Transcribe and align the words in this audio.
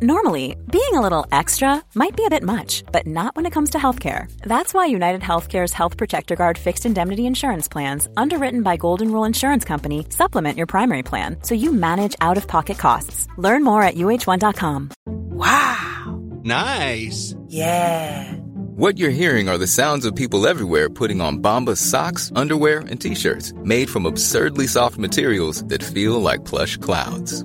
Normally, 0.00 0.54
being 0.70 0.94
a 0.94 1.00
little 1.00 1.26
extra 1.32 1.82
might 1.96 2.16
be 2.16 2.24
a 2.24 2.30
bit 2.30 2.44
much, 2.44 2.84
but 2.92 3.04
not 3.04 3.34
when 3.34 3.46
it 3.46 3.52
comes 3.52 3.70
to 3.70 3.78
healthcare. 3.78 4.30
That's 4.42 4.72
why 4.72 4.86
United 4.86 5.22
Healthcare's 5.22 5.72
Health 5.72 5.96
Protector 5.96 6.36
Guard 6.36 6.56
fixed 6.56 6.86
indemnity 6.86 7.26
insurance 7.26 7.66
plans, 7.66 8.08
underwritten 8.16 8.62
by 8.62 8.76
Golden 8.76 9.10
Rule 9.10 9.24
Insurance 9.24 9.64
Company, 9.64 10.06
supplement 10.10 10.56
your 10.56 10.68
primary 10.68 11.02
plan 11.02 11.38
so 11.42 11.56
you 11.56 11.72
manage 11.72 12.14
out 12.20 12.36
of 12.36 12.46
pocket 12.46 12.78
costs. 12.78 13.26
Learn 13.38 13.64
more 13.64 13.82
at 13.82 13.96
uh1.com. 13.96 14.90
Wow! 15.06 16.22
Nice! 16.44 17.34
Yeah! 17.48 18.32
What 18.76 18.98
you're 18.98 19.10
hearing 19.10 19.48
are 19.48 19.58
the 19.58 19.66
sounds 19.66 20.06
of 20.06 20.14
people 20.14 20.46
everywhere 20.46 20.88
putting 20.88 21.20
on 21.20 21.42
Bombas 21.42 21.78
socks, 21.78 22.30
underwear, 22.36 22.84
and 22.88 23.00
t 23.00 23.16
shirts 23.16 23.52
made 23.64 23.90
from 23.90 24.06
absurdly 24.06 24.68
soft 24.68 24.96
materials 24.96 25.64
that 25.64 25.82
feel 25.82 26.22
like 26.22 26.44
plush 26.44 26.76
clouds. 26.76 27.44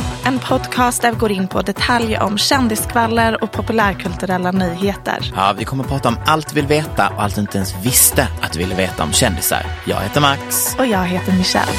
en 0.25 0.39
podcast 0.39 1.01
där 1.01 1.11
vi 1.11 1.17
går 1.17 1.31
in 1.31 1.47
på 1.47 1.61
detaljer 1.61 2.21
om 2.23 2.37
kändisskvaller 2.37 3.43
och 3.43 3.51
populärkulturella 3.51 4.51
nyheter. 4.51 5.31
Ja, 5.35 5.53
vi 5.57 5.65
kommer 5.65 5.83
att 5.83 5.89
prata 5.89 6.09
om 6.09 6.17
allt 6.25 6.51
vi 6.51 6.55
vill 6.55 6.67
veta 6.67 7.09
och 7.09 7.23
allt 7.23 7.35
du 7.35 7.41
inte 7.41 7.57
ens 7.57 7.75
visste 7.83 8.27
att 8.41 8.53
du 8.53 8.59
ville 8.59 8.75
veta 8.75 9.03
om 9.03 9.11
kändisar. 9.13 9.65
Jag 9.85 9.99
heter 9.99 10.21
Max. 10.21 10.75
Och 10.79 10.85
jag 10.85 11.05
heter 11.05 11.31
Michelle. 11.31 11.71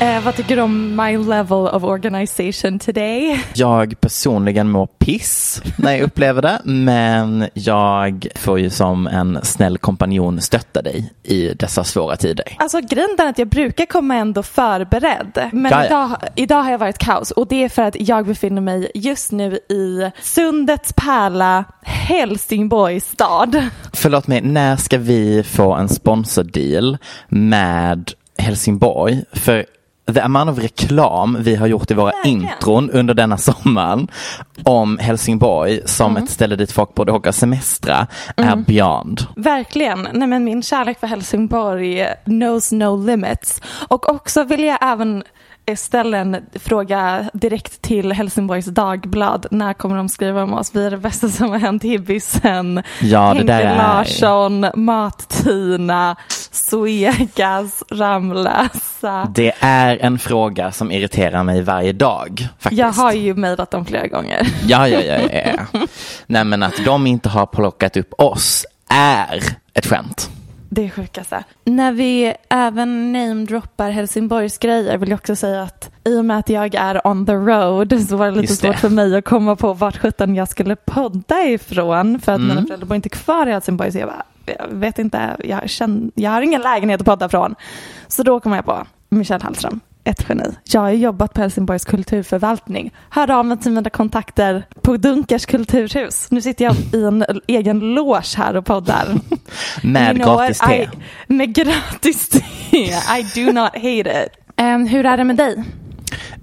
Eh, 0.00 0.24
vad 0.24 0.36
tycker 0.36 0.56
du 0.56 0.62
om 0.62 0.96
my 0.96 1.18
level 1.18 1.68
of 1.72 1.84
organization 1.84 2.78
today? 2.78 3.44
Jag 3.54 4.00
personligen 4.00 4.70
mår 4.70 4.86
piss 4.86 5.62
när 5.78 5.92
jag 5.92 6.00
upplever 6.00 6.42
det, 6.42 6.60
men 6.64 7.48
jag 7.54 8.26
får 8.34 8.60
ju 8.60 8.70
som 8.70 9.06
en 9.06 9.38
snäll 9.42 9.78
kompanjon 9.78 10.40
stötta 10.40 10.82
dig 10.82 11.12
i 11.22 11.48
dessa 11.48 11.84
svåra 11.84 12.16
tider. 12.16 12.56
Alltså 12.58 12.80
grejen 12.80 13.16
är 13.18 13.26
att 13.26 13.38
jag 13.38 13.48
brukar 13.48 13.86
komma 13.86 14.14
ändå 14.14 14.42
förberedd, 14.42 15.50
men 15.52 15.72
Jaja. 15.72 15.86
idag, 15.86 16.16
idag 16.34 16.62
har 16.62 16.70
jag 16.70 16.78
varit 16.78 16.98
kaos 16.98 17.30
och 17.30 17.46
det 17.48 17.64
är 17.64 17.68
för 17.68 17.82
att 17.82 17.96
jag 17.98 18.26
befinner 18.26 18.60
mig 18.60 18.90
just 18.94 19.32
nu 19.32 19.54
i 19.54 20.10
Sundets 20.22 20.92
pärla 20.92 21.64
Helsingborg 21.82 23.00
stad. 23.00 23.68
Förlåt 23.92 24.26
mig, 24.26 24.40
när 24.40 24.76
ska 24.76 24.98
vi 24.98 25.42
få 25.42 25.74
en 25.74 25.88
sponsordeal 25.88 26.98
med 27.28 28.12
Helsingborg? 28.38 29.24
För 29.32 29.66
the 30.14 30.20
amount 30.20 30.50
of 30.50 30.58
reklam 30.58 31.36
vi 31.40 31.56
har 31.56 31.66
gjort 31.66 31.90
i 31.90 31.94
våra 31.94 32.10
Verkligen. 32.12 32.42
intron 32.42 32.90
under 32.90 33.14
denna 33.14 33.38
sommaren 33.38 34.08
om 34.64 34.98
Helsingborg 34.98 35.80
som 35.84 36.10
Mm. 36.10 36.22
ett 36.24 36.30
ställe 36.30 36.56
dit 36.56 36.72
folk 36.72 36.94
borde 36.94 37.12
åka 37.12 37.32
semestra 37.32 38.06
är 38.36 38.56
beyond. 38.56 39.26
Verkligen. 39.36 40.08
Nej, 40.12 40.28
men 40.28 40.44
min 40.44 40.62
kärlek 40.62 41.00
för 41.00 41.06
Helsingborg 41.06 42.06
knows 42.24 42.72
no 42.72 42.96
limits. 43.06 43.60
Och 43.88 44.08
också 44.08 44.44
vill 44.44 44.64
jag 44.64 44.78
även 44.80 45.22
ställa 45.76 46.18
en 46.18 46.36
fråga 46.54 47.30
direkt 47.32 47.82
till 47.82 48.12
Helsingborgs 48.12 48.66
Dagblad. 48.66 49.46
När 49.50 49.72
kommer 49.72 49.96
de 49.96 50.08
skriva 50.08 50.42
om 50.42 50.54
oss? 50.54 50.70
Vi 50.74 50.86
är 50.86 50.90
det 50.90 50.96
bästa 50.98 51.28
som 51.28 51.50
har 51.50 51.58
hänt 51.58 51.82
Hibbisen, 51.82 52.82
Ja, 53.00 53.34
det 53.34 53.52
Henke 53.52 53.74
Larsson, 53.76 54.66
Mat-Tina, 54.74 56.16
Suegas, 56.56 57.84
Ramlösa. 57.90 59.32
Det 59.34 59.52
är 59.60 59.96
en 60.02 60.18
fråga 60.18 60.72
som 60.72 60.90
irriterar 60.90 61.42
mig 61.44 61.62
varje 61.62 61.92
dag. 61.92 62.48
Faktiskt. 62.58 62.78
Jag 62.80 62.92
har 62.92 63.12
ju 63.12 63.34
mejlat 63.34 63.70
dem 63.70 63.84
flera 63.86 64.06
gånger. 64.06 64.46
Ja, 64.66 64.88
ja, 64.88 65.00
ja, 65.00 65.18
ja. 65.72 65.80
Nej, 66.26 66.44
men 66.44 66.62
att 66.62 66.84
de 66.84 67.06
inte 67.06 67.28
har 67.28 67.46
plockat 67.46 67.96
upp 67.96 68.12
oss 68.18 68.66
är 68.88 69.42
ett 69.74 69.86
skämt. 69.86 70.30
Det 70.68 70.84
är 70.84 70.88
sjukaste. 70.90 71.44
När 71.64 71.92
vi 71.92 72.34
även 72.50 73.12
namedroppar 73.12 73.90
Helsingborgs 73.90 74.58
grejer 74.58 74.98
vill 74.98 75.08
jag 75.10 75.16
också 75.18 75.36
säga 75.36 75.62
att 75.62 75.90
i 76.04 76.16
och 76.18 76.24
med 76.24 76.38
att 76.38 76.48
jag 76.48 76.74
är 76.74 77.06
on 77.06 77.26
the 77.26 77.32
road 77.32 78.06
så 78.08 78.16
var 78.16 78.26
det 78.26 78.32
lite 78.32 78.52
Just 78.52 78.62
det. 78.62 78.68
svårt 78.68 78.76
för 78.80 78.88
mig 78.88 79.16
att 79.16 79.24
komma 79.24 79.56
på 79.56 79.72
vart 79.72 79.96
sjutton 79.98 80.34
jag 80.34 80.48
skulle 80.48 80.76
podda 80.76 81.42
ifrån 81.44 82.20
för 82.20 82.32
att 82.32 82.38
Mm. 82.38 82.48
mina 82.48 82.66
föräldrar 82.66 82.86
bor 82.86 82.96
inte 82.96 83.08
kvar 83.08 83.46
i 83.46 83.50
Helsingborg 83.52 83.92
så 83.92 83.98
jag 83.98 84.08
bara, 84.08 84.22
jag 84.58 84.68
vet 84.68 84.98
inte, 84.98 85.36
jag, 85.44 85.70
känner, 85.70 86.10
jag 86.14 86.30
har 86.30 86.42
ingen 86.42 86.60
lägenhet 86.60 87.00
att 87.00 87.06
podda 87.06 87.28
från. 87.28 87.54
Så 88.08 88.22
då 88.22 88.40
kom 88.40 88.52
jag 88.52 88.64
på 88.64 88.86
Michelle 89.08 89.44
Hallström. 89.44 89.80
Ett 90.04 90.26
geni. 90.28 90.44
Jag 90.64 90.80
har 90.80 90.90
jobbat 90.90 91.34
på 91.34 91.40
Helsingborgs 91.40 91.84
kulturförvaltning. 91.84 92.94
Hör 93.10 93.30
av 93.30 93.44
mig 93.46 93.58
till 93.58 93.72
mina 93.72 93.90
kontakter 93.90 94.66
på 94.82 94.96
Dunkers 94.96 95.46
kulturhus. 95.46 96.30
Nu 96.30 96.40
sitter 96.40 96.64
jag 96.64 96.74
i 96.92 97.04
en 97.04 97.24
egen 97.46 97.80
loge 97.80 98.36
här 98.36 98.56
och 98.56 98.66
poddar. 98.66 99.08
Med 99.82 100.16
You 100.16 100.24
know 100.24 100.36
gratis 100.36 100.58
te. 100.58 100.82
I, 100.82 100.88
med 101.26 101.54
gratis 101.54 102.28
te. 102.28 102.38
I 103.18 103.22
do 103.34 103.52
not 103.52 103.74
hate 103.74 104.24
it. 104.26 104.52
Em, 104.56 104.86
hur 104.86 105.06
är 105.06 105.16
det 105.16 105.24
med 105.24 105.36
dig? 105.36 105.64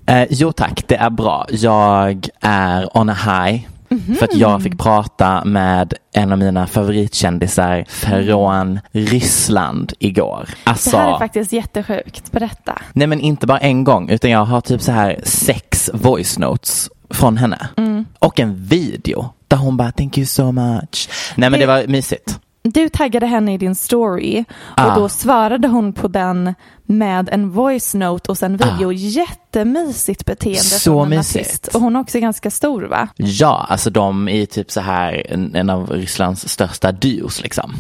Eh, 0.06 0.28
jo 0.30 0.52
tack, 0.52 0.88
det 0.88 0.96
är 0.96 1.10
bra. 1.10 1.48
Jag 1.50 2.30
är 2.42 2.98
on 2.98 3.10
a 3.10 3.14
high. 3.14 3.68
Mhm. 3.94 4.16
För 4.16 4.26
att 4.26 4.36
jag 4.36 4.64
fick 4.64 4.78
prata 4.80 5.46
med 5.46 5.94
en 6.14 6.32
av 6.32 6.38
mina 6.38 6.68
favoritkändisar 6.68 7.86
från 7.88 8.80
Ryssland 8.92 9.94
igår. 10.00 10.50
Alltså, 10.64 10.92
Det 10.92 10.98
här 10.98 11.14
är 11.14 11.18
faktiskt 11.20 11.52
jättesjukt. 11.54 12.32
Berätta. 12.32 12.82
nej 12.94 13.08
men 13.08 13.20
inte 13.20 13.48
bara 13.48 13.58
en 13.60 13.84
gång 13.84 14.10
utan 14.10 14.32
jag 14.32 14.46
har 14.46 14.62
typ 14.62 14.82
så 14.82 14.92
här 14.92 15.20
sex 15.24 15.90
voice 15.94 16.38
notes 16.40 16.90
från 17.10 17.38
henne. 17.38 17.68
Mm. 17.78 18.06
Och 18.20 18.40
en 18.40 18.66
video 18.66 19.30
där 19.48 19.58
hon 19.58 19.78
bara 19.78 19.92
thank 19.92 20.18
you 20.18 20.26
so 20.26 20.52
much. 20.52 21.10
Nej 21.36 21.50
men 21.50 21.52
Det- 21.52 21.58
det 21.58 21.66
var 21.66 21.88
mysigt. 21.88 22.40
Du 22.64 22.90
taggade 22.90 23.26
henne 23.26 23.54
i 23.54 23.58
din 23.58 23.76
story 23.76 24.44
och 24.60 24.80
Ah. 24.80 24.96
då 24.96 25.10
svarade 25.10 25.68
hon 25.68 25.94
på 25.94 26.08
den 26.08 26.54
med 26.86 27.30
en 27.30 27.50
voice 27.50 27.94
note 27.94 28.32
och 28.32 28.38
sen 28.38 28.58
video. 28.58 28.92
Jättemysigt 28.92 30.26
beteende 30.26 30.60
Ah. 30.60 30.64
Så 30.64 30.80
från 30.80 31.04
en 31.04 31.18
mysigt. 31.18 31.46
artist. 31.48 31.68
Och 31.68 31.82
hon 31.82 31.96
är 31.96 32.00
också 32.00 32.20
ganska 32.20 32.52
stor 32.52 32.82
va? 32.82 33.08
Ja, 33.16 33.66
alltså 33.70 33.90
de 33.90 34.28
är 34.30 34.46
typ 34.46 34.72
så 34.72 34.82
här 34.82 35.26
en, 35.30 35.56
en 35.56 35.70
av 35.70 35.90
Rysslands 35.90 36.50
största 36.50 36.92
duos 36.92 37.42
liksom. 37.44 37.74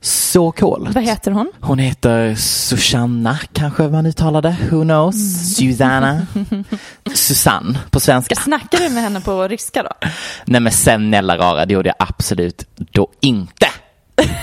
Så 0.00 0.52
coolt. 0.52 0.82
Mhm. 0.84 0.92
Vad 0.92 1.04
heter 1.04 1.30
hon? 1.30 1.52
Hon 1.60 1.78
heter 1.78 2.34
Susanna, 2.34 3.38
kanske 3.52 3.82
man 3.82 4.06
uttalar 4.06 4.42
det. 4.42 4.56
Who 4.70 4.82
knows? 4.82 5.14
Mm. 5.60 5.72
Susanna. 5.74 6.26
Susanne 7.14 7.78
på 7.90 8.00
svenska. 8.00 8.34
Snackade 8.34 8.88
du 8.88 8.94
med 8.94 9.02
henne 9.02 9.20
på 9.20 9.48
ryska 9.48 9.82
då? 9.82 9.90
Nej 10.44 10.60
men 10.60 10.72
snälla 10.72 11.38
rara, 11.38 11.66
det 11.66 11.74
gjorde 11.74 11.88
jag 11.88 12.08
absolut 12.08 12.64
då 12.76 13.08
inte. 13.20 13.66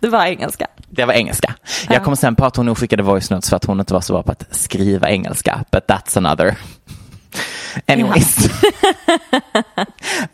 Det 0.00 0.08
var 0.08 0.24
engelska. 0.26 0.66
Det 0.90 1.04
var 1.04 1.14
engelska. 1.14 1.54
Jag 1.88 2.04
kom 2.04 2.16
sen 2.16 2.36
på 2.36 2.44
att 2.44 2.56
hon 2.56 2.66
nog 2.66 2.78
skickade 2.78 3.02
voice 3.02 3.30
notes 3.30 3.50
för 3.50 3.56
att 3.56 3.64
hon 3.64 3.80
inte 3.80 3.94
var 3.94 4.00
så 4.00 4.12
bra 4.12 4.22
på 4.22 4.32
att 4.32 4.44
skriva 4.50 5.10
engelska. 5.10 5.64
But 5.72 5.86
that's 5.86 6.18
another. 6.18 6.54
Anyways. 7.86 8.36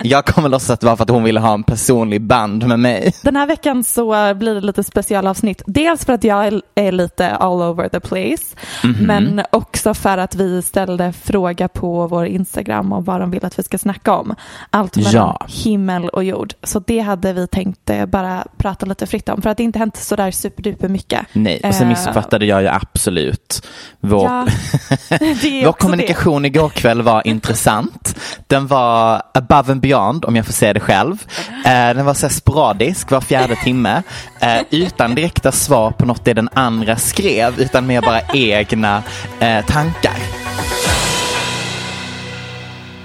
jag 0.02 0.25
kommer 0.25 0.49
låtsas 0.49 0.70
att 0.70 0.81
det 0.81 0.87
var 0.87 0.97
för 0.97 1.02
att 1.02 1.11
hon 1.11 1.25
ville 1.25 1.41
ha 1.41 1.55
en 1.55 1.62
personlig 1.62 2.23
band 2.23 2.67
med 2.67 2.79
mig. 2.81 3.12
Den 3.23 3.37
här 3.37 3.47
veckan 3.47 3.85
så 3.85 4.35
blir 4.35 4.55
det 4.55 4.61
lite 4.61 4.85
specialavsnitt. 4.85 5.62
Dels 5.67 6.05
för 6.05 6.12
att 6.12 6.25
jag 6.25 6.47
är- 6.75 6.93
lite 6.93 7.31
all 7.31 7.62
over 7.62 7.88
the 7.88 8.00
place. 8.00 8.56
Mhm. 8.85 8.97
Men 9.06 9.43
också 9.52 9.94
för 9.94 10.19
att 10.19 10.35
vi 10.35 10.62
ställde 10.62 11.12
fråga 11.12 11.69
på 11.69 12.06
vår 12.06 12.26
Instagram 12.26 12.93
om 12.93 13.05
vad 13.05 13.20
de 13.20 13.31
vill 13.31 13.44
att 13.44 13.58
vi 13.58 13.62
ska 13.62 13.79
snacka 13.79 14.12
om. 14.12 14.35
Allt 14.70 14.97
mellan 14.97 15.12
Ja. 15.14 15.47
himmel 15.49 16.08
och 16.08 16.25
jord. 16.25 16.52
Så 16.62 16.79
det 16.87 16.99
hade 17.00 17.32
vi 17.32 17.47
tänkt 17.47 17.91
eh, 17.91 18.06
bara 18.06 18.44
prata 18.56 18.87
lite 18.87 19.06
fritt 19.06 19.29
om. 19.29 19.43
För 19.43 19.50
att 19.50 19.56
det 19.56 19.62
inte 19.62 19.79
hänt 19.79 19.97
sådär 19.97 20.31
superduper 20.31 20.88
mycket. 20.88 21.20
Nej, 21.32 21.61
och 21.64 21.75
sen 21.75 21.82
Eh, 21.82 21.88
missuppfattade 21.88 22.47
jag 22.47 22.62
ju 22.62 22.69
absolut 22.69 23.67
vår, 24.00 24.25
Ja, 24.25 24.47
det 25.43 25.62
vår 25.67 25.73
kommunikation 25.73 26.44
igår 26.44 26.69
kväll 26.69 27.02
var 27.02 27.26
intressant. 27.26 28.17
Den 28.47 28.67
var 28.67 29.23
above 29.35 29.73
and 29.73 29.81
beyond, 29.81 29.89
om 29.94 30.37
jag 30.37 30.46
får 30.46 30.52
säga 30.52 30.72
det 30.72 30.81
själv. 30.81 31.25
Eh, 31.64 31.94
den 31.94 32.04
var 32.04 32.14
så 32.14 32.28
sporadisk 32.28 33.10
var 33.10 33.20
fjärde 33.20 33.56
timme, 33.56 34.02
eh, 34.40 34.60
utan 34.70 35.14
direkta 35.14 35.52
svar 35.52 35.90
på 35.90 36.06
något 36.06 36.25
det 36.25 36.34
den 36.34 36.48
andra 36.54 36.96
skrev, 36.96 37.60
utan 37.60 37.87
mer 37.87 38.00
bara 38.02 38.20
egna 38.34 39.02
eh, 39.40 39.64
tankar. 39.64 40.16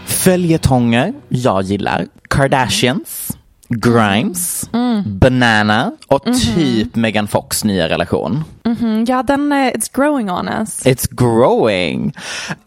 Följetonger 0.06 1.14
jag 1.30 1.64
gillar. 1.64 2.06
Kardashians, 2.30 3.38
Grimes, 3.70 4.70
Banana 5.06 5.92
och 6.08 6.24
typ 6.24 6.96
Megan 6.96 7.28
Fox 7.28 7.64
nya 7.64 7.90
relation. 7.90 8.44
Mm, 8.66 9.06
ja, 9.08 9.24
den, 9.24 9.52
eh, 9.52 9.58
it's 9.58 9.90
growing 9.94 10.32
on 10.32 10.48
us. 10.48 10.86
It's 10.86 11.08
growing. 11.12 12.14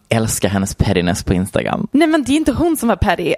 Älskar 0.08 0.48
hennes 0.48 0.74
pettiness 0.74 1.24
på 1.24 1.34
Instagram. 1.34 1.88
Nej 1.92 2.08
men 2.08 2.24
det 2.24 2.32
är 2.32 2.36
inte 2.36 2.52
hon 2.52 2.76
som 2.76 2.88
var 2.88 2.96
petty. 2.96 3.34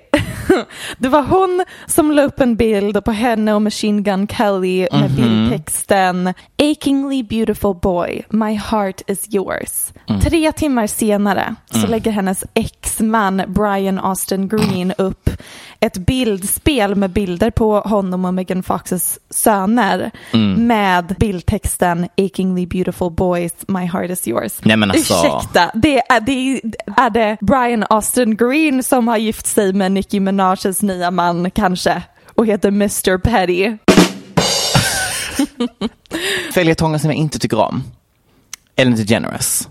Det 0.98 1.08
var 1.08 1.22
hon 1.22 1.64
som 1.86 2.10
la 2.10 2.22
upp 2.22 2.40
en 2.40 2.56
bild 2.56 3.04
på 3.04 3.12
henne 3.12 3.54
och 3.54 3.62
Machine 3.62 4.02
Gun 4.02 4.28
Kelly 4.28 4.88
med 4.92 5.10
bildtexten 5.10 6.34
Achingly 6.58 7.22
beautiful 7.22 7.74
boy, 7.74 8.22
my 8.30 8.54
heart 8.54 9.02
is 9.06 9.34
yours. 9.34 9.92
Tre 10.22 10.52
timmar 10.52 10.86
senare 10.86 11.54
så 11.70 11.86
lägger 11.86 12.10
hennes 12.10 12.44
exman 12.54 13.42
Brian 13.48 13.98
Austin 13.98 14.48
Green 14.48 14.92
upp 14.98 15.30
ett 15.80 15.98
bildspel 15.98 16.94
med 16.94 17.10
bilder 17.10 17.50
på 17.50 17.80
honom 17.80 18.24
och 18.24 18.34
Megan 18.34 18.62
Foxes 18.62 19.18
söner 19.30 20.10
med 20.56 21.16
bildtexten 21.20 22.08
Achingly 22.18 22.66
beautiful 22.66 23.10
boys, 23.10 23.52
my 23.68 23.86
heart 23.86 24.10
is 24.10 24.28
yours. 24.28 24.52
Nej, 24.62 24.76
men 24.76 24.90
alltså- 24.90 25.14
Ursäkta, 25.14 25.70
det 25.74 25.98
är, 25.98 26.20
det 26.20 26.60
är, 26.96 27.10
det 27.10 27.36
Brian 27.40 27.84
Austin 27.90 28.36
Green 28.36 28.82
som 28.82 29.08
har 29.08 29.16
gift 29.16 29.46
sig 29.46 29.72
med 29.72 29.92
Nicki 29.92 30.20
Minajes 30.20 30.82
nya 30.82 31.10
man 31.10 31.50
kanske 31.50 32.02
och 32.34 32.46
heter 32.46 32.68
Mr 32.68 33.18
Petty. 33.18 33.76
Följetonger 36.52 36.98
som 36.98 37.10
jag 37.10 37.16
inte 37.16 37.38
tycker 37.38 37.58
om. 37.58 37.82
Ellen 38.76 38.96
DeGeneres. 38.96 39.68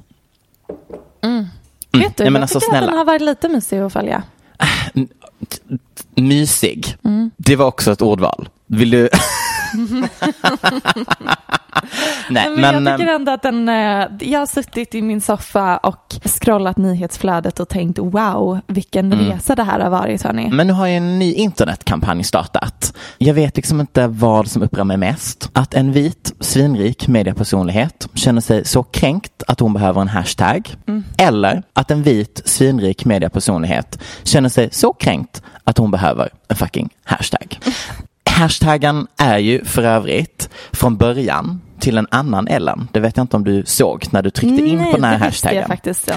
Vet 1.91 2.17
du, 2.17 2.23
Nej, 2.23 2.31
men 2.31 2.33
jag 2.33 2.41
alltså, 2.41 2.59
tycker 2.59 2.71
att 2.71 2.77
snälla. 2.77 2.87
den 2.87 2.97
har 2.97 3.05
varit 3.05 3.21
lite 3.21 3.49
mysig 3.49 3.77
att 3.79 3.93
följa. 3.93 4.23
Mysig. 6.15 6.97
Mm. 7.03 7.31
Det 7.37 7.55
var 7.55 7.65
också 7.65 7.91
ett 7.91 8.01
ordval. 8.01 8.49
Vill 8.67 8.89
du? 8.89 9.09
Nej, 12.29 12.49
Men, 12.49 12.61
men, 12.61 12.85
jag 12.85 12.97
tycker 12.99 13.09
ehm, 13.11 13.15
ändå 13.15 13.31
att 13.31 13.41
den, 13.41 13.69
eh, 13.69 14.07
jag 14.19 14.39
har 14.39 14.45
suttit 14.45 14.95
i 14.95 15.01
min 15.01 15.21
soffa 15.21 15.77
och 15.77 16.15
scrollat 16.25 16.77
nyhetsflödet 16.77 17.59
och 17.59 17.69
tänkt 17.69 17.99
wow, 17.99 18.59
vilken 18.67 19.13
Mm. 19.13 19.25
resa 19.25 19.55
det 19.55 19.63
här 19.63 19.79
har 19.79 19.89
varit 19.89 20.23
hörni. 20.23 20.49
men 20.51 20.67
nu 20.67 20.73
har 20.73 20.87
ju 20.87 20.93
en 20.93 21.19
ny 21.19 21.33
internetkampanj 21.33 22.23
startat. 22.23 22.93
Jag 23.17 23.33
vet 23.33 23.55
liksom 23.55 23.81
inte 23.81 24.07
vad 24.07 24.47
som 24.47 24.61
upprör 24.61 24.83
mig 24.83 24.97
mest. 24.97 25.49
Att 25.53 25.73
en 25.73 25.91
vit, 25.91 26.33
svinrik 26.39 27.07
mediepersonlighet 27.07 28.07
känner 28.13 28.41
sig 28.41 28.65
så 28.65 28.83
kränkt 28.83 29.43
att 29.47 29.59
hon 29.59 29.73
behöver 29.73 30.01
en 30.01 30.07
hashtag. 30.07 30.75
Mm. 30.87 31.03
Eller 31.17 31.63
att 31.73 31.91
en 31.91 32.03
vit, 32.03 32.41
svinrik 32.45 33.05
mediepersonlighet 33.05 33.99
känner 34.23 34.49
sig 34.49 34.69
så 34.71 34.93
kränkt 34.93 35.41
att 35.63 35.77
hon 35.77 35.91
behöver 35.91 36.29
en 36.47 36.55
fucking 36.55 36.89
hashtag. 37.03 37.59
Hashtaggen 38.39 39.07
är 39.17 39.37
ju 39.37 39.65
för 39.65 39.83
övrigt 39.83 40.49
från 40.71 40.97
början 40.97 41.61
till 41.79 41.97
en 41.97 42.07
annan 42.11 42.47
Ellen. 42.47 42.87
Det 42.91 42.99
vet 42.99 43.17
jag 43.17 43.23
inte 43.23 43.35
om 43.37 43.43
du 43.43 43.63
såg 43.65 44.05
när 44.11 44.21
du 44.21 44.29
tryckte 44.29 44.65
in 44.65 44.77
Nej, 44.77 44.91
på 44.91 44.97
den 44.97 45.03
här 45.05 45.17
hashtaggen. 45.17 45.67
faktiskt. 45.67 46.11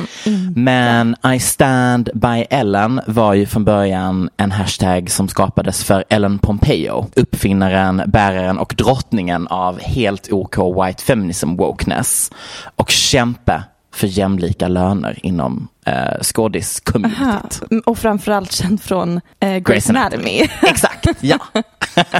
Men 0.57 1.17
I 1.35 1.41
stand 1.41 2.11
by 2.15 2.45
Ellen 2.51 3.01
var 3.07 3.35
ju 3.35 3.47
från 3.47 3.65
början 3.65 4.31
en 4.37 4.51
hashtag 4.51 5.11
som 5.11 5.29
skapades 5.29 5.85
för 5.85 6.05
Ellen 6.09 6.39
Pompeo, 6.39 7.07
uppfinnaren, 7.17 8.03
bäraren 8.07 8.59
och 8.59 8.75
drottningen 8.79 9.47
av 9.47 9.81
helt 9.81 10.33
OK 10.33 10.59
white 10.59 11.03
feminism 11.03 11.57
wokeness 11.57 12.31
och 12.77 12.91
kämpe 12.91 13.63
för 13.95 14.07
jämlika 14.07 14.69
löner 14.69 15.19
inom 15.23 15.69
eh, 15.87 15.93
skådis-communityt. 16.23 17.63
Mm, 17.71 17.83
Och 17.87 17.99
framförallt 17.99 18.53
känd 18.53 18.83
från 18.83 19.21
eh, 19.41 19.47
Grey's 19.49 19.91
Anatomy. 19.91 20.41
Exakt, 20.63 21.07
ja. 21.21 21.39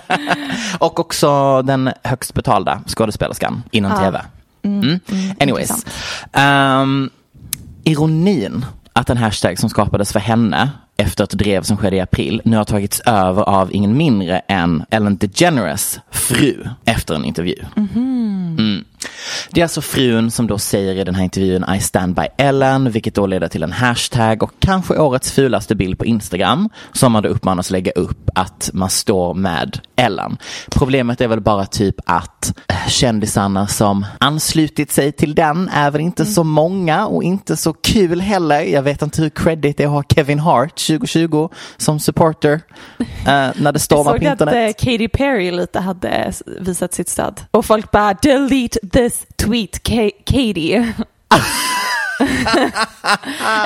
och 0.79 1.01
också 1.01 1.63
den 1.63 1.91
högst 2.03 2.35
betalda 2.35 2.83
skådespelerskan 2.87 3.63
inom 3.71 3.91
Ja. 3.91 3.99
tv. 3.99 4.23
Mm. 4.65 5.01
Anyways. 5.41 5.71
intressant. 5.71 5.89
Um, 6.83 7.11
ironin 7.85 8.67
att 8.93 9.11
en 9.11 9.17
hashtag 9.17 9.59
som 9.59 9.71
skapades 9.71 10.13
för 10.13 10.21
henne 10.21 10.71
efter 10.97 11.25
ett 11.25 11.31
drev 11.31 11.63
som 11.63 11.77
skedde 11.77 11.97
i 11.97 12.01
april 12.01 12.43
nu 12.45 12.57
har 12.57 12.65
tagits 12.65 13.01
över 13.01 13.43
av 13.43 13.73
ingen 13.73 13.97
mindre 13.97 14.39
än 14.39 14.85
Ellen 14.91 15.17
DeGeneres 15.17 16.01
fru 16.11 16.69
efter 16.85 17.15
en 17.15 17.25
intervju. 17.25 17.55
Mm. 17.77 18.85
Det 19.51 19.61
är 19.61 19.65
alltså 19.65 19.81
frun 19.81 20.31
som 20.31 20.47
då 20.47 20.59
säger 20.59 20.95
i 20.95 21.05
den 21.05 21.15
här 21.15 21.25
intervjun 21.25 21.65
I 21.77 21.81
stand 21.81 22.15
by 22.15 22.27
Ellen, 22.39 22.91
vilket 22.91 23.15
då 23.15 23.27
leder 23.27 23.49
till 23.49 23.63
en 23.63 23.73
hashtag 23.73 24.43
och 24.43 24.53
kanske 24.59 24.99
årets 24.99 25.33
fulaste 25.33 25.75
bild 25.75 25.99
på 25.99 26.05
Instagram 26.07 26.69
som 26.93 27.13
man 27.13 27.23
då 27.23 27.29
uppmanas 27.29 27.71
lägga 27.71 27.93
upp 27.93 28.31
att 28.35 28.71
man 28.73 28.91
står 28.91 29.35
med 29.35 29.79
Ellen. 29.97 30.37
Problemet 30.71 31.21
är 31.21 31.29
väl 31.29 31.41
bara 31.41 31.67
typ 31.67 31.97
att 32.07 32.53
eh, 32.69 32.89
kändisarna 32.89 33.67
som 33.67 34.07
anslutit 34.21 34.93
sig 34.93 35.13
till 35.13 35.35
den 35.35 35.69
är 35.69 35.91
väl 35.91 36.01
inte 36.01 36.25
så 36.27 36.45
många 36.45 37.07
och 37.07 37.23
inte 37.23 37.57
så 37.57 37.73
kul 37.73 38.21
heller. 38.21 38.61
Jag 38.61 38.83
vet 38.83 39.03
inte 39.03 39.23
hur 39.23 39.31
credit 39.31 39.77
det 39.77 39.83
är 39.83 39.87
att 39.87 39.93
ha 39.93 40.03
Kevin 40.15 40.39
Hart 40.39 40.87
2020 40.87 41.49
som 41.77 42.01
supporter 42.01 42.61
eh, 43.01 43.05
när 43.27 43.53
det 43.63 43.71
Jag 43.73 43.81
stormar 43.81 44.05
på 44.05 44.19
såg 44.19 44.27
att 44.27 44.33
internet. 44.33 44.81
eh, 44.81 44.85
Katy 44.93 45.09
Perry 45.09 45.51
lite 45.51 45.81
hade 45.81 46.33
visat 46.61 46.95
sitt 46.95 47.09
stöd. 47.09 47.41
Och 47.51 47.65
folk 47.65 47.91
bara 47.91 48.15
delete 48.15 48.79
this 48.93 49.27
tweet 49.37 49.83
Ka- 49.83 50.11
Katy. 50.27 50.93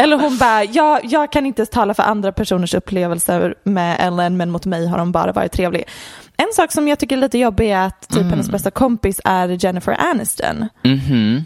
Eller 0.01 0.17
hon 0.21 0.39
bara, 0.39 0.65
jag, 0.65 1.01
jag 1.05 1.33
kan 1.33 1.47
inte 1.47 1.67
tala 1.67 1.95
för 1.95 2.03
andra 2.03 2.33
personers 2.33 2.75
upplevelser 2.75 3.55
med 3.65 3.97
Ellen 4.01 4.37
men 4.37 4.51
mot 4.51 4.67
mig 4.67 4.87
har 4.87 4.99
hon 4.99 5.13
bara 5.13 5.33
varit 5.33 5.53
trevlig. 5.53 5.85
En 6.37 6.47
sak 6.55 6.73
som 6.73 6.89
jag 6.89 6.99
tycker 6.99 7.17
är 7.17 7.21
lite 7.21 7.39
jobbig 7.39 7.71
är 7.71 7.87
att 7.87 8.09
typ 8.09 8.17
Mm. 8.17 8.31
hennes 8.31 8.51
bästa 8.51 8.71
kompis 8.71 9.21
är 9.25 9.49
Jennifer 9.65 9.97
Aniston. 10.11 10.69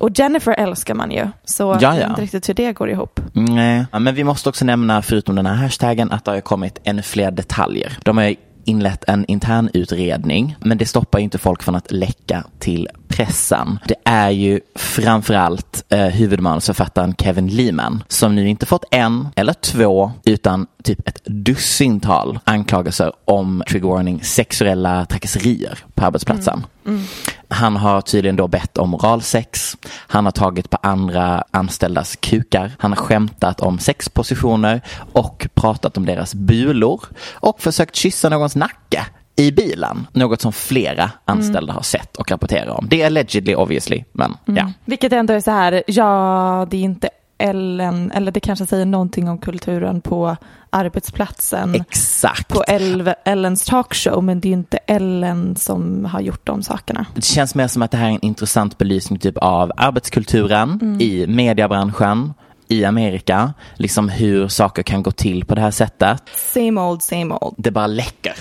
Och 0.01 0.11
Jennifer 0.15 0.53
älskar 0.59 0.95
man 0.95 1.11
ju. 1.11 1.29
Så 1.45 1.63
jag. 1.63 1.83
Ja, 1.83 1.91
vet 1.91 2.09
inte 2.09 2.23
riktigt 2.23 2.49
hur 2.49 2.55
det 2.55 2.73
går 2.73 2.91
ihop. 2.91 3.21
Nej, 3.33 3.87
men 3.93 4.15
vi 4.15 4.25
måste 4.25 4.49
också 4.49 4.65
nämna, 4.65 5.03
förutom 5.03 5.35
den 5.37 5.47
här 5.47 5.55
hashtaggen, 5.55 6.13
att 6.13 6.25
det 6.25 6.31
har 6.31 6.41
kommit 6.41 6.79
ännu 6.85 7.03
fler 7.03 7.31
detaljer. 7.31 7.99
De 8.05 8.17
har 8.17 8.35
inlett 8.71 9.05
en 9.09 9.25
intern 9.25 9.71
utredning, 9.75 10.57
men 10.61 10.79
det 10.79 10.87
stoppar 10.87 11.19
ju 11.19 11.25
inte 11.25 11.39
folk 11.39 11.63
från 11.63 11.75
att 11.75 11.93
läcka 11.93 12.45
till 12.59 12.89
pressen. 13.09 13.79
Det 13.87 13.95
är 14.05 14.31
ju 14.31 14.61
framförallt 14.75 15.85
eh, 15.89 16.07
huvudmanusförfattaren 16.07 17.15
Kevin 17.19 17.49
Lehman 17.49 18.05
som 18.09 18.35
nu 18.35 18.49
inte 18.49 18.67
fått 18.67 18.85
en 18.91 19.29
eller 19.37 19.53
två 19.53 20.13
utan 20.25 20.67
typ 20.85 21.09
ett 21.09 21.21
dussintal 21.25 22.39
anklagelser 22.45 23.13
om 23.25 23.63
trigger 23.69 23.89
warning 23.89 24.21
sexuella 24.23 25.07
trakasserier 25.07 25.79
på 25.95 26.05
arbetsplatsen. 26.05 26.67
Mm. 26.87 26.99
Mm. 26.99 27.07
Han 27.51 27.77
har 27.77 28.01
tydligen 28.01 28.37
då 28.37 28.49
bett 28.49 28.79
om 28.79 28.95
oralsex. 28.95 29.77
Han 29.93 30.25
har 30.25 30.33
tagit 30.33 30.71
på 30.71 30.79
andra 30.83 31.45
anställdas 31.51 32.17
kukar. 32.17 32.73
Han 32.79 32.93
har 32.93 32.97
skämtat 32.97 33.61
om 33.61 33.79
sexpositioner 33.79 34.81
och 35.13 35.49
pratat 35.55 35.97
om 35.97 36.07
deras 36.07 36.35
bulor 36.35 37.01
och 37.33 37.61
försökt 37.61 37.97
kyssa 37.97 38.29
någons 38.29 38.57
nacke 38.57 39.07
i 39.37 39.53
bilen. 39.53 40.07
Något 40.13 40.41
som 40.41 40.53
flera 40.53 41.11
anställda 41.25 41.73
har 41.73 41.83
sett 41.83 42.17
och 42.17 42.31
rapporterar 42.31 42.71
om. 42.71 42.87
Det 42.91 43.03
är 43.03 43.07
allegedly 43.07 43.55
obviously, 43.55 44.05
men 44.13 44.37
ja. 44.45 44.73
Vilket 44.85 45.13
ändå 45.13 45.35
är 45.35 45.41
så 45.41 45.51
här, 45.51 45.83
ja 45.87 46.67
det 46.71 46.77
är 46.77 46.83
inte 46.83 47.09
Ellen, 47.41 48.11
eller 48.11 48.33
det 48.33 48.41
kanske 48.41 48.67
säger 48.67 48.87
någonting 48.87 49.29
om 49.29 49.39
kulturen 49.39 50.01
på 50.01 50.37
arbetsplatsen. 50.71 51.75
Exakt. 51.75 52.49
på 52.49 52.65
El- 52.69 53.15
Ellens 53.25 53.65
talkshow 53.65 54.25
men 54.25 54.41
det 54.41 54.49
är 54.49 54.53
inte 54.53 54.77
Ellen 54.87 55.57
som 55.57 56.05
har 56.05 56.21
gjort 56.21 56.47
de 56.47 56.63
sakerna. 56.63 57.07
Det 57.15 57.25
känns 57.25 57.55
mer 57.55 57.69
som 57.69 57.83
att 57.83 57.91
det 57.91 57.97
här 57.97 58.07
är 58.07 58.11
en 58.15 58.25
intressant 58.25 58.79
belysning 58.79 59.19
typ 59.19 59.37
av 59.39 59.73
arbetskulturen 59.77 61.01
i 61.01 61.27
mediebranschen 61.27 62.35
i 62.69 62.85
Amerika. 62.85 63.55
Liksom 63.75 64.09
hur 64.09 64.49
saker 64.49 64.83
kan 64.83 65.03
gå 65.03 65.11
till 65.11 65.45
på 65.45 65.55
det 65.55 65.61
här 65.61 65.71
sättet. 65.71 66.23
Same 66.37 66.81
old, 66.81 67.03
same 67.03 67.35
old. 67.41 67.55
Det 67.59 67.71
bara 67.71 67.87
läcker 67.87 68.35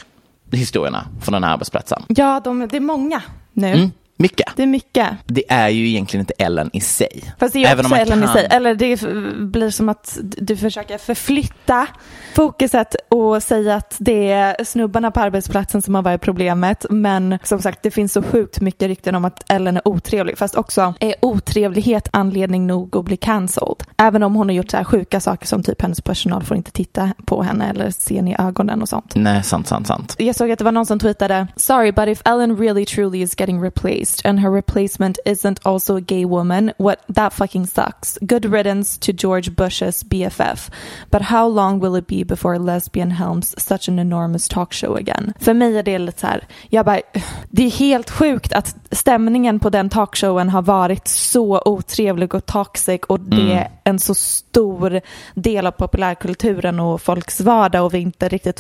historierna 0.52 1.06
från 1.22 1.34
den 1.34 1.44
här 1.44 1.54
arbetsplatsen. 1.54 2.02
Ja, 2.08 2.42
de, 2.44 2.68
det 2.72 2.78
är 2.78 2.82
många 2.82 3.22
nu. 3.54 3.68
Mm. 3.74 3.92
Mycket. 4.20 4.48
Det 4.56 4.64
är 4.64 4.68
mycket. 4.68 5.08
Det 5.26 5.44
är 5.52 5.70
ju 5.70 5.88
egentligen 5.90 6.22
inte 6.22 6.34
Ellen 6.38 6.70
i 6.74 6.82
sig. 6.82 7.34
Fast 7.40 7.54
det 7.54 7.64
är 7.66 7.72
Även 7.72 7.86
också 7.86 7.96
Ellen 7.98 8.20
i 8.20 8.26
kan- 8.26 8.34
sig. 8.34 8.48
Eller 8.52 8.76
det 8.76 9.02
blir 9.52 9.70
som 9.70 9.90
att 9.90 10.18
du 10.22 10.58
försöker 10.58 10.98
förflytta 10.98 11.88
fokuset 12.36 12.96
och 13.10 13.44
säga 13.44 13.76
att 13.76 13.96
det 14.00 14.32
är 14.32 14.64
snubbarna 14.64 15.12
på 15.12 15.20
arbetsplatsen 15.20 15.82
som 15.82 15.96
har 15.96 16.02
varit 16.02 16.22
problemet. 16.22 16.86
Men 16.90 17.40
som 17.44 17.62
sagt, 17.62 17.84
det 17.84 17.92
finns 17.92 18.14
så 18.14 18.22
sjukt 18.24 18.62
mycket 18.62 18.88
rykten 18.88 19.16
om 19.16 19.26
att 19.26 19.52
Ellen 19.52 19.78
är 19.78 19.88
otrevlig. 19.88 20.38
Fast 20.38 20.56
också 20.56 20.94
är 21.00 21.16
otrevlighet 21.22 22.10
anledning 22.14 22.68
nog 22.68 22.96
att 22.98 23.06
bli 23.06 23.18
cancelled. 23.18 23.84
Även 23.98 24.24
om 24.24 24.36
hon 24.36 24.48
har 24.50 24.54
gjort 24.56 24.72
så 24.72 24.78
här 24.78 24.84
sjuka 24.84 25.20
saker 25.20 25.48
som 25.48 25.64
typ 25.64 25.82
hennes 25.82 26.02
personal 26.02 26.44
får 26.44 26.58
inte 26.58 26.72
titta 26.72 27.12
på 27.26 27.44
henne 27.44 27.70
eller 27.70 27.90
se 27.92 28.16
henne 28.16 28.32
i 28.32 28.36
ögonen 28.40 28.82
och 28.82 28.90
sånt. 28.90 29.12
Nej, 29.16 29.44
sant, 29.44 29.68
sant, 29.68 29.88
sant. 29.88 30.16
Jag 30.18 30.36
såg 30.36 30.52
att 30.52 30.60
det 30.60 30.66
var 30.66 30.72
någon 30.72 30.86
som 30.86 31.00
tweetade 31.00 31.48
Sorry 31.56 31.92
but 31.92 32.08
if 32.08 32.22
Ellen 32.26 32.58
really 32.58 32.86
truly 32.86 33.22
is 33.22 33.40
getting 33.40 33.64
replaced 33.64 34.09
and 34.26 34.40
her 34.40 34.52
replacement 34.52 35.20
isn't 35.26 35.60
also 35.66 35.96
a 35.96 36.02
gay 36.02 36.26
woman, 36.26 36.74
what 36.78 37.00
that 37.16 37.34
fucking 37.34 37.68
sucks. 37.68 38.18
Good 38.22 38.46
riddance 38.46 38.98
to 38.98 39.14
George 39.14 39.56
Bush's 39.56 40.04
BFF. 40.04 40.70
But 41.12 41.22
how 41.22 41.48
long 41.48 41.80
will 41.80 41.96
it 41.96 42.08
be 42.08 42.24
before 42.24 42.60
lesbian 42.60 43.12
helms 43.12 43.56
such 43.58 43.90
an 43.90 44.00
enormous 44.00 44.48
talk 44.48 44.74
show 44.74 44.96
again? 44.96 45.34
För 45.40 45.54
mig 45.54 45.78
är 45.78 45.84
det 45.84 46.00
lite 46.00 46.20
så 46.20 46.28
här, 46.28 46.48
jag 46.70 46.86
bara, 46.86 47.02
det 47.50 47.64
är 47.64 47.72
helt 47.72 48.10
sjukt 48.10 48.54
att 48.54 48.76
stämningen 48.92 49.60
på 49.60 49.70
den 49.70 49.90
talkshowen 49.90 50.50
har 50.50 50.62
varit 50.62 51.08
så 51.08 51.62
otrevlig 51.66 52.36
och 52.36 52.46
toxic 52.46 53.02
och 53.08 53.20
det 53.20 53.54
är 53.54 53.72
en 53.84 54.00
så 54.00 54.16
stor 54.16 55.02
del 55.34 55.68
av 55.68 55.72
populärkulturen 55.72 56.80
och 56.80 57.02
folks 57.02 57.42
vardag 57.42 57.86
och 57.86 57.94
vi 57.94 58.00
inte 58.00 58.30
riktigt 58.30 58.60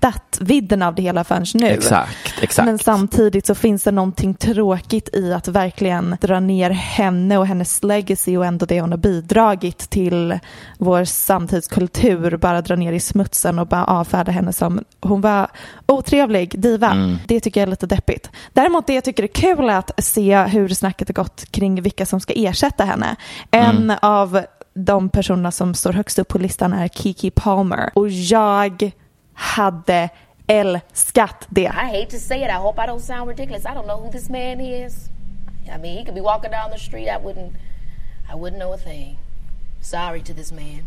fattat 0.00 0.38
vidden 0.40 0.82
av 0.82 0.94
det 0.94 1.02
hela 1.02 1.24
förrän 1.24 1.44
nu. 1.54 1.66
Exakt, 1.66 2.42
exakt. 2.42 2.66
Men 2.66 2.78
samtidigt 2.78 3.46
så 3.46 3.54
finns 3.54 3.84
det 3.84 3.90
någonting 3.90 4.34
tråkigt 4.34 5.08
i 5.12 5.32
att 5.32 5.48
verkligen 5.48 6.16
dra 6.20 6.40
ner 6.40 6.70
henne 6.70 7.38
och 7.38 7.46
hennes 7.46 7.82
legacy 7.82 8.36
och 8.36 8.46
ändå 8.46 8.66
det 8.66 8.80
hon 8.80 8.90
har 8.90 8.98
bidragit 8.98 9.78
till 9.78 10.38
vår 10.78 11.04
samtidskultur, 11.04 12.36
bara 12.36 12.62
dra 12.62 12.76
ner 12.76 12.92
i 12.92 13.00
smutsen 13.00 13.58
och 13.58 13.66
bara 13.66 13.84
avfärda 13.84 14.32
henne 14.32 14.52
som 14.52 14.84
hon 15.00 15.20
var 15.20 15.48
otrevlig 15.86 16.60
diva. 16.60 16.90
Mm. 16.90 17.16
Det 17.26 17.40
tycker 17.40 17.60
jag 17.60 17.66
är 17.66 17.70
lite 17.70 17.86
deppigt. 17.86 18.30
Däremot 18.52 18.86
det 18.86 18.94
jag 18.94 19.04
tycker 19.04 19.22
är 19.22 19.26
kul 19.26 19.68
är 19.68 19.78
att 19.78 20.04
se 20.04 20.42
hur 20.42 20.68
snacket 20.68 21.08
har 21.08 21.14
gått 21.14 21.44
kring 21.50 21.82
vilka 21.82 22.06
som 22.06 22.20
ska 22.20 22.32
ersätta 22.36 22.84
henne. 22.84 23.16
En 23.50 23.78
Mm. 23.78 23.96
av 24.02 24.40
de 24.74 25.08
personerna 25.08 25.50
som 25.50 25.74
står 25.74 25.92
högst 25.92 26.18
upp 26.18 26.28
på 26.28 26.38
listan 26.38 26.72
är 26.72 26.88
Kiki 26.88 27.30
Palmer 27.30 27.90
och 27.94 28.08
jag 28.08 28.92
hade 29.38 30.08
älskat 30.46 31.46
det. 31.48 31.60
I 31.60 32.00
hate 32.00 32.06
to 32.06 32.18
say 32.18 32.42
it. 32.42 32.50
I 32.50 32.58
hope 32.58 32.82
I 32.82 32.86
don't 32.86 33.00
sound 33.00 33.28
ridiculous. 33.28 33.64
I 33.64 33.74
don't 33.74 33.86
know 33.86 33.96
who 33.96 34.10
this 34.10 34.28
man 34.28 34.60
is. 34.60 35.10
I 35.72 35.78
mean, 35.78 35.98
he 35.98 36.04
could 36.04 36.14
be 36.14 36.20
walking 36.20 36.50
down 36.50 36.70
the 36.70 36.78
street. 36.78 37.08
I 37.08 37.18
wouldn't. 37.18 37.52
I 38.32 38.34
wouldn't 38.34 38.58
know 38.58 38.72
a 38.72 38.78
thing. 38.78 39.16
Sorry 39.80 40.22
to 40.22 40.34
this 40.34 40.52
man. 40.52 40.82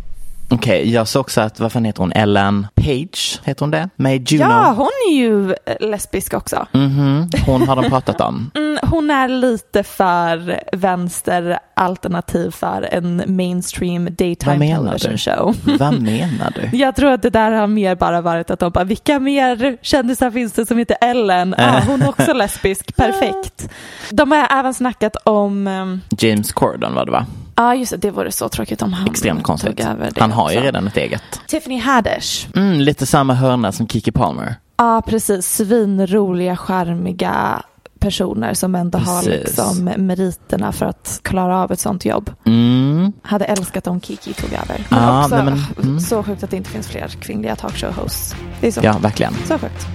Okej, 0.52 0.92
jag 0.94 1.08
såg 1.08 1.20
också 1.22 1.42
att, 1.42 1.60
vad 1.60 1.72
fan 1.72 1.86
heter 1.86 2.00
hon? 2.04 2.12
Ellen 2.12 2.68
Page, 2.76 3.40
heter 3.44 3.60
hon 3.60 3.72
det? 3.72 3.90
Med 3.96 4.32
Juno. 4.32 4.44
Ja, 4.44 4.74
hon 4.78 4.90
är 5.10 5.14
ju 5.16 5.52
eh, 5.66 5.90
lesbisk 5.90 6.34
också. 6.34 6.68
Mhm, 6.72 7.30
Hon 7.46 7.68
har 7.68 7.76
de 7.76 7.90
pratat 7.90 8.22
om. 8.22 8.52
Mm, 8.72 8.80
hon 8.92 9.12
är 9.12 9.28
lite 9.28 9.84
för 9.84 10.60
vänsteralternativ 10.78 12.52
för 12.52 12.90
en 12.92 13.24
mainstream 13.28 14.06
daytime 14.06 14.68
television 14.76 15.12
du? 15.12 15.18
show. 15.18 15.56
Vad 15.80 16.02
menar 16.02 16.54
du? 16.56 16.78
Jag 16.78 16.96
tror 16.96 17.12
att 17.12 17.22
det 17.22 17.30
där 17.30 17.52
har 17.52 17.68
mer 17.68 17.96
bara 17.96 18.22
varit 18.22 18.52
att 18.52 18.60
de 18.60 18.72
bara, 18.72 18.84
vilka 18.84 19.20
mer 19.20 19.78
kändisar 19.82 20.32
finns 20.32 20.54
det 20.54 20.66
som 20.66 20.78
heter 20.78 20.98
Ellen? 21.02 21.56
Ah, 21.58 21.80
hon 21.88 22.02
är 22.02 22.10
också 22.10 22.34
lesbisk, 22.34 22.96
perfekt. 22.96 23.70
De 24.10 24.32
har 24.32 24.48
även 24.60 24.74
snackat 24.74 25.16
om, 25.24 25.68
ehm, 25.68 26.02
James 26.18 26.52
Corden 26.52 26.94
var 26.94 27.06
det 27.06 27.12
va? 27.12 27.26
Ja 27.62 27.76
just 27.76 27.92
det, 27.92 27.98
det 27.98 28.12
vore 28.12 28.32
så 28.32 28.50
tråkigt 28.50 28.82
om 28.82 28.94
han 28.94 29.08
Extremt 29.08 29.44
konstigt. 29.44 29.78
tog 29.78 29.86
över 29.88 30.12
det 30.16 30.22
Han 30.22 30.32
har 30.32 30.52
ju 30.52 30.58
också. 30.58 30.66
redan 30.66 30.88
ett 30.88 30.98
eget. 30.98 31.22
Tiffany 31.48 31.80
Haddish. 31.80 32.48
Mm, 32.56 32.80
lite 32.82 33.06
samma 33.06 33.34
hörna 33.34 33.72
som 33.72 33.88
Kiki 33.88 34.12
Palmer. 34.12 34.56
Ja, 34.78 35.02
precis. 35.08 35.46
Svinroliga, 35.48 36.58
charmiga 36.58 37.62
personer 38.00 38.54
som 38.54 38.76
ändå 38.76 38.98
har 38.98 39.24
Precis. 39.24 39.42
liksom 39.46 39.84
meriterna 39.98 40.72
för 40.72 40.86
att 40.86 41.20
klara 41.24 41.58
av 41.64 41.72
ett 41.72 41.80
sånt 41.80 42.06
jobb. 42.06 42.30
Mm. 42.46 43.14
Hade 43.22 43.46
älskat 43.46 43.88
om 43.88 44.02
Kiki 44.02 44.34
tog 44.34 44.54
över. 44.54 44.86
Men 44.90 45.04
Ja, 45.04 45.24
också 45.24 45.36
nej, 45.36 45.46
men, 45.46 45.60
mm. 45.84 46.00
så 46.00 46.24
sjukt 46.24 46.44
att 46.44 46.50
det 46.50 46.58
inte 46.58 46.70
finns 46.70 46.88
fler 46.88 47.08
kvinnliga 47.08 47.56
talkshow-hosts. 47.56 48.36
Det 48.62 48.68
är 48.68 48.72
så, 48.72 48.82
Ja, 48.84 48.98
verkligen. 48.98 49.34
så 49.48 49.58
sjukt. 49.58 49.88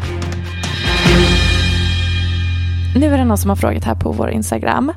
Nu 2.96 3.14
är 3.14 3.18
det 3.18 3.24
någon 3.24 3.38
som 3.38 3.50
har 3.50 3.56
frågat 3.56 3.84
här 3.84 3.94
på 3.94 4.12
vår 4.12 4.30
Instagram. 4.30 4.92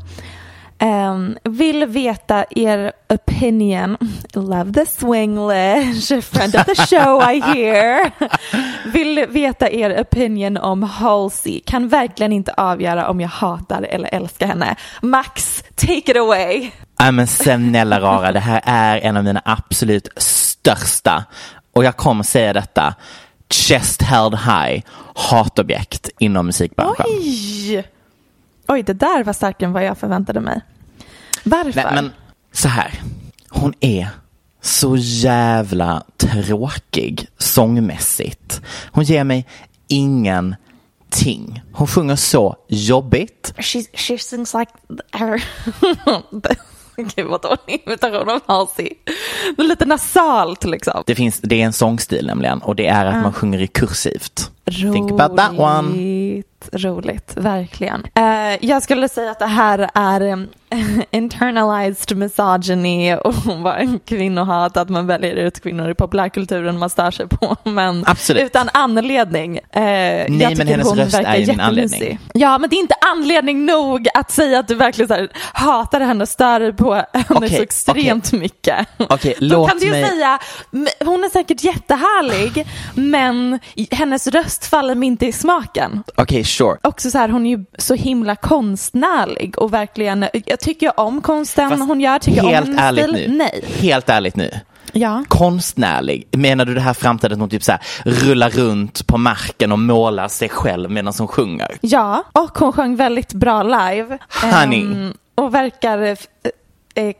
Ehm, 0.79 1.37
vill 1.43 1.85
veta 1.85 2.45
er 2.49 2.91
opinion. 3.09 3.97
Love 4.33 4.73
the 4.73 4.85
swinglish. 4.85 6.21
Friend 6.21 6.55
of 6.55 6.65
the 6.65 6.75
show 6.75 7.21
I 7.21 7.41
hear. 7.41 8.11
Vill 8.91 9.25
veta 9.29 9.69
er 9.69 10.01
opinion 10.01 10.57
om 10.57 10.83
Halsey. 10.83 11.61
Kan 11.65 11.87
verkligen 11.87 12.31
inte 12.31 12.53
avgöra 12.53 13.09
om 13.09 13.21
jag 13.21 13.29
hatar 13.29 13.81
eller 13.81 14.09
älskar 14.13 14.47
henne. 14.47 14.75
Max, 15.01 15.63
take 15.75 16.11
it 16.11 16.17
away. 16.17 16.71
Nej 16.99 17.11
men 17.11 17.27
snälla 17.27 17.99
rara, 17.99 18.31
det 18.31 18.39
här 18.39 18.61
är 18.65 18.97
en 18.97 19.17
av 19.17 19.23
mina 19.23 19.41
absolut 19.45 20.07
största, 20.17 21.23
och 21.73 21.83
jag 21.83 21.97
kommer 21.97 22.23
säga 22.23 22.53
detta, 22.53 22.93
chest 23.49 24.01
held 24.01 24.35
high 24.35 24.83
hatobjekt 25.15 26.09
inom 26.19 26.45
musikbranschen. 26.45 27.05
Oj! 27.07 27.83
Oj, 28.69 28.83
det 28.83 28.93
där 28.93 29.23
var 29.23 29.33
starkare 29.33 29.67
än 29.67 29.73
vad 29.73 29.83
jag 29.83 29.97
förväntade 29.97 30.39
mig. 30.39 30.61
Varför? 31.43 31.83
Nej, 31.83 31.93
men 31.93 32.11
så 32.51 32.67
här, 32.67 33.01
hon 33.49 33.73
är 33.79 34.07
så 34.61 34.95
jävla 34.97 36.03
tråkig 36.17 37.27
sångmässigt. 37.37 38.61
Hon 38.91 39.03
ger 39.03 39.23
mig 39.23 39.47
ingenting. 39.87 41.61
Hon 41.71 41.87
sjunger 41.87 42.15
så 42.15 42.55
jobbigt. 42.67 43.53
She, 43.57 43.83
she 43.93 44.17
sings 44.17 44.53
like 44.53 44.71
her... 45.11 45.43
Gud 47.15 47.27
vad 47.27 47.41
dålig 47.41 47.83
imitation 47.85 48.29
av 48.29 48.41
Halsey. 48.45 48.93
Det 49.57 49.63
är 49.63 49.67
lite 49.67 49.85
nasalt 49.85 50.63
liksom. 50.63 51.03
Det, 51.05 51.15
finns, 51.15 51.39
det 51.41 51.61
är 51.61 51.65
en 51.65 51.73
sångstil 51.73 52.27
nämligen 52.27 52.61
och 52.61 52.75
det 52.75 52.87
är 52.87 53.05
att 53.05 53.23
man 53.23 53.33
sjunger 53.33 53.61
i 53.61 53.67
kursivt. 53.67 54.51
Think 54.65 55.11
about 55.11 55.37
that 55.37 55.59
one. 55.59 56.43
Roligt, 56.71 57.37
verkligen. 57.37 58.07
Eh, 58.15 58.65
jag 58.65 58.83
skulle 58.83 59.09
säga 59.09 59.31
att 59.31 59.39
det 59.39 59.45
här 59.45 59.89
är 59.93 60.47
internalized 61.11 62.17
misogyny 62.17 63.15
och 63.15 63.33
en 63.79 63.99
kvinnohat, 63.99 64.77
att 64.77 64.89
man 64.89 65.07
väljer 65.07 65.35
ut 65.35 65.59
kvinnor 65.63 65.89
i 65.89 65.93
populärkulturen 65.93 66.77
man 66.79 66.89
stör 66.89 67.11
sig 67.11 67.27
på. 67.27 67.55
Men 67.69 68.03
Absolut. 68.07 68.43
utan 68.43 68.69
anledning. 68.73 69.59
Eh, 69.71 69.83
jag 69.83 70.57
men 70.57 70.67
hennes 70.67 70.87
hon 70.87 70.97
röst 70.97 71.13
verkar 71.13 71.33
är 71.33 71.37
ju 71.37 71.51
en 71.53 71.59
anledning. 71.59 72.19
Ja, 72.33 72.57
men 72.57 72.69
det 72.69 72.75
är 72.75 72.79
inte 72.79 72.95
anledning 73.15 73.65
nog 73.65 74.07
att 74.13 74.31
säga 74.31 74.59
att 74.59 74.67
du 74.67 74.75
verkligen 74.75 75.07
så 75.07 75.13
här, 75.13 75.29
hatar 75.53 75.99
henne 75.99 76.21
och 76.21 76.29
stör 76.29 76.59
dig 76.59 76.73
på 76.73 76.93
henne 76.93 77.05
Okej, 77.29 77.49
så 77.49 77.63
extremt 77.63 78.31
mycket. 78.31 78.87
Okej, 78.97 79.35
Då 79.39 79.67
kan 79.67 79.77
du 79.79 79.85
ju 79.85 79.91
mig- 79.91 80.05
säga, 80.09 80.39
"M- 80.73 80.87
hon 81.05 81.23
är 81.23 81.29
säkert 81.29 81.63
jättehärlig, 81.63 82.67
men 82.95 83.59
hennes 83.91 84.27
röst 84.27 84.65
faller 84.65 84.95
mig 84.95 85.07
inte 85.07 85.25
i 85.25 85.31
smaken. 85.31 86.03
Okej, 86.17 86.43
sure. 86.43 86.77
Också 86.83 87.11
så 87.11 87.17
här, 87.17 87.29
hon 87.29 87.45
är 87.45 87.49
ju 87.57 87.65
så 87.77 87.93
himla 87.95 88.35
konstnärlig 88.35 89.57
och 89.59 89.73
verkligen, 89.73 90.25
jag 90.45 90.58
tycker 90.59 90.99
om 90.99 91.21
konsten 91.21 91.69
Fast 91.69 91.87
hon 91.87 92.01
gör, 92.01 92.19
tycker 92.19 92.37
jag 92.37 92.45
om 92.45 92.53
helt 92.53 92.67
hennes 92.67 92.81
ärligt 92.81 93.09
stil? 93.09 93.31
nu. 93.31 93.37
Nej. 93.37 93.63
Helt 93.79 94.09
ärligt 94.09 94.35
nu. 94.35 94.51
Ja. 94.93 95.23
Konstnärlig, 95.27 96.27
menar 96.31 96.65
du 96.65 96.73
det 96.73 96.81
här 96.81 96.93
framträdandet 96.93 97.39
hon 97.39 97.49
typ 97.49 97.63
så 97.63 97.71
här 97.71 97.81
rullar 98.05 98.49
runt 98.49 99.07
på 99.07 99.17
marken 99.17 99.71
och 99.71 99.79
målar 99.79 100.27
sig 100.27 100.49
själv 100.49 100.91
medan 100.91 101.13
hon 101.17 101.27
sjunger? 101.27 101.77
Ja, 101.81 102.23
och 102.31 102.57
hon 102.57 102.73
sjöng 102.73 102.95
väldigt 102.95 103.33
bra 103.33 103.63
live. 103.63 104.17
Honey. 104.41 104.81
Ehm, 104.81 105.13
och 105.35 105.53
verkar 105.53 106.01
eh, 106.01 106.15
eh, 106.95 107.13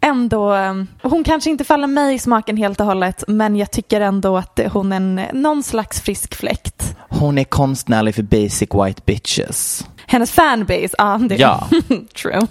ändå, 0.00 0.54
eh, 0.54 0.74
hon 1.02 1.24
kanske 1.24 1.50
inte 1.50 1.64
faller 1.64 1.86
mig 1.86 2.14
i 2.14 2.18
smaken 2.18 2.56
helt 2.56 2.80
och 2.80 2.86
hållet, 2.86 3.24
men 3.28 3.56
jag 3.56 3.70
tycker 3.70 4.00
ändå 4.00 4.36
att 4.36 4.60
hon 4.72 4.92
är 4.92 4.96
en, 4.96 5.20
någon 5.32 5.62
slags 5.62 6.00
frisk 6.00 6.34
fläkt. 6.34 6.96
Hon 7.08 7.38
är 7.38 7.44
konstnärlig 7.44 8.14
för 8.14 8.22
basic 8.22 8.68
white 8.84 9.02
bitches. 9.06 9.86
Hennes 10.06 10.30
fanbase, 10.32 10.88
ja. 10.98 11.20
Det, 11.28 11.36
Ja. 11.36 11.68
True. 12.22 12.46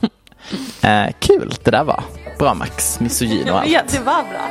Eh, 0.81 1.05
kul 1.19 1.53
det 1.63 1.71
där 1.71 1.83
var. 1.83 2.03
Bra 2.39 2.53
Max, 2.53 2.99
misogyn 2.99 3.49
och 3.49 3.59
allt. 3.59 3.69
Ja, 3.69 3.81
det 3.91 3.99
var 3.99 4.23
bra. 4.23 4.49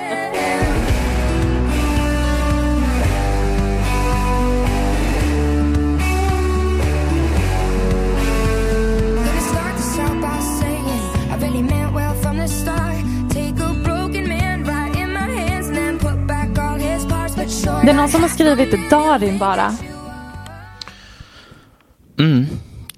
Det 17.84 17.90
är 17.90 17.94
någon 17.94 18.08
som 18.08 18.22
har 18.22 18.28
skrivit 18.28 18.90
Darin 18.90 19.38
bara. 19.38 19.72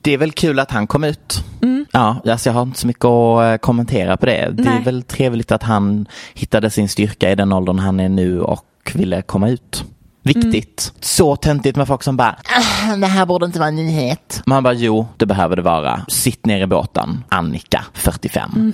Det 0.04 0.10
är 0.12 0.18
väl 0.18 0.32
kul 0.32 0.58
att 0.58 0.70
han 0.70 0.86
kom 0.86 1.04
ut. 1.04 1.44
Ja, 1.92 2.16
alltså 2.30 2.48
jag 2.48 2.54
har 2.54 2.62
inte 2.62 2.80
så 2.80 2.86
mycket 2.86 3.04
att 3.04 3.52
eh, 3.52 3.56
kommentera 3.56 4.16
på 4.16 4.26
det. 4.26 4.50
Det 4.52 4.62
är 4.62 4.66
Nej. 4.74 4.82
väl 4.84 5.02
trevligt 5.02 5.52
att 5.52 5.62
han 5.62 6.06
hittade 6.34 6.70
sin 6.70 6.88
styrka 6.88 7.30
i 7.30 7.34
den 7.34 7.52
åldern 7.52 7.78
han 7.78 8.00
är 8.00 8.08
nu 8.08 8.40
och 8.40 8.64
ville 8.94 9.22
komma 9.22 9.48
ut. 9.48 9.84
Viktigt. 10.22 10.92
Så 11.00 11.36
töntigt 11.36 11.76
med 11.76 11.86
folk 11.86 12.02
som 12.02 12.16
bara, 12.16 12.36
"Ah, 12.90 12.96
det 12.96 13.06
här 13.06 13.26
borde 13.26 13.46
inte 13.46 13.58
vara 13.58 13.68
en 13.68 13.76
nyhet. 13.76 14.42
Man 14.46 14.62
bara, 14.62 14.74
jo, 14.74 15.06
det 15.16 15.26
behöver 15.26 15.56
det 15.56 15.62
vara. 15.62 16.04
Sitt 16.08 16.46
ner 16.46 16.60
i 16.62 16.66
båten. 16.66 17.24
Annika, 17.28 17.84
45. 17.94 18.72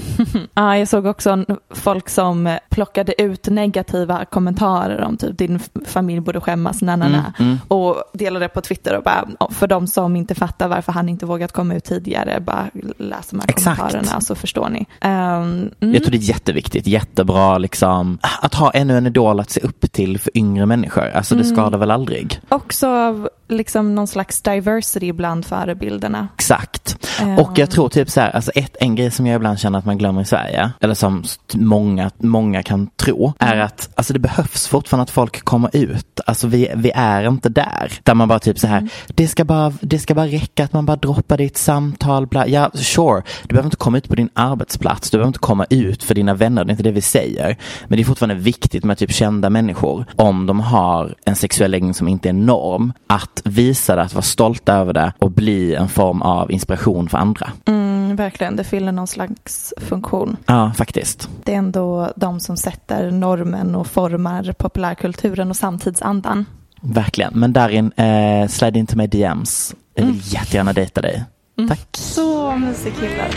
Ja, 0.54 0.78
jag 0.78 0.88
såg 0.88 1.06
också 1.06 1.44
folk 1.70 2.08
som 2.08 2.46
eh, 2.46 2.58
plockade 2.70 3.22
ut 3.22 3.46
negativa 3.46 4.24
kommentarer 4.24 5.04
om 5.04 5.16
typ 5.16 5.38
din 5.38 5.60
familj 5.86 6.20
borde 6.20 6.40
skämmas, 6.40 6.82
na, 6.82 6.96
na, 6.96 7.08
na. 7.08 7.32
Mm, 7.38 7.58
och 7.68 7.96
delade 8.12 8.48
på 8.48 8.60
Twitter 8.60 8.96
och 8.96 9.02
bara, 9.02 9.28
"Ja, 9.40 9.50
för 9.50 9.66
de 9.66 9.86
som 9.86 10.16
inte 10.16 10.34
fattar 10.34 10.68
varför 10.68 10.92
han 10.92 11.08
inte 11.08 11.26
vågat 11.26 11.52
komma 11.52 11.74
ut 11.74 11.84
tidigare, 11.84 12.40
bara 12.40 12.70
läs 12.98 13.28
de 13.28 13.40
här 13.40 13.48
Exakt. 13.48 13.78
kommentarerna 13.78 14.20
så 14.20 14.34
förstår 14.34 14.68
ni. 14.68 14.86
Ehm, 15.00 15.70
mm. 15.80 15.94
Jag 15.94 16.02
tror 16.02 16.10
det 16.10 16.16
är 16.16 16.28
jätteviktigt, 16.28 16.86
jättebra 16.86 17.58
liksom 17.58 18.18
att 18.40 18.54
ha 18.54 18.70
ännu 18.70 18.96
en 18.98 19.06
idol 19.06 19.40
att 19.40 19.50
se 19.50 19.60
upp 19.60 19.92
till 19.92 20.18
för 20.18 20.38
yngre 20.38 20.66
människor. 20.66 21.10
Alltså 21.14 21.34
det 21.34 21.44
skadar 21.44 21.78
väl 21.78 21.90
aldrig. 21.90 22.40
Också 22.48 23.16
liksom 23.48 23.94
någon 23.94 24.06
slags 24.06 24.42
diversity 24.42 25.12
bland 25.12 25.46
förebilderna. 25.46 26.28
Exakt. 26.34 27.08
Eh. 27.20 27.38
Och 27.38 27.58
jag 27.58 27.70
tror 27.70 27.88
typ 27.88 28.10
så 28.10 28.20
här, 28.20 28.30
alltså 28.30 28.50
ett, 28.50 28.76
en 28.80 28.94
grej 28.94 29.10
som 29.10 29.26
jag 29.26 29.36
ibland 29.36 29.58
känner 29.58 29.78
att 29.82 29.86
man 29.86 29.98
glömmer 29.98 30.22
i 30.22 30.24
Sverige, 30.24 30.70
eller 30.80 30.94
som 30.94 31.24
många, 31.54 32.10
många 32.18 32.62
kan 32.62 32.86
tro, 32.86 33.32
är 33.38 33.56
att 33.56 33.90
alltså 33.94 34.12
det 34.12 34.18
behövs 34.18 34.68
fortfarande 34.68 35.02
att 35.02 35.10
folk 35.10 35.44
kommer 35.44 35.76
ut. 35.76 36.20
Alltså 36.26 36.46
vi, 36.46 36.70
vi 36.74 36.90
är 36.94 37.28
inte 37.28 37.48
där. 37.48 37.92
Där 38.02 38.14
man 38.14 38.28
bara 38.28 38.38
typ 38.38 38.58
så 38.58 38.66
här, 38.66 38.88
det, 39.08 39.28
ska 39.28 39.44
bara, 39.44 39.72
det 39.80 39.98
ska 39.98 40.14
bara 40.14 40.26
räcka 40.26 40.64
att 40.64 40.72
man 40.72 40.86
bara 40.86 40.96
droppar 40.96 41.40
ett 41.40 41.56
samtal. 41.56 42.26
Bla. 42.26 42.48
Ja, 42.48 42.70
sure, 42.74 43.22
du 43.42 43.48
behöver 43.48 43.66
inte 43.66 43.76
komma 43.76 43.98
ut 43.98 44.08
på 44.08 44.14
din 44.14 44.28
arbetsplats, 44.34 45.10
du 45.10 45.18
behöver 45.18 45.28
inte 45.28 45.38
komma 45.38 45.66
ut 45.70 46.02
för 46.02 46.14
dina 46.14 46.34
vänner, 46.34 46.64
det 46.64 46.70
är 46.70 46.72
inte 46.72 46.82
det 46.82 46.90
vi 46.90 47.00
säger. 47.00 47.56
Men 47.88 47.96
det 47.96 48.02
är 48.02 48.04
fortfarande 48.04 48.34
viktigt 48.34 48.84
med 48.84 48.98
typ 48.98 49.12
kända 49.12 49.50
människor, 49.50 50.04
om 50.16 50.46
de 50.46 50.60
har 50.60 51.14
en 51.24 51.36
sexuell 51.36 51.70
läggning 51.70 51.94
som 51.94 52.08
inte 52.08 52.28
är 52.28 52.32
norm, 52.32 52.92
att 53.06 53.42
visa 53.44 53.96
det, 53.96 54.02
att 54.02 54.14
vara 54.14 54.22
stolta 54.22 54.74
över 54.74 54.92
det 54.92 55.12
och 55.18 55.30
bli 55.30 55.74
en 55.74 55.88
form 55.88 56.22
av 56.22 56.52
inspiration 56.52 57.08
för 57.08 57.18
andra. 57.18 57.52
Mm, 57.64 58.16
verkligen, 58.16 58.56
det 58.56 58.64
fyller 58.64 58.92
någon 58.92 59.06
slags 59.06 59.61
funktion. 59.76 60.36
Ja, 60.46 60.72
faktiskt. 60.76 61.28
Det 61.44 61.54
är 61.54 61.58
ändå 61.58 62.12
de 62.16 62.40
som 62.40 62.56
sätter 62.56 63.10
normen 63.10 63.74
och 63.74 63.86
formar 63.86 64.52
populärkulturen 64.58 65.50
och 65.50 65.56
samtidsandan. 65.56 66.44
Verkligen. 66.80 67.32
Men 67.34 67.52
Darin, 67.52 67.92
eh, 67.92 68.48
slide 68.48 68.78
in 68.78 68.86
till 68.86 68.96
mig 68.96 69.08
DMs. 69.08 69.74
Jag 69.94 70.04
vill 70.04 70.20
jättegärna 70.24 70.72
dejta 70.72 71.00
dig. 71.00 71.24
Tack. 71.68 71.88
Så 71.92 72.56
musikillar. 72.56 73.28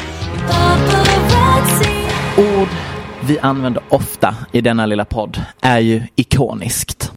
Ord 2.38 2.70
vi 3.28 3.40
använder 3.40 3.84
ofta 3.90 4.36
i 4.52 4.62
denna 4.62 4.86
lilla 4.86 5.06
podd 5.06 5.42
är 5.62 5.80
ju 5.80 6.04
ikoniskt. 6.16 7.12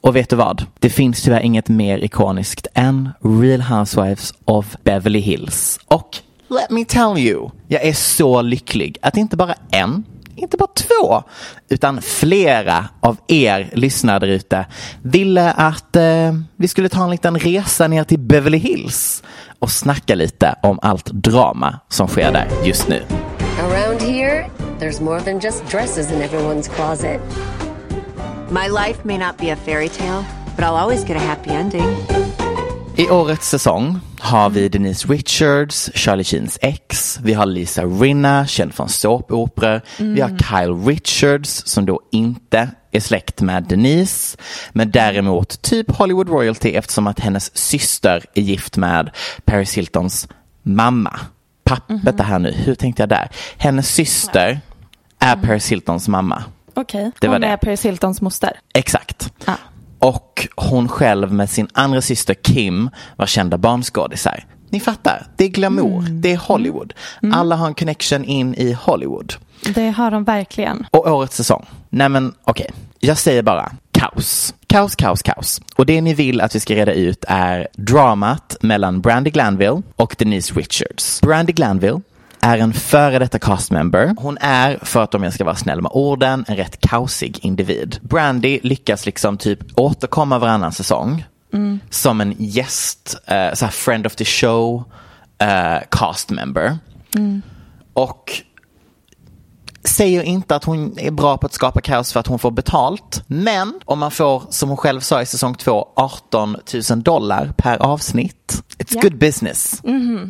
Och 0.00 0.16
vet 0.16 0.30
du 0.30 0.36
vad? 0.36 0.64
Det 0.78 0.90
finns 0.90 1.22
tyvärr 1.22 1.40
inget 1.40 1.68
mer 1.68 1.98
ikoniskt 1.98 2.66
än 2.74 3.10
Real 3.20 3.60
Housewives 3.60 4.34
of 4.44 4.76
Beverly 4.84 5.18
Hills. 5.18 5.80
Och 5.86 6.18
let 6.48 6.70
me 6.70 6.84
tell 6.84 7.18
you, 7.18 7.50
jag 7.68 7.84
är 7.84 7.92
så 7.92 8.42
lycklig 8.42 8.98
att 9.02 9.16
inte 9.16 9.36
bara 9.36 9.54
en, 9.70 10.04
inte 10.36 10.56
bara 10.56 10.68
två, 10.74 11.22
utan 11.68 12.02
flera 12.02 12.88
av 13.00 13.16
er 13.28 13.70
lyssnare 13.72 14.18
där 14.18 14.28
ute 14.28 14.66
ville 15.02 15.52
att 15.52 15.96
eh, 15.96 16.32
vi 16.56 16.68
skulle 16.68 16.88
ta 16.88 17.04
en 17.04 17.10
liten 17.10 17.38
resa 17.38 17.88
ner 17.88 18.04
till 18.04 18.18
Beverly 18.18 18.58
Hills 18.58 19.22
och 19.58 19.70
snacka 19.70 20.14
lite 20.14 20.54
om 20.62 20.78
allt 20.82 21.06
drama 21.06 21.80
som 21.88 22.08
sker 22.08 22.32
där 22.32 22.48
just 22.64 22.88
nu. 22.88 23.02
Around 23.60 24.02
here, 24.02 24.50
there's 24.80 25.02
more 25.02 25.20
than 25.20 25.40
just 25.40 25.70
dresses 25.70 26.12
in 26.12 26.22
everyone's 26.22 26.68
closet. 26.68 27.20
My 28.50 28.68
life 28.68 29.04
may 29.04 29.18
not 29.18 29.38
be 29.38 29.52
a 29.52 29.56
fairy 29.56 29.88
tale, 29.88 30.24
but 30.56 30.64
I'll 30.64 30.76
always 30.76 31.04
get 31.04 31.16
a 31.16 31.20
happy 31.20 31.50
ending. 31.50 32.35
I 32.98 33.10
årets 33.10 33.48
säsong 33.48 34.00
har 34.18 34.50
vi 34.50 34.68
Denise 34.68 35.08
Richards, 35.08 35.90
Charlie 35.94 36.24
Sheens 36.24 36.58
ex, 36.62 37.18
vi 37.22 37.32
har 37.34 37.46
Lisa 37.46 37.84
Rinna, 37.84 38.46
känd 38.46 38.74
från 38.74 38.88
såpoperor, 38.88 39.80
vi 39.98 40.20
har 40.20 40.28
Kyle 40.28 40.86
Richards 40.86 41.62
som 41.66 41.86
då 41.86 42.00
inte 42.12 42.68
är 42.92 43.00
släkt 43.00 43.40
med 43.40 43.64
Denise, 43.64 44.38
men 44.72 44.90
däremot 44.90 45.62
typ 45.62 45.90
Hollywood 45.96 46.28
royalty 46.28 46.70
eftersom 46.70 47.06
att 47.06 47.20
hennes 47.20 47.56
syster 47.56 48.24
är 48.34 48.42
gift 48.42 48.76
med 48.76 49.10
Paris 49.44 49.74
Hiltons 49.74 50.28
mamma. 50.62 51.20
Pappet 51.64 52.16
det 52.16 52.22
här 52.24 52.38
nu, 52.38 52.52
hur 52.52 52.74
tänkte 52.74 53.02
jag 53.02 53.08
där? 53.08 53.28
Hennes 53.56 53.94
syster 53.94 54.60
är 55.18 55.36
Paris 55.36 55.72
Hiltons 55.72 56.08
mamma. 56.08 56.44
Okej, 56.74 57.10
Det 57.20 57.26
var 57.28 57.34
hon 57.34 57.40
det. 57.40 57.46
är 57.46 57.56
Paris 57.56 57.84
Hiltons 57.84 58.20
moster. 58.20 58.52
Exakt. 58.74 59.32
Ja. 59.46 59.54
Och 59.98 60.48
hon 60.56 60.88
själv 60.88 61.32
med 61.32 61.50
sin 61.50 61.68
andra 61.72 62.00
syster 62.00 62.34
Kim 62.34 62.90
var 63.16 63.26
kända 63.26 63.58
barnskådisar. 63.58 64.44
Ni 64.70 64.80
fattar, 64.80 65.26
det 65.36 65.44
är 65.44 65.48
glamour, 65.48 66.02
det 66.10 66.32
är 66.32 66.36
Hollywood. 66.36 66.92
Alla 67.32 67.56
har 67.56 67.66
en 67.66 67.74
connection 67.74 68.24
in 68.24 68.54
i 68.54 68.72
Hollywood. 68.72 69.34
Det 69.74 69.90
har 69.90 70.10
de 70.10 70.24
verkligen. 70.24 70.86
Och 70.90 71.06
årets 71.06 71.36
säsong? 71.36 71.66
Nej 71.88 72.08
men 72.08 72.34
okej, 72.44 72.70
jag 73.00 73.18
säger 73.18 73.42
bara 73.42 73.72
kaos. 73.92 74.54
Kaos, 74.66 74.96
kaos, 74.96 75.22
kaos. 75.22 75.60
Och 75.76 75.86
det 75.86 76.00
ni 76.00 76.14
vill 76.14 76.40
att 76.40 76.54
vi 76.54 76.60
ska 76.60 76.74
reda 76.74 76.92
ut 76.92 77.24
är 77.28 77.68
dramat 77.76 78.56
mellan 78.60 79.00
Brandy 79.00 79.30
Glanville 79.30 79.82
och 79.96 80.16
Denise 80.18 80.54
Richards. 80.54 81.20
Brandy 81.20 81.52
Glanville 81.52 82.00
är 82.46 82.58
en 82.58 82.72
före 82.72 83.18
detta 83.18 83.38
castmember. 83.38 84.14
Hon 84.18 84.38
är, 84.40 84.78
för 84.82 85.02
att 85.02 85.14
om 85.14 85.22
jag 85.22 85.32
ska 85.32 85.44
vara 85.44 85.56
snäll 85.56 85.82
med 85.82 85.90
orden, 85.94 86.44
en 86.48 86.56
rätt 86.56 86.80
kaosig 86.80 87.38
individ. 87.42 87.98
Brandy 88.02 88.60
lyckas 88.62 89.06
liksom 89.06 89.36
typ 89.36 89.58
återkomma 89.74 90.38
varannan 90.38 90.72
säsong 90.72 91.24
som 91.90 92.20
en 92.20 92.34
gäst, 92.38 93.16
eh, 93.26 93.54
så 93.54 93.66
friend 93.66 94.06
of 94.06 94.16
the 94.16 94.24
show, 94.24 94.84
eh, 95.38 95.78
cast 95.90 96.30
member. 96.30 96.78
Och 97.92 98.42
säger 99.86 100.22
inte 100.22 100.56
att 100.56 100.64
hon 100.64 100.98
är 100.98 101.10
bra 101.10 101.36
på 101.36 101.46
att 101.46 101.52
skapa 101.52 101.80
kaos 101.80 102.12
för 102.12 102.20
att 102.20 102.26
hon 102.26 102.38
får 102.38 102.50
betalt. 102.50 103.22
Men 103.26 103.80
om 103.84 103.98
man 103.98 104.10
får, 104.10 104.42
som 104.50 104.68
hon 104.68 104.76
själv 104.78 105.00
sa 105.00 105.22
i 105.22 105.26
säsong 105.26 105.54
två, 105.54 105.88
18 105.96 106.56
000 106.90 107.02
dollar 107.02 107.52
per 107.56 107.76
avsnitt. 107.82 108.62
It's 108.78 108.92
Ja. 108.94 109.00
good 109.00 109.18
business. 109.18 109.82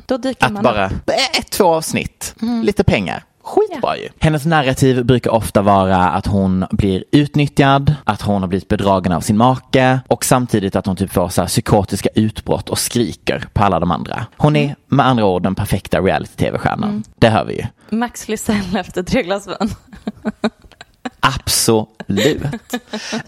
Då 0.07 0.16
dyker 0.16 0.47
Att 0.47 0.53
man 0.53 0.62
bara, 0.62 0.87
upp. 0.87 1.11
ett, 1.38 1.51
två 1.51 1.64
avsnitt, 1.75 2.35
lite 2.64 2.85
pengar. 2.85 3.25
Skitbra 3.47 3.97
ju. 3.97 4.09
Hennes 4.19 4.47
narrativ 4.47 5.05
brukar 5.05 5.31
ofta 5.31 5.63
vara 5.63 5.97
att 5.97 6.27
hon 6.27 6.67
blir 6.71 7.05
utnyttjad, 7.11 7.95
att 8.05 8.23
hon 8.23 8.43
har 8.43 8.49
blivit 8.49 8.69
bedragen 8.69 9.13
av 9.13 9.21
sin 9.21 9.37
make 9.37 10.01
och 10.09 10.25
samtidigt 10.25 10.77
att 10.77 10.87
hon 10.87 10.97
typ 10.97 11.13
får 11.13 11.29
så 11.29 11.41
här 11.41 11.49
psykotiska 11.49 12.09
utbrott 12.15 12.69
och 12.69 12.79
skriker 12.79 13.45
på 13.53 13.65
alla 13.65 13.81
de 13.81 13.91
andra. 13.91 14.27
Hon 14.37 14.57
är 14.57 14.77
med 14.89 15.07
andra 15.07 15.25
ord 15.25 15.43
den 15.43 15.55
perfekta 15.55 16.01
reality-tv-stjärnan. 16.01 17.05
Det 17.19 17.29
hör 17.29 17.45
vi 17.45 17.55
ju. 17.55 17.67
Max 17.91 18.29
Lysell 18.29 18.77
efter 18.77 19.03
tre 19.03 19.23
glas 19.23 19.49
vin. 19.49 19.71
Absolut. 21.21 22.43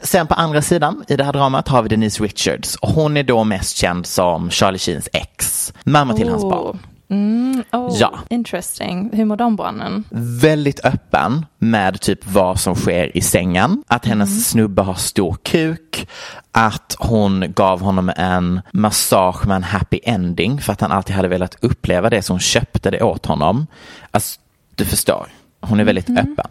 Sen 0.02 0.26
på 0.26 0.34
andra 0.34 0.62
sidan 0.62 1.04
i 1.08 1.16
det 1.16 1.24
här 1.24 1.32
dramat 1.32 1.68
har 1.68 1.82
vi 1.82 1.88
Denise 1.88 2.24
Richards 2.24 2.78
hon 2.82 3.16
är 3.16 3.22
då 3.22 3.44
mest 3.44 3.76
känd 3.76 4.06
som 4.06 4.50
Charlie 4.50 4.78
Sheens 4.78 5.08
ex, 5.12 5.72
mamma 5.84 6.14
till 6.14 6.28
hans 6.28 6.42
barn. 6.42 6.78
Mm, 7.10 7.64
oh, 7.72 7.96
Ja. 8.00 8.18
Interesting. 8.30 9.10
Hur 9.12 9.24
mår 9.24 9.36
de 9.36 9.56
barnen? 9.56 10.04
Väldigt 10.40 10.84
öppen 10.84 11.46
med 11.58 12.00
typ 12.00 12.26
vad 12.26 12.60
som 12.60 12.74
sker 12.74 13.16
i 13.16 13.20
sängen, 13.20 13.84
att 13.86 14.06
hennes 14.06 14.48
snubbe 14.48 14.82
har 14.82 14.94
stor 14.94 15.36
kuk, 15.42 16.08
att 16.52 16.96
hon 16.98 17.52
gav 17.56 17.80
honom 17.80 18.12
en 18.16 18.60
massage 18.72 19.46
med 19.46 19.56
en 19.56 19.62
happy 19.62 20.00
ending 20.02 20.60
för 20.60 20.72
att 20.72 20.80
han 20.80 20.92
alltid 20.92 21.16
hade 21.16 21.28
velat 21.28 21.56
uppleva 21.60 22.10
det 22.10 22.22
så 22.22 22.32
hon 22.32 22.40
köpte 22.40 22.90
det 22.90 23.02
åt 23.02 23.26
honom. 23.26 23.66
Alltså, 24.10 24.40
du 24.74 24.84
förstår. 24.84 25.26
Hon 25.60 25.80
är 25.80 25.84
väldigt 25.84 26.10
öppen. 26.10 26.50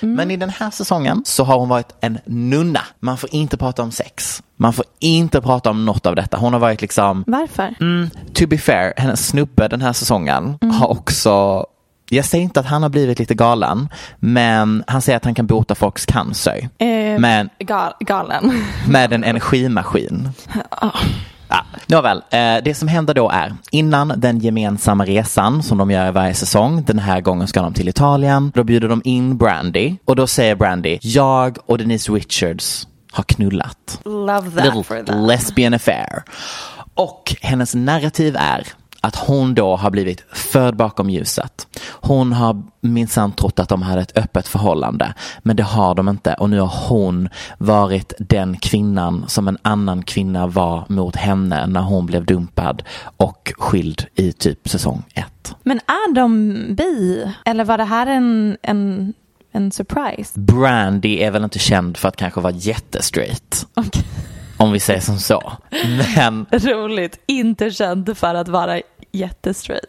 Men 0.00 0.30
i 0.30 0.36
den 0.36 0.50
här 0.50 0.70
säsongen 0.70 1.22
så 1.24 1.44
har 1.44 1.58
hon 1.58 1.68
varit 1.68 1.94
en 2.00 2.18
nunna. 2.26 2.80
Man 3.00 3.18
får 3.18 3.34
inte 3.34 3.56
prata 3.56 3.82
om 3.82 3.90
sex. 3.92 4.42
Man 4.56 4.72
får 4.72 4.84
inte 4.98 5.40
prata 5.40 5.70
om 5.70 5.84
något 5.84 6.06
av 6.06 6.16
detta. 6.16 6.36
Hon 6.36 6.52
har 6.52 6.60
varit 6.60 6.80
liksom, 6.82 7.24
Varför? 7.26 7.74
mm, 7.80 8.10
to 8.34 8.46
be 8.46 8.58
fair, 8.58 8.92
hennes 8.96 9.26
snubbe 9.28 9.68
den 9.68 9.82
här 9.82 9.92
säsongen 9.92 10.58
har 10.80 10.90
också 10.90 11.66
jag 12.10 12.24
säger 12.24 12.44
inte 12.44 12.60
att 12.60 12.66
han 12.66 12.82
har 12.82 12.88
blivit 12.90 13.18
lite 13.18 13.34
galen, 13.34 13.88
men 14.18 14.84
han 14.86 15.02
säger 15.02 15.16
att 15.16 15.24
han 15.24 15.34
kan 15.34 15.46
bota 15.46 15.74
folks 15.74 16.06
cancer. 16.06 16.68
Eh, 16.78 17.18
Men 17.18 17.50
gal, 17.58 17.92
galen. 18.00 18.64
med 18.88 19.12
en 19.12 19.24
energimaskin. 19.24 20.28
Ja, 21.54 21.64
nåväl, 21.86 22.22
eh, 22.30 22.56
det 22.64 22.74
som 22.74 22.88
händer 22.88 23.14
då 23.14 23.30
är 23.30 23.54
innan 23.70 24.12
den 24.16 24.38
gemensamma 24.38 25.04
resan 25.04 25.62
som 25.62 25.78
de 25.78 25.90
gör 25.90 26.10
varje 26.12 26.34
säsong, 26.34 26.84
den 26.86 26.98
här 26.98 27.20
gången 27.20 27.48
ska 27.48 27.62
de 27.62 27.74
till 27.74 27.88
Italien, 27.88 28.52
då 28.54 28.64
bjuder 28.64 28.88
de 28.88 29.02
in 29.04 29.36
Brandy 29.38 29.96
och 30.04 30.16
då 30.16 30.26
säger 30.26 30.54
Brandy, 30.54 30.98
jag 31.02 31.56
och 31.66 31.78
Denise 31.78 32.12
Richards 32.12 32.88
har 33.12 33.24
knullat. 33.24 34.00
Love 34.04 34.50
that 34.50 34.86
for 34.86 34.94
Little 34.94 35.04
them. 35.04 35.26
lesbian 35.26 35.74
affair. 35.74 36.22
Och 36.94 37.36
hennes 37.40 37.74
narrativ 37.74 38.36
är 38.38 38.66
att 39.02 39.16
hon 39.16 39.54
då 39.54 39.76
har 39.76 39.90
blivit 39.90 40.24
förd 40.32 40.76
bakom 40.76 41.10
ljuset. 41.10 41.66
Hon 41.90 42.32
har 42.32 42.62
minsann 42.80 43.32
trott 43.32 43.58
att 43.58 43.68
de 43.68 43.82
hade 43.82 44.00
ett 44.00 44.18
öppet 44.18 44.48
förhållande, 44.48 45.14
men 45.42 45.56
det 45.56 45.62
har 45.62 45.94
de 45.94 46.08
inte. 46.08 46.34
Och 46.34 46.50
nu 46.50 46.60
har 46.60 46.88
hon 46.88 47.28
varit 47.58 48.12
den 48.18 48.56
kvinnan 48.58 49.24
som 49.28 49.48
en 49.48 49.58
annan 49.62 50.02
kvinna 50.02 50.46
var 50.46 50.84
mot 50.88 51.16
henne 51.16 51.66
när 51.66 51.80
hon 51.80 52.06
blev 52.06 52.24
dumpad 52.24 52.82
och 53.16 53.52
skild 53.58 54.06
i 54.14 54.32
typ 54.32 54.68
säsong 54.68 55.02
ett. 55.14 55.54
Men 55.62 55.76
är 55.78 56.14
de 56.14 56.54
bi? 56.74 57.26
Eller 57.44 57.64
var 57.64 57.78
det 57.78 57.84
här 57.84 58.06
en, 58.06 58.56
en, 58.62 59.12
en 59.52 59.72
surprise? 59.72 60.40
Brandy 60.40 61.18
är 61.18 61.30
väl 61.30 61.44
inte 61.44 61.58
känd 61.58 61.96
för 61.96 62.08
att 62.08 62.16
kanske 62.16 62.40
vara 62.40 62.52
jättestraight. 62.52 63.66
Okay. 63.76 64.02
Om 64.62 64.72
vi 64.72 64.80
säger 64.80 65.00
som 65.00 65.18
så. 65.18 65.52
Men... 66.16 66.46
Roligt. 66.52 67.18
Inte 67.26 67.70
känd 67.70 68.16
för 68.18 68.34
att 68.34 68.48
vara 68.48 68.80
jättestraight. 69.12 69.84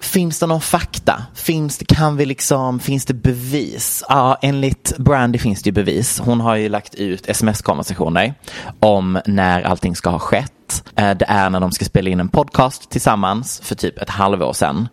Finns 0.00 0.38
det 0.38 0.46
någon 0.46 0.60
fakta? 0.60 1.26
Finns 1.34 1.78
det, 1.78 1.84
kan 1.84 2.16
vi 2.16 2.26
liksom, 2.26 2.80
finns 2.80 3.04
det 3.04 3.14
bevis? 3.14 4.04
Ja, 4.08 4.38
enligt 4.42 4.98
Brandy 4.98 5.38
finns 5.38 5.62
det 5.62 5.68
ju 5.68 5.72
bevis. 5.72 6.18
Hon 6.18 6.40
har 6.40 6.56
ju 6.56 6.68
lagt 6.68 6.94
ut 6.94 7.28
sms-konversationer 7.28 8.34
om 8.80 9.20
när 9.26 9.62
allting 9.62 9.96
ska 9.96 10.10
ha 10.10 10.18
skett. 10.18 10.52
Eh, 10.96 11.10
Det 11.10 11.24
är 11.28 11.50
när 11.50 11.60
de 11.60 11.72
ska 11.72 11.84
spela 11.84 12.10
in 12.10 12.20
en 12.20 12.28
podcast 12.28 12.90
tillsammans 12.90 13.60
för 13.64 13.74
typ 13.74 13.98
ett 14.02 14.10
halvår 14.10 14.52
sedan. 14.52 14.88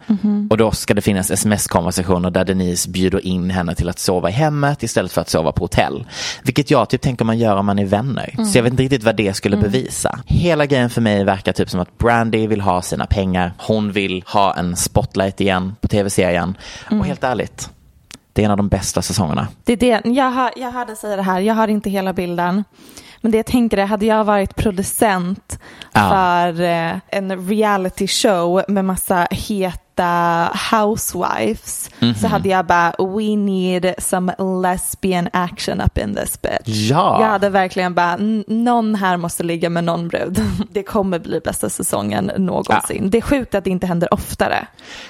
Och 0.50 0.58
då 0.58 0.72
ska 0.72 0.94
det 0.94 1.02
finnas 1.02 1.32
sms-konversationer 1.32 2.30
där 2.32 2.46
Denise 2.46 2.90
bjuder 2.90 3.26
in 3.26 3.50
henne 3.50 3.76
till 3.76 3.90
att 3.90 4.00
sova 4.00 4.30
i 4.30 4.32
hemmet 4.32 4.84
istället 4.84 5.12
för 5.12 5.22
att 5.22 5.30
sova 5.30 5.52
på 5.52 5.64
hotell. 5.64 6.06
Vilket 6.44 6.72
jag 6.72 6.90
typ 6.90 7.02
tänker 7.02 7.26
man 7.26 7.38
gör 7.38 7.56
om 7.56 7.66
man 7.66 7.80
är 7.80 7.86
vänner. 7.86 8.36
Så 8.52 8.58
jag 8.58 8.64
vet 8.64 8.72
inte 8.74 8.84
riktigt 8.84 9.04
vad 9.04 9.16
det 9.16 9.34
skulle 9.34 9.58
bevisa. 9.58 10.20
Hela 10.26 10.66
grejen 10.66 10.90
för 10.90 11.02
mig 11.02 11.24
verkar 11.24 11.52
typ 11.54 11.70
som 11.70 11.80
att 11.80 11.98
Brandy 11.98 12.48
vill 12.48 12.62
ha 12.62 12.82
sina 12.82 13.06
pengar. 13.06 13.54
Hon 13.58 13.92
vill 13.92 14.24
ha 14.28 14.54
en 14.56 14.76
spotlight 14.76 15.42
igen 15.42 15.76
på 15.82 15.88
tv-serien. 15.88 16.58
Och 16.92 17.06
helt 17.06 17.24
ärligt, 17.24 17.70
det 18.34 18.42
är 18.42 18.46
en 18.46 18.52
av 18.52 18.58
de 18.58 18.68
bästa 18.68 19.02
säsongerna. 19.02 19.48
Det 19.64 19.74
är 19.74 19.78
det. 19.78 20.02
Jag, 20.10 20.32
har, 20.32 20.52
jag 20.56 20.72
hörde 20.72 20.96
säga 20.96 21.16
det 21.16 21.22
här, 21.22 21.40
jag 21.40 21.54
har 21.54 21.68
inte 21.68 21.90
hela 21.90 22.14
bilden. 22.14 22.64
Men 23.22 23.32
det 23.32 23.38
jag 23.38 23.46
tänker 23.46 23.78
är, 23.78 23.86
hade 23.86 24.06
jag 24.06 24.24
varit 24.24 24.56
producent 24.56 25.60
Ja. 25.94 26.10
för 26.10 26.62
eh, 26.62 26.96
en 27.08 27.48
reality 27.50 28.08
show 28.08 28.64
med 28.68 28.86
massa 28.86 29.28
heta 29.32 30.50
housewives 30.72 31.90
Mhm. 32.00 32.16
så 32.16 32.28
hade 32.28 32.50
jag 32.50 32.66
bara, 32.66 32.94
we 33.00 33.36
need 33.36 33.94
some 33.98 34.36
lesbian 34.64 35.30
action 35.34 35.82
up 35.82 35.98
in 35.98 36.16
this 36.16 36.42
bitch. 36.42 36.90
Ja. 36.90 37.22
Jag 37.22 37.28
hade 37.30 37.50
verkligen 37.50 37.94
bara, 37.96 38.14
"N- 38.14 38.44
någon 38.48 38.96
här 38.96 39.18
måste 39.18 39.44
ligga 39.44 39.70
med 39.70 39.84
någon 39.84 40.08
brud. 40.08 40.42
Det 40.72 40.84
kommer 40.84 41.20
bli 41.20 41.40
bästa 41.40 41.70
säsongen 41.70 42.32
någonsin. 42.38 43.10
Det 43.10 43.18
är 43.18 43.22
sjukt 43.22 43.56
att 43.56 43.64
det 43.64 43.70
inte 43.70 43.88
händer 43.88 44.14
oftare. 44.14 44.68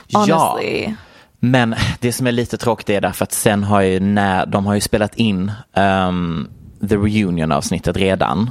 Ja. 0.08 0.20
Honestly. 0.20 0.94
Men 1.40 1.76
det 2.00 2.12
som 2.14 2.28
är 2.28 2.32
lite 2.32 2.58
tråkigt 2.58 2.90
är 2.90 3.02
därför 3.02 3.24
att 3.24 3.32
sen 3.32 3.64
har 3.64 3.82
ju 3.82 4.00
när 4.00 4.46
de 4.46 4.66
har 4.66 4.74
ju 4.76 4.82
spelat 4.82 5.16
in 5.16 5.52
ehm, 5.74 6.48
the 6.90 6.96
reunion 6.96 7.52
avsnittet 7.52 7.98
redan. 7.98 8.50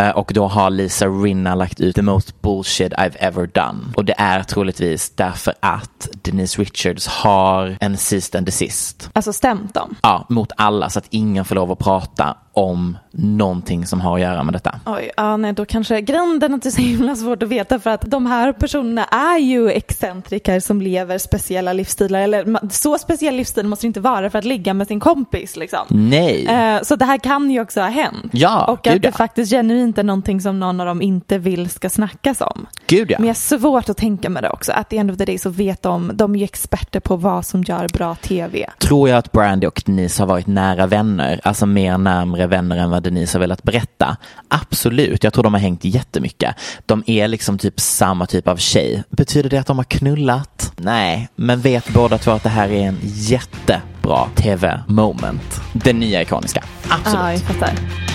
Eh, 0.00 0.10
Och 0.10 0.30
då 0.34 0.46
har 0.46 0.70
Lisa 0.70 1.06
Rinna 1.06 1.54
lagt 1.54 1.80
ut 1.80 1.94
the 1.94 2.02
most 2.02 2.42
bullshit 2.42 2.92
I've 2.92 3.16
ever 3.18 3.46
done. 3.46 3.78
Och 3.96 4.04
det 4.04 4.14
är 4.18 4.42
troligtvis 4.42 5.10
därför 5.16 5.54
att 5.60 6.08
Denise 6.22 6.62
Richards 6.62 7.06
har 7.06 7.76
en 7.80 7.96
sist 7.96 8.34
and 8.34 8.46
desist. 8.46 9.10
Alltså 9.12 9.32
stämt 9.32 9.74
dem. 9.74 9.94
Ja, 10.02 10.26
mot 10.28 10.52
alla 10.56 10.90
så 10.90 10.98
att 10.98 11.06
ingen 11.10 11.44
får 11.44 11.54
lov 11.54 11.72
att 11.72 11.78
prata 11.78 12.36
om 12.58 12.98
någonting 13.10 13.86
som 13.86 14.00
har 14.00 14.14
att 14.14 14.20
göra 14.20 14.42
med 14.44 14.54
detta. 14.54 14.80
Oj, 14.86 15.10
ja, 15.16 15.36
nej, 15.36 15.52
då 15.52 15.64
kanske 15.64 16.00
grunden 16.00 16.54
att 16.54 16.62
det 16.62 16.68
är 16.68 16.70
så 16.70 16.80
himla 16.80 17.16
svårt 17.16 17.42
att 17.42 17.48
veta 17.48 17.78
för 17.78 17.90
att 17.90 18.00
de 18.00 18.26
här 18.26 18.52
personerna 18.52 19.04
är 19.04 19.38
ju 19.38 19.70
excentriker 19.70 20.60
som 20.60 20.82
lever 20.82 21.18
speciella 21.18 21.72
livsstilar. 21.72 22.20
Eller 22.20 22.68
så 22.70 22.98
speciell 22.98 23.34
livsstil 23.36 23.66
måste 23.66 23.84
det 23.84 23.86
inte 23.86 24.00
vara 24.00 24.30
för 24.30 24.38
att 24.38 24.44
ligga 24.44 24.74
med 24.74 24.86
sin 24.86 25.00
kompis 25.00 25.56
liksom. 25.56 25.86
Nej. 25.88 26.46
Eh, 26.46 26.82
Så 26.82 26.96
det 26.96 27.04
här 27.04 27.18
kan 27.18 27.50
ju 27.50 27.60
också 27.60 27.80
ha 27.80 27.88
hänt. 27.88 28.30
Ja, 28.32 28.64
och 28.64 28.86
att 28.86 29.02
det 29.02 29.08
ja. 29.08 29.12
faktiskt 29.12 29.52
genuint 29.52 29.98
är 29.98 30.02
någonting 30.02 30.40
som 30.40 30.60
någon 30.60 30.80
av 30.80 30.86
dem 30.86 31.02
inte 31.02 31.38
vill 31.38 31.70
ska 31.70 31.90
snackas 31.90 32.40
om. 32.40 32.66
Gud 32.86 33.10
ja. 33.10 33.16
Men 33.18 33.26
jag 33.26 33.34
är 33.34 33.58
svårt 33.58 33.88
att 33.88 33.96
tänka 33.96 34.30
med 34.30 34.42
det 34.42 34.50
också. 34.50 34.72
Att 34.72 34.90
the 34.90 34.96
end 34.98 35.10
of 35.10 35.16
the 35.16 35.24
day 35.24 35.38
så 35.38 35.50
vet 35.50 35.82
de, 35.82 36.10
de 36.14 36.34
är 36.34 36.38
ju 36.38 36.44
experter 36.44 37.00
på 37.00 37.16
vad 37.16 37.46
som 37.46 37.62
gör 37.62 37.88
bra 37.92 38.14
tv. 38.14 38.70
Tror 38.78 39.08
jag 39.08 39.18
att 39.18 39.32
Brandy 39.32 39.66
och 39.66 39.82
Denise 39.86 40.22
har 40.22 40.26
varit 40.28 40.46
nära 40.46 40.86
vänner, 40.86 41.40
alltså 41.44 41.66
mer 41.66 41.98
närmre 41.98 42.46
vänner 42.48 42.76
än 42.76 42.90
vad 42.90 43.02
Denise 43.02 43.38
har 43.38 43.40
velat 43.40 43.62
berätta? 43.62 44.16
Absolut, 44.48 45.24
jag 45.24 45.32
tror 45.32 45.44
de 45.44 45.54
har 45.54 45.60
hängt 45.60 45.84
jättemycket. 45.84 46.54
De 46.86 47.02
är 47.06 47.28
liksom 47.28 47.58
typ 47.58 47.80
samma 47.80 48.26
typ 48.26 48.48
av 48.48 48.56
tjej. 48.56 49.02
Betyder 49.10 49.50
det 49.50 49.58
att 49.58 49.66
de 49.66 49.76
har 49.76 49.84
knullat? 49.84 50.72
Nej, 50.76 51.28
men 51.36 51.60
vet 51.60 51.88
båda 51.94 52.18
två 52.18 52.30
att 52.30 52.42
det 52.42 52.48
här 52.48 52.68
är 52.68 52.88
en 52.88 52.98
jättebra 53.02 54.28
tv-moment. 54.34 55.60
Den 55.72 55.98
nya 55.98 56.22
ikoniska. 56.22 56.64
Absolut. 56.88 57.20
Ah, 57.20 57.32
jag 57.32 57.40
fattar. 57.40 58.07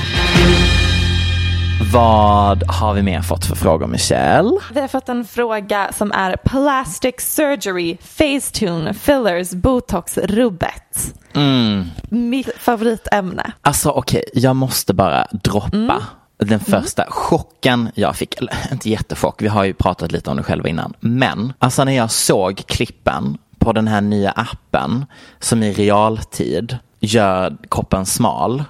Vad 1.92 2.64
har 2.64 2.94
vi 2.94 3.02
mer 3.02 3.22
fått 3.22 3.46
för 3.46 3.56
frågor, 3.56 3.88
Michelle? 3.88 4.60
Vi 4.74 4.82
har 4.82 4.88
fått 4.88 5.10
en 5.10 5.26
fråga 5.26 5.92
som 5.94 6.12
är 6.12 6.36
plastic 6.36 7.16
surgery, 7.18 7.98
facetune, 8.02 8.94
fillers, 8.94 9.52
botox, 9.52 10.18
rubbet. 10.18 11.14
Mm. 11.36 11.86
Mitt 12.10 12.50
favoritämne. 12.58 13.52
Alltså 13.62 13.90
okej, 13.90 14.24
jag 14.34 14.56
måste 14.56 14.94
bara 14.94 15.28
droppa 15.32 15.68
Mm. 15.78 16.02
den 16.38 16.60
första 16.60 17.06
chocken 17.10 17.90
jag 17.96 18.16
fick. 18.16 18.38
Eller 18.38 18.54
inte 18.72 18.90
jättechock, 18.90 19.42
vi 19.42 19.48
har 19.48 19.64
ju 19.64 19.74
pratat 19.74 20.12
lite 20.12 20.30
om 20.30 20.38
det 20.38 20.44
själva 20.44 20.70
innan. 20.70 20.94
Men 21.00 21.54
alltså 21.60 21.84
när 21.84 21.92
jag 21.94 22.12
såg 22.12 22.64
klippen 22.68 23.38
på 23.60 23.74
den 23.74 23.88
här 23.88 24.02
nya 24.02 24.32
appen 24.32 25.06
som 25.40 25.64
i 25.64 25.74
realtid 25.74 26.78
gör 27.00 27.58
kroppen 27.72 28.06
smal. 28.06 28.64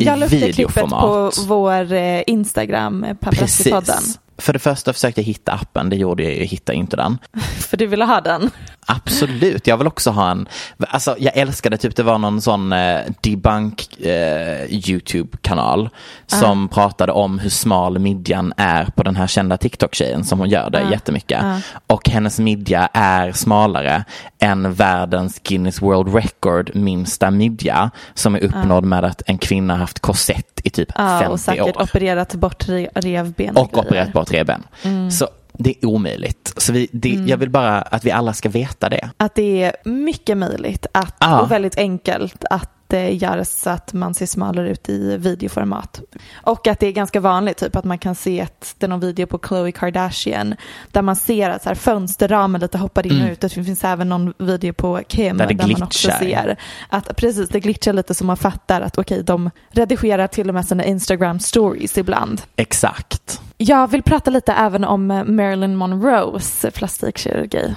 Jag 0.00 0.18
lyfte 0.18 0.52
klippet 0.52 0.90
på 0.90 1.30
vår 1.48 1.92
eh, 1.92 2.22
Instagram, 2.26 3.04
eh, 3.04 3.14
Paparazzi-podden. 3.14 4.18
För 4.38 4.52
det 4.52 4.58
första 4.58 4.92
försökte 4.92 5.20
jag 5.20 5.26
hitta 5.26 5.52
appen, 5.52 5.90
det 5.90 5.96
gjorde 5.96 6.22
jag 6.22 6.32
ju, 6.32 6.44
hittade 6.44 6.78
inte 6.78 6.96
den. 6.96 7.18
För 7.58 7.76
du 7.76 7.86
ville 7.86 8.04
ha 8.04 8.20
den. 8.20 8.50
Absolut, 8.86 9.66
jag 9.66 9.76
vill 9.76 9.86
också 9.86 10.10
ha 10.10 10.30
en, 10.30 10.48
alltså 10.78 11.16
jag 11.18 11.36
älskade 11.36 11.76
typ 11.76 11.96
det 11.96 12.02
var 12.02 12.18
någon 12.18 12.40
sån 12.40 12.72
eh, 12.72 13.00
debunk 13.20 14.00
eh, 14.00 14.64
YouTube-kanal 14.70 15.90
som 16.26 16.68
pratade 16.68 17.12
om 17.12 17.38
hur 17.38 17.50
smal 17.50 17.98
midjan 17.98 18.52
är 18.56 18.84
på 18.84 19.02
den 19.02 19.16
här 19.16 19.26
kända 19.26 19.56
TikTok-tjejen 19.56 20.24
som 20.24 20.38
hon 20.38 20.48
gör 20.48 20.70
det 20.70 20.82
jättemycket. 20.90 21.44
Och 21.86 22.08
hennes 22.08 22.38
midja 22.38 22.88
är 22.92 23.32
smalare 23.32 24.04
än 24.38 24.72
världens 24.72 25.40
Guinness 25.42 25.82
World 25.82 26.14
Record 26.14 26.70
minsta 26.74 27.30
midja 27.30 27.90
som 28.14 28.34
är 28.34 28.40
uppnådd 28.44 28.84
med 28.84 29.04
att 29.04 29.22
en 29.26 29.38
kvinna 29.38 29.76
haft 29.76 30.00
korsett 30.00 30.57
i 30.68 30.70
typ 30.70 30.88
Ja, 30.94 31.18
50 31.18 31.32
och 31.32 31.40
säkert 31.40 31.76
år. 31.76 31.82
opererat 31.82 32.34
bort 32.34 32.66
re- 32.68 32.88
revben. 32.94 33.56
Och 33.56 33.70
grejer. 33.72 33.86
opererat 33.86 34.12
bort 34.12 34.32
revben. 34.32 34.62
Mm. 34.82 35.10
Så 35.10 35.28
det 35.52 35.70
är 35.70 35.86
omöjligt. 35.86 36.54
Så 36.56 36.72
vi, 36.72 36.88
det, 36.92 37.08
jag 37.08 37.36
vill 37.36 37.50
bara 37.50 37.82
att 37.82 38.04
vi 38.04 38.10
alla 38.10 38.32
ska 38.32 38.48
veta 38.48 38.88
det. 38.88 39.10
Att 39.16 39.34
det 39.34 39.62
är 39.62 39.72
mycket 39.84 40.36
möjligt 40.36 40.86
att, 40.92 41.14
Ja. 41.20 41.40
och 41.40 41.50
väldigt 41.50 41.78
enkelt 41.78 42.44
att 42.50 42.70
eh, 42.92 43.22
göra 43.22 43.44
så 43.44 43.70
att 43.70 43.92
man 43.92 44.14
ser 44.14 44.26
smalare 44.26 44.70
ut 44.70 44.88
i 44.88 45.16
videoformat. 45.16 46.00
Och 46.34 46.66
att 46.66 46.80
det 46.80 46.86
är 46.86 46.92
ganska 46.92 47.20
vanligt, 47.20 47.56
typ 47.56 47.76
att 47.76 47.84
man 47.84 47.98
kan 47.98 48.14
se 48.14 48.40
att 48.40 48.74
det 48.78 48.86
är 48.86 48.88
någon 48.88 49.00
video 49.00 49.26
på 49.26 49.38
Khloe 49.38 49.72
Kardashian 49.72 50.54
där 50.92 51.02
man 51.02 51.16
ser 51.16 51.50
att 51.50 51.62
så 51.62 51.68
här, 51.68 51.74
fönsterramen 51.74 52.60
lite 52.60 52.78
hoppar 52.78 53.06
in 53.06 53.22
och 53.22 53.30
ut. 53.30 53.40
Det 53.40 53.48
finns 53.48 53.84
även 53.84 54.08
någon 54.08 54.34
video 54.38 54.72
på 54.72 55.00
Kim 55.08 55.38
Mm. 55.40 55.56
Där 55.56 55.66
det 55.66 55.72
man 55.72 55.82
också 55.82 56.10
ser 56.10 56.56
att 56.88 57.16
precis 57.16 57.48
det 57.48 57.60
glitchar 57.60 57.92
lite 57.92 58.14
så 58.14 58.24
man 58.24 58.36
fattar 58.36 58.80
att 58.80 58.98
okej, 58.98 59.22
de 59.22 59.50
redigerar 59.70 60.26
till 60.26 60.48
och 60.48 60.54
med 60.54 60.66
sina 60.66 60.84
Instagram 60.84 61.40
stories 61.40 61.98
ibland. 61.98 62.42
Exakt. 62.56 63.40
Jag 63.56 63.90
vill 63.90 64.02
prata 64.02 64.30
lite 64.30 64.52
även 64.52 64.84
om 64.84 65.10
eh, 65.10 65.24
Marilyn 65.24 65.76
Monroes 65.76 66.66
plastikkirurgi. 66.74 67.74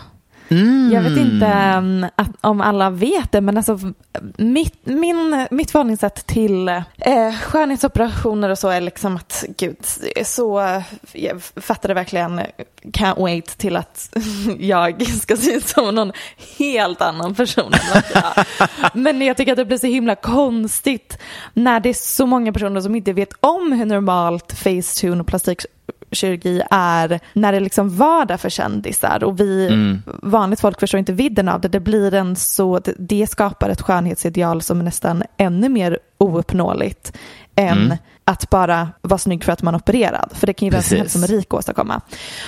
Jag 0.94 1.02
vet 1.02 1.18
inte 1.18 1.74
um, 1.78 2.06
att, 2.16 2.30
om 2.42 2.62
alla 2.62 2.90
vet 2.90 3.32
det, 3.32 3.42
men 3.42 3.58
alltså 3.58 3.80
mitt, 4.38 4.76
min, 4.84 5.48
mitt 5.52 5.72
förhållningssätt 5.72 6.28
till 6.28 6.68
eh, 6.68 7.34
skönhetsoperationer 7.42 8.50
och 8.50 8.58
så 8.58 8.70
är 8.70 8.82
liksom 8.82 9.16
att 9.16 9.46
gud, 9.58 9.78
så 10.26 10.82
jag 11.12 11.44
fattade 11.44 11.94
verkligen 11.94 12.42
can't 12.84 13.22
wait 13.22 13.58
till 13.58 13.76
att 13.76 14.18
jag 14.60 15.08
ska 15.08 15.38
se 15.38 15.52
ut 15.52 15.68
som 15.68 15.96
någon 15.96 16.12
helt 16.58 17.02
annan 17.02 17.36
person. 17.36 17.72
jag. 18.14 18.46
Men 18.94 19.22
jag 19.22 19.38
tycker 19.38 19.52
att 19.52 19.58
det 19.58 19.66
blir 19.66 19.78
så 19.78 19.88
himla 19.88 20.16
konstigt 20.16 21.18
när 21.54 21.80
det 21.80 21.90
är 21.90 21.94
så 21.94 22.26
många 22.26 22.54
personer 22.54 22.82
som 22.82 22.96
inte 22.96 23.14
vet 23.14 23.34
om 23.40 23.72
hur 23.72 23.86
normalt 23.86 24.54
facetune 24.54 25.22
och 25.22 25.28
plastikkirurgi 26.12 26.62
är 26.72 27.20
när 27.34 27.52
det 27.52 27.60
liksom 27.60 27.90
vardag 27.90 28.42
för 28.42 28.50
kändisar 28.50 29.24
och 29.24 29.40
vi 29.40 29.70
vanligt 30.06 30.60
folk 30.60 30.80
förstår 30.80 31.00
inte 31.00 31.14
vidden 31.14 31.50
av 31.50 31.62
det. 31.62 31.68
Det 31.68 31.80
blir 31.80 32.14
en 32.14 32.36
så, 32.36 32.80
det, 32.80 32.94
det 32.98 33.28
skapar 33.28 33.70
ett 33.70 33.82
skönhetsideal 33.82 34.62
som 34.62 34.80
är 34.80 34.84
nästan 34.84 35.24
ännu 35.38 35.70
mer 35.70 36.00
ouppnåeligt 36.18 37.14
än 37.56 37.98
att 38.26 38.50
bara 38.50 38.90
vara 39.02 39.18
snygg 39.18 39.44
för 39.44 39.52
att 39.52 39.62
man 39.62 39.76
är 39.76 39.80
opererad. 39.80 40.32
För 40.34 40.48
det 40.48 40.54
kan 40.54 40.66
ju 40.66 40.72
vem 40.72 40.82
som 40.82 40.98
helst 40.98 41.14
som 41.14 41.24
är 41.24 41.28
rik 41.28 41.54
åstadkomma. 41.54 42.02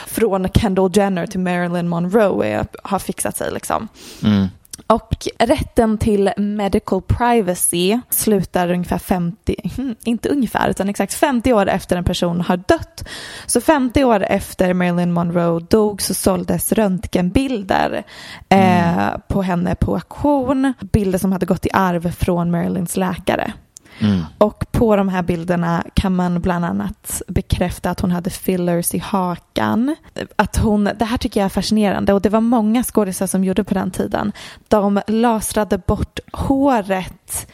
Från 0.07 0.49
Kendall 0.49 0.91
Jenner 0.93 1.27
till 1.27 1.39
Marilyn 1.39 1.87
Monroe 1.89 2.47
är, 2.47 2.67
har 2.83 2.99
fixat 2.99 3.37
sig 3.37 3.51
liksom. 3.51 3.87
Mm. 4.23 4.47
Och 4.87 5.27
rätten 5.39 5.97
till 5.97 6.31
medical 6.37 7.01
privacy 7.01 7.99
slutar 8.09 8.71
ungefär 8.71 8.97
50, 8.97 9.55
hmm, 9.75 9.95
inte 10.03 10.29
ungefär, 10.29 10.69
utan 10.69 10.89
exakt 10.89 11.13
50 11.13 11.53
år 11.53 11.69
efter 11.69 11.97
en 11.97 12.03
person 12.03 12.41
har 12.41 12.57
dött. 12.57 13.07
Så 13.45 13.61
50 13.61 14.03
år 14.03 14.23
efter 14.23 14.73
Marilyn 14.73 15.11
Monroe 15.11 15.59
dog 15.69 16.01
så 16.01 16.13
såldes 16.13 16.71
röntgenbilder 16.71 18.03
eh, 18.49 19.17
på 19.27 19.41
henne 19.41 19.75
på 19.75 19.93
auktion. 19.93 20.73
Bilder 20.79 21.19
som 21.19 21.31
hade 21.31 21.45
gått 21.45 21.65
i 21.65 21.69
arv 21.73 22.11
från 22.11 22.51
Marilyns 22.51 22.97
läkare. 22.97 23.53
Mm. 23.99 24.21
Och 24.37 24.71
på 24.71 24.95
de 24.95 25.09
här 25.09 25.21
bilderna 25.21 25.83
kan 25.93 26.15
man 26.15 26.41
bland 26.41 26.65
annat 26.65 27.21
bekräfta 27.27 27.89
att 27.89 27.99
hon 27.99 28.11
hade 28.11 28.29
fillers 28.29 28.93
i 28.93 28.97
hakan. 28.97 29.95
Att 30.35 30.57
hon, 30.57 30.89
det 30.99 31.05
här 31.05 31.17
tycker 31.17 31.39
jag 31.39 31.45
är 31.45 31.49
fascinerande 31.49 32.13
och 32.13 32.21
det 32.21 32.29
var 32.29 32.41
många 32.41 32.83
skådespelare 32.83 33.27
som 33.27 33.43
gjorde 33.43 33.63
på 33.63 33.73
den 33.73 33.91
tiden. 33.91 34.31
De 34.67 35.01
lasrade 35.07 35.77
bort 35.77 36.19
håret 36.31 37.47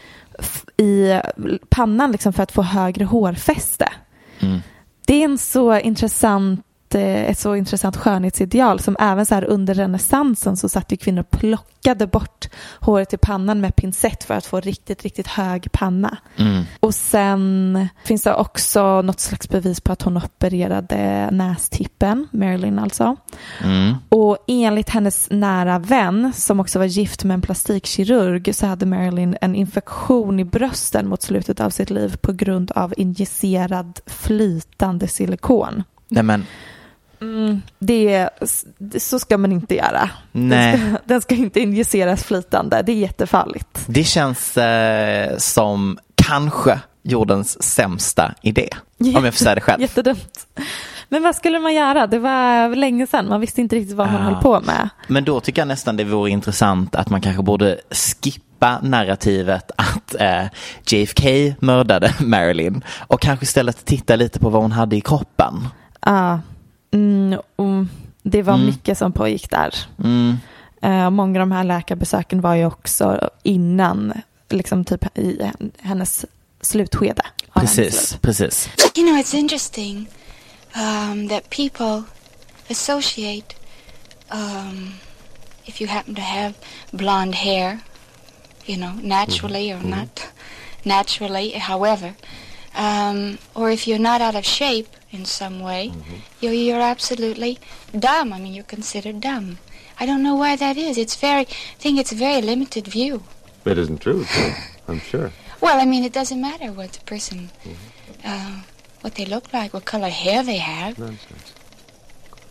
i 0.78 1.19
pannan 1.69 2.12
liksom 2.12 2.34
för 2.34 2.43
att 2.43 2.52
få 2.52 2.62
högre 2.62 3.06
hårfäste. 3.06 3.89
Mm. 4.39 4.60
Det 5.06 5.13
är 5.13 5.25
en 5.25 5.38
så 5.38 5.80
intressant 5.80 6.65
eh, 6.95 7.30
ett 7.30 7.39
så 7.39 7.56
intressant 7.56 7.97
skönhetsideal 7.97 8.80
som 8.80 8.95
även 8.99 9.25
så 9.25 9.36
här 9.36 9.43
under 9.43 9.73
renässansen 9.73 10.58
så 10.58 10.69
satt 10.69 10.91
ju 10.91 10.97
kvinnor 10.97 11.21
och 11.21 11.39
plockade 11.39 12.08
bort 12.08 12.49
håret 12.80 13.13
i 13.13 13.17
pannan 13.17 13.62
med 13.62 13.75
pincett 13.75 14.23
för 14.23 14.34
att 14.34 14.45
få 14.45 14.60
riktigt, 14.60 15.04
riktigt 15.04 15.28
hög 15.28 15.71
panna. 15.71 16.17
Mm. 16.38 16.63
Och 16.80 16.95
sen 16.95 17.88
finns 18.04 18.23
det 18.23 18.34
också 18.34 19.02
något 19.02 19.19
slags 19.19 19.49
bevis 19.49 19.82
på 19.82 19.91
att 19.91 20.02
hon 20.02 20.17
opererade 20.17 21.30
nästippen, 21.32 22.28
Marilyn 22.32 22.80
alltså. 22.80 23.15
Mm. 23.63 23.95
Och 24.10 24.38
enligt 24.47 24.89
hennes 24.89 25.28
nära 25.32 25.80
vän, 25.80 26.34
som 26.36 26.60
också 26.60 26.80
var 26.80 26.86
gift 26.86 27.23
med 27.23 27.34
en 27.34 27.41
plastikkirurg, 27.41 28.56
så 28.56 28.65
hade 28.65 28.86
Marilyn 28.86 29.38
en 29.41 29.56
infektion 29.56 30.39
i 30.39 30.45
brösten 30.45 31.08
mot 31.08 31.21
slutet 31.21 31.60
av 31.60 31.69
sitt 31.69 31.89
liv 31.89 32.17
på 32.21 32.32
grund 32.32 32.71
av 32.71 32.93
injicerad 32.97 33.99
flytande 34.06 35.08
silikon. 35.08 35.84
Nej 36.08 36.23
men, 36.23 36.45
Mm, 37.21 37.62
det, 37.79 38.29
så 38.97 39.19
ska 39.19 39.38
man 39.38 39.51
inte 39.51 39.75
göra. 39.75 40.10
Nej. 40.32 40.71
Den, 40.77 40.89
ska, 40.95 40.97
den 41.05 41.21
ska 41.21 41.36
inte 41.36 41.60
injiceras 41.60 42.23
flytande, 42.23 42.82
det 42.82 42.91
är 42.91 42.95
jättefarligt. 42.95 43.84
det 43.88 44.03
känns 44.03 44.58
eh, 44.58 45.38
som 45.38 45.97
kanske 46.15 46.79
jordens 47.03 47.63
sämsta 47.63 48.34
idé. 48.41 48.69
Om 48.99 49.25
jag 49.25 49.34
får 49.34 49.39
säga 49.43 49.55
det 49.55 49.62
själv. 49.62 49.82
Jättedumt. 49.88 50.47
Men 51.10 51.23
vad 51.23 51.36
skulle 51.36 51.60
man 51.60 51.73
göra? 51.73 52.08
Det 52.08 52.19
var 52.19 52.75
länge 52.75 53.08
sedan, 53.08 53.27
man 53.29 53.41
visste 53.41 53.62
inte 53.62 53.75
riktigt 53.75 53.95
vad 53.95 54.08
man 54.12 54.21
Ah. 54.21 54.25
höll 54.25 54.36
på 54.41 54.60
med. 54.60 54.89
Men 55.08 55.23
då 55.23 55.39
tycker 55.39 55.62
jag 55.62 55.67
nästan 55.67 55.97
det 55.97 56.03
vore 56.03 56.29
intressant 56.32 56.95
att 56.95 57.10
man 57.10 57.21
kanske 57.21 57.43
borde 57.43 57.79
skippa 57.91 58.79
narrativet 58.82 59.71
att 59.75 60.15
eh, 60.19 60.43
JFK 60.88 61.23
mördade 61.60 62.13
Marilyn 62.19 62.84
och 63.08 63.21
kanske 63.21 63.43
istället 63.43 63.86
titta 63.86 64.15
lite 64.15 64.39
på 64.39 64.49
vad 64.49 64.62
hon 64.62 64.71
hade 64.71 64.95
i 64.95 65.01
kroppen. 65.01 65.67
Ja, 66.05 66.39
mm, 66.91 67.39
och 67.56 67.86
det 68.23 68.41
var 68.41 68.54
Mm. 68.54 68.65
mycket 68.65 68.97
som 68.97 69.12
pågick 69.12 69.49
där. 69.49 69.75
Mm. 70.04 70.38
Eh, 70.82 71.10
många 71.10 71.41
av 71.41 71.47
de 71.49 71.52
här 71.52 71.63
läkarbesöken 71.63 72.41
var 72.41 72.56
ju 72.56 72.65
också 72.65 73.30
innan, 73.43 74.13
liksom 74.49 74.86
typ 74.86 75.17
i 75.17 75.52
hennes 75.80 76.25
slutskede. 76.62 77.21
Precis, 77.54 78.17
precis. 78.21 78.69
You 78.95 79.08
know, 79.08 79.17
it's 79.17 79.36
interesting 79.36 80.08
um, 80.75 81.30
that 81.30 81.49
people 81.49 82.04
associate 82.69 83.56
um, 84.32 84.93
if 85.65 85.82
you 85.82 85.89
happen 85.91 86.15
to 86.15 86.21
have 86.21 86.54
blonde 86.91 87.36
hair, 87.38 87.80
you 88.65 88.78
know, 88.78 88.91
naturally 89.04 89.73
or 89.73 89.80
not 89.84 90.21
naturally, 90.84 91.60
however, 91.60 92.13
um, 92.75 93.38
or 93.55 93.69
if 93.71 93.88
you're 93.88 93.99
not 93.99 94.21
out 94.21 94.36
of 94.36 94.45
shape 94.45 94.88
in 95.12 95.25
some 95.25 95.60
way, 95.60 95.91
you're, 96.39 96.53
you're 96.53 96.82
absolutely 96.82 97.60
dumb. 97.97 98.32
I 98.34 98.39
mean, 98.39 98.53
you're 98.53 98.63
considered 98.63 99.21
dumb. 99.21 99.58
I 99.99 100.05
don't 100.05 100.23
know 100.23 100.36
why 100.36 100.55
that 100.55 100.77
is. 100.77 100.97
It's 100.97 101.15
very, 101.15 101.41
I 101.41 101.77
think 101.77 101.99
it's 101.99 102.12
a 102.12 102.15
very 102.15 102.41
limited 102.41 102.88
view. 102.88 103.23
It 103.65 103.77
isn't 103.77 103.99
true, 104.01 104.23
too, 104.25 104.53
I'm 104.88 104.99
sure. 104.99 105.32
Well, 105.62 105.79
I 105.82 105.86
mean, 105.86 106.03
it 106.05 106.13
doesn't 106.13 106.39
matter 106.39 106.71
what 106.71 106.93
the 106.93 107.01
person, 107.05 107.49
uh, 108.23 108.62
what 109.01 109.15
they 109.15 109.25
look 109.25 109.51
like, 109.51 109.73
what 109.73 109.86
color 109.86 110.08
hair 110.10 110.41
they 110.43 110.58
have, 110.58 110.97
Nonsense. 110.97 111.53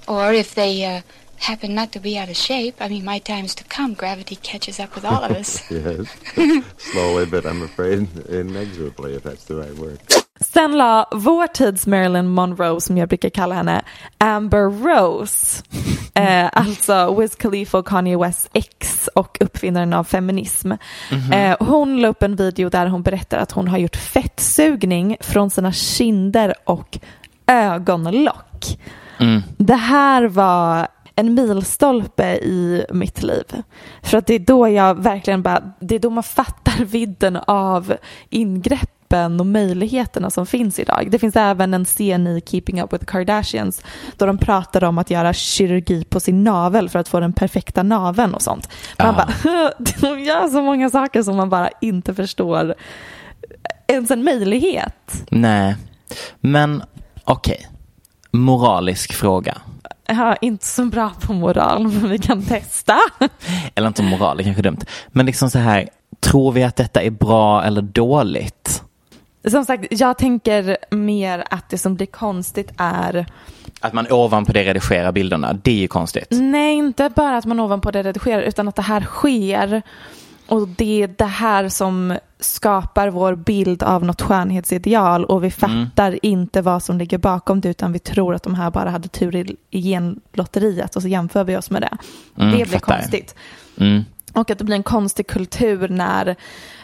or 0.06 0.32
if 0.34 0.54
they 0.54 0.84
uh, 0.84 1.00
happen 1.38 1.74
not 1.74 1.92
to 1.92 2.00
be 2.00 2.18
out 2.18 2.30
of 2.30 2.36
shape. 2.36 2.74
I 2.80 2.88
mean, 2.88 3.04
my 3.04 3.18
time's 3.18 3.54
to 3.54 3.64
come. 3.64 3.94
Gravity 3.94 4.36
catches 4.36 4.80
up 4.80 4.94
with 4.94 5.04
all 5.04 5.24
of 5.24 5.30
us. 5.30 5.62
yes. 5.70 6.08
Slowly, 6.76 7.26
but 7.26 7.46
I'm 7.46 7.62
afraid 7.62 8.08
inexorably, 8.28 9.14
if 9.14 9.22
that's 9.22 9.44
the 9.44 9.54
right 9.54 9.74
word. 9.78 9.98
Sen 10.40 10.78
la 10.78 11.08
vår 11.12 11.46
tids 11.46 11.86
Marilyn 11.86 12.28
Monroe, 12.28 12.80
som 12.80 12.98
jag 12.98 13.08
brukar 13.08 13.30
kalla 13.30 13.54
henne, 13.54 13.82
Amber 14.18 14.84
Rose, 14.84 15.62
eh, 16.14 16.48
alltså 16.52 17.14
Wiz 17.20 17.34
Khalifa 17.36 17.78
och 17.78 17.86
Kanye 17.86 18.16
Wests 18.16 18.48
ex 18.52 19.08
och 19.14 19.38
uppfinnaren 19.40 19.92
av 19.92 20.04
feminism. 20.04 20.72
Eh, 21.32 21.56
hon 21.60 22.00
la 22.00 22.08
upp 22.08 22.22
en 22.22 22.36
video 22.36 22.68
där 22.68 22.86
hon 22.86 23.02
berättar 23.02 23.38
att 23.38 23.52
hon 23.52 23.68
har 23.68 23.78
gjort 23.78 23.96
fettsugning 23.96 25.16
från 25.20 25.50
sina 25.50 25.72
kinder 25.72 26.54
och 26.64 26.98
ögonlock. 27.46 28.78
Mm. 29.20 29.42
Det 29.56 29.74
här 29.74 30.24
var 30.24 30.88
en 31.18 31.34
milstolpe 31.34 32.24
i 32.36 32.84
mitt 32.90 33.22
liv. 33.22 33.44
För 34.02 34.18
att 34.18 34.26
det 34.26 34.34
är 34.34 34.38
då 34.38 34.68
jag 34.68 35.02
verkligen 35.02 35.42
bara, 35.42 35.62
det 35.80 35.94
är 35.94 35.98
då 35.98 36.10
man 36.10 36.22
fattar 36.24 36.84
vidden 36.84 37.36
av 37.36 37.94
ingreppen 38.30 39.40
och 39.40 39.46
möjligheterna 39.46 40.30
som 40.30 40.46
finns 40.46 40.78
idag. 40.78 41.08
Det 41.10 41.18
finns 41.18 41.36
även 41.36 41.74
en 41.74 41.84
scen 41.84 42.26
i 42.26 42.42
Keeping 42.46 42.82
Up 42.82 42.92
with 42.92 43.04
the 43.04 43.10
Kardashians 43.10 43.82
då 44.16 44.26
de 44.26 44.38
pratar 44.38 44.84
om 44.84 44.98
att 44.98 45.10
göra 45.10 45.32
kirurgi 45.32 46.04
på 46.04 46.20
sin 46.20 46.44
navel 46.44 46.88
för 46.88 46.98
att 46.98 47.08
få 47.08 47.20
den 47.20 47.32
perfekta 47.32 47.82
naveln 47.82 48.34
och 48.34 48.42
sånt. 48.42 48.68
Man 48.98 49.06
Ah. 49.08 49.12
bara, 49.12 49.32
de 50.00 50.20
gör 50.20 50.48
så 50.48 50.62
många 50.62 50.90
saker 50.90 51.22
som 51.22 51.36
man 51.36 51.50
bara 51.50 51.70
inte 51.80 52.14
förstår 52.14 52.74
ens 53.86 54.10
en 54.10 54.24
möjlighet. 54.24 55.24
Nej, 55.30 55.76
men 56.40 56.82
okej. 57.24 57.66
Moralisk 58.30 59.12
fråga. 59.12 59.56
Är 60.08 60.38
inte 60.40 60.66
så 60.66 60.84
bra 60.84 61.10
på 61.20 61.32
moral, 61.32 61.88
men 61.88 62.10
vi 62.10 62.18
kan 62.18 62.42
testa. 62.42 62.96
Eller 63.74 63.88
inte 63.88 64.02
moral, 64.02 64.36
det 64.36 64.42
är 64.42 64.44
kanske 64.44 64.60
är 64.60 64.70
dumt. 64.70 64.84
Men 65.08 65.26
liksom 65.26 65.50
så 65.50 65.58
här, 65.58 65.88
tror 66.20 66.52
vi 66.52 66.64
att 66.64 66.76
detta 66.76 67.02
är 67.02 67.10
bra 67.10 67.64
eller 67.64 67.82
dåligt? 67.82 68.82
Som 69.50 69.64
sagt, 69.64 69.86
jag 69.90 70.18
tänker 70.18 70.76
mer 70.90 71.44
att 71.50 71.70
det 71.70 71.78
som 71.78 71.94
blir 71.94 72.06
konstigt 72.06 72.72
är 72.76 73.26
Att 73.80 73.92
man 73.92 74.12
ovanpå 74.12 74.52
det 74.52 74.64
redigerar 74.64 75.12
bilderna, 75.12 75.52
det 75.52 75.70
är 75.70 75.80
ju 75.80 75.88
konstigt. 75.88 76.28
Nej, 76.30 76.74
inte 76.74 77.10
bara 77.16 77.36
att 77.36 77.46
man 77.46 77.60
ovanpå 77.60 77.90
det 77.90 78.02
redigerar 78.02 78.42
utan 78.42 78.68
att 78.68 78.76
det 78.76 78.82
här 78.82 79.00
sker 79.00 79.82
och 80.46 80.68
det 80.68 81.02
är 81.02 81.08
det 81.08 81.24
här 81.24 81.68
som 81.68 82.18
skapar 82.40 83.08
vår 83.08 83.34
bild 83.34 83.82
av 83.82 84.04
något 84.04 84.22
skönhetsideal 84.22 85.24
och 85.24 85.44
vi 85.44 85.50
fattar 85.50 86.24
inte 86.24 86.62
vad 86.62 86.82
som 86.82 86.98
ligger 86.98 87.18
bakom 87.18 87.60
det 87.60 87.68
utan 87.68 87.92
vi 87.92 87.98
tror 87.98 88.34
att 88.34 88.42
de 88.42 88.54
här 88.54 88.70
bara 88.70 88.90
hade 88.90 89.08
tur 89.08 89.36
i, 89.36 89.56
i 89.70 89.82
genlotteriet 89.82 90.96
och 90.96 91.02
så 91.02 91.08
jämför 91.08 91.44
vi 91.44 91.56
oss 91.56 91.70
med 91.70 91.82
det. 91.82 91.98
Mm, 92.36 92.50
det 92.50 92.56
blir 92.56 92.78
fattar. 92.78 92.98
konstigt. 92.98 93.34
Mm. 93.76 94.04
Och 94.32 94.50
att 94.50 94.58
det 94.58 94.64
blir 94.64 94.76
en 94.76 94.82
konstig 94.82 95.26
kultur 95.26 95.88
när 95.88 96.36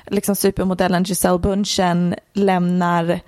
liksom 0.07 0.37
supermodellen 0.37 1.05
Giselle 1.05 1.39
Bundchen 1.39 2.15
lämnar 2.33 3.21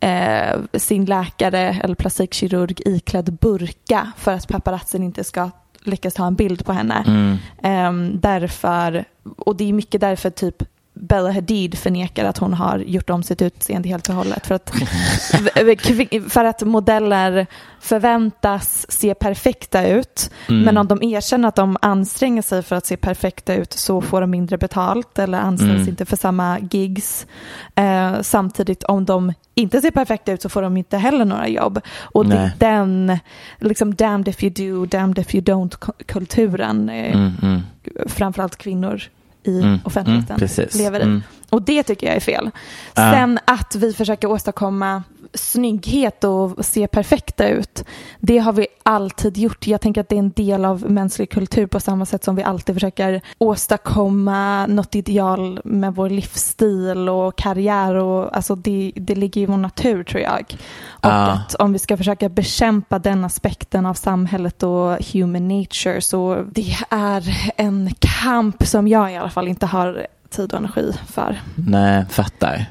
eh, 0.00 0.60
sin 0.74 1.04
läkare 1.04 1.78
eller 1.82 1.94
plastikkirurg 1.94 2.80
iklädd 2.84 3.32
burka 3.32 4.12
för 4.16 4.32
att 4.32 4.48
paparazzin 4.48 5.02
inte 5.02 5.24
ska 5.24 5.50
lyckas 5.84 6.14
ta 6.14 6.26
en 6.26 6.34
bild 6.34 6.64
på 6.64 6.72
henne. 6.72 7.04
Mm. 7.06 7.36
Ehm, 7.62 8.20
därför, 8.20 9.04
och 9.36 9.56
det 9.56 9.68
är 9.68 9.72
mycket 9.72 10.00
därför 10.00 10.30
typ 10.30 10.62
Bella 11.08 11.32
Hadid 11.32 11.78
förnekar 11.78 12.24
att 12.24 12.38
hon 12.38 12.54
har 12.54 12.78
gjort 12.78 13.10
om 13.10 13.22
sitt 13.22 13.42
utseende 13.42 13.88
helt 13.88 14.08
och 14.08 14.14
hållet. 14.14 14.46
För 14.46 14.54
att, 14.54 14.70
för 16.32 16.44
att 16.44 16.62
modeller 16.62 17.46
förväntas 17.80 18.86
se 18.88 19.14
perfekta 19.14 19.86
ut. 19.86 20.30
Mm. 20.48 20.62
Men 20.62 20.76
om 20.78 20.86
de 20.88 21.02
erkänner 21.02 21.48
att 21.48 21.56
de 21.56 21.76
anstränger 21.82 22.42
sig 22.42 22.62
för 22.62 22.76
att 22.76 22.86
se 22.86 22.96
perfekta 22.96 23.54
ut 23.54 23.72
så 23.72 24.00
får 24.00 24.20
de 24.20 24.30
mindre 24.30 24.58
betalt 24.58 25.18
eller 25.18 25.38
anställs 25.38 25.72
Mm. 25.72 25.88
inte 25.88 26.04
för 26.04 26.16
samma 26.16 26.58
gigs. 26.58 27.26
Eh, 27.74 28.20
samtidigt 28.20 28.82
om 28.84 29.04
de 29.04 29.32
inte 29.54 29.80
ser 29.80 29.90
perfekta 29.90 30.32
ut 30.32 30.42
så 30.42 30.48
får 30.48 30.62
de 30.62 30.76
inte 30.76 30.96
heller 30.96 31.24
några 31.24 31.48
jobb. 31.48 31.80
Och 32.00 32.26
det 32.26 32.36
är 32.36 32.40
Nej. 32.40 32.52
den 32.58 33.18
liksom 33.58 33.94
damned 33.94 34.28
if 34.28 34.42
you 34.42 34.52
do, 34.52 34.86
damned 34.86 35.18
if 35.18 35.34
you 35.34 35.44
don't-kulturen 35.44 36.88
eh, 36.90 37.14
Mm, 37.14 37.32
mm. 37.42 37.60
framförallt 38.06 38.56
kvinnor 38.56 39.02
i 39.44 39.60
Mm, 39.62 39.80
offentligheten 39.84 40.36
mm, 40.36 40.68
lever 40.74 41.00
i. 41.00 41.02
Mm. 41.02 41.22
Och 41.50 41.62
det 41.62 41.82
tycker 41.82 42.06
jag 42.06 42.16
är 42.16 42.20
fel. 42.20 42.50
Ja. 42.94 43.12
Sen 43.12 43.38
att 43.44 43.74
vi 43.74 43.92
försöker 43.92 44.28
åstadkomma 44.28 45.02
snygghet 45.34 46.24
och 46.24 46.64
se 46.64 46.86
perfekta 46.86 47.48
ut. 47.48 47.84
Det 48.20 48.38
har 48.38 48.52
vi 48.52 48.66
alltid 48.82 49.38
gjort. 49.38 49.66
Jag 49.66 49.80
tänker 49.80 50.00
att 50.00 50.08
det 50.08 50.14
är 50.14 50.18
en 50.18 50.30
del 50.30 50.64
av 50.64 50.90
mänsklig 50.90 51.30
kultur 51.30 51.66
på 51.66 51.80
samma 51.80 52.06
sätt 52.06 52.24
som 52.24 52.36
vi 52.36 52.42
alltid 52.42 52.74
försöker 52.74 53.20
åstadkomma 53.38 54.66
något 54.66 54.94
ideal 54.94 55.60
med 55.64 55.94
vår 55.94 56.10
livsstil 56.10 57.08
och 57.08 57.36
karriär. 57.36 57.94
Och, 57.94 58.36
alltså 58.36 58.54
det, 58.54 58.92
det 58.96 59.14
ligger 59.14 59.40
i 59.40 59.46
vår 59.46 59.56
natur 59.56 60.04
tror 60.04 60.22
jag. 60.22 60.56
Och 60.90 61.12
Ah. 61.12 61.32
att 61.32 61.54
om 61.54 61.72
vi 61.72 61.78
ska 61.78 61.96
försöka 61.96 62.28
bekämpa 62.28 62.98
den 62.98 63.24
aspekten 63.24 63.86
av 63.86 63.94
samhället 63.94 64.62
och 64.62 64.96
human 65.12 65.48
nature 65.48 66.00
så 66.00 66.44
det 66.52 66.76
är 66.90 67.52
en 67.56 67.90
kamp 67.98 68.66
som 68.66 68.88
jag 68.88 69.12
i 69.12 69.16
alla 69.16 69.30
fall 69.30 69.48
inte 69.48 69.66
har 69.66 70.06
tid 70.32 70.52
och 70.52 70.58
energi 70.58 70.92
för. 71.06 71.40
Nej, 71.54 72.04
fattar. 72.10 72.66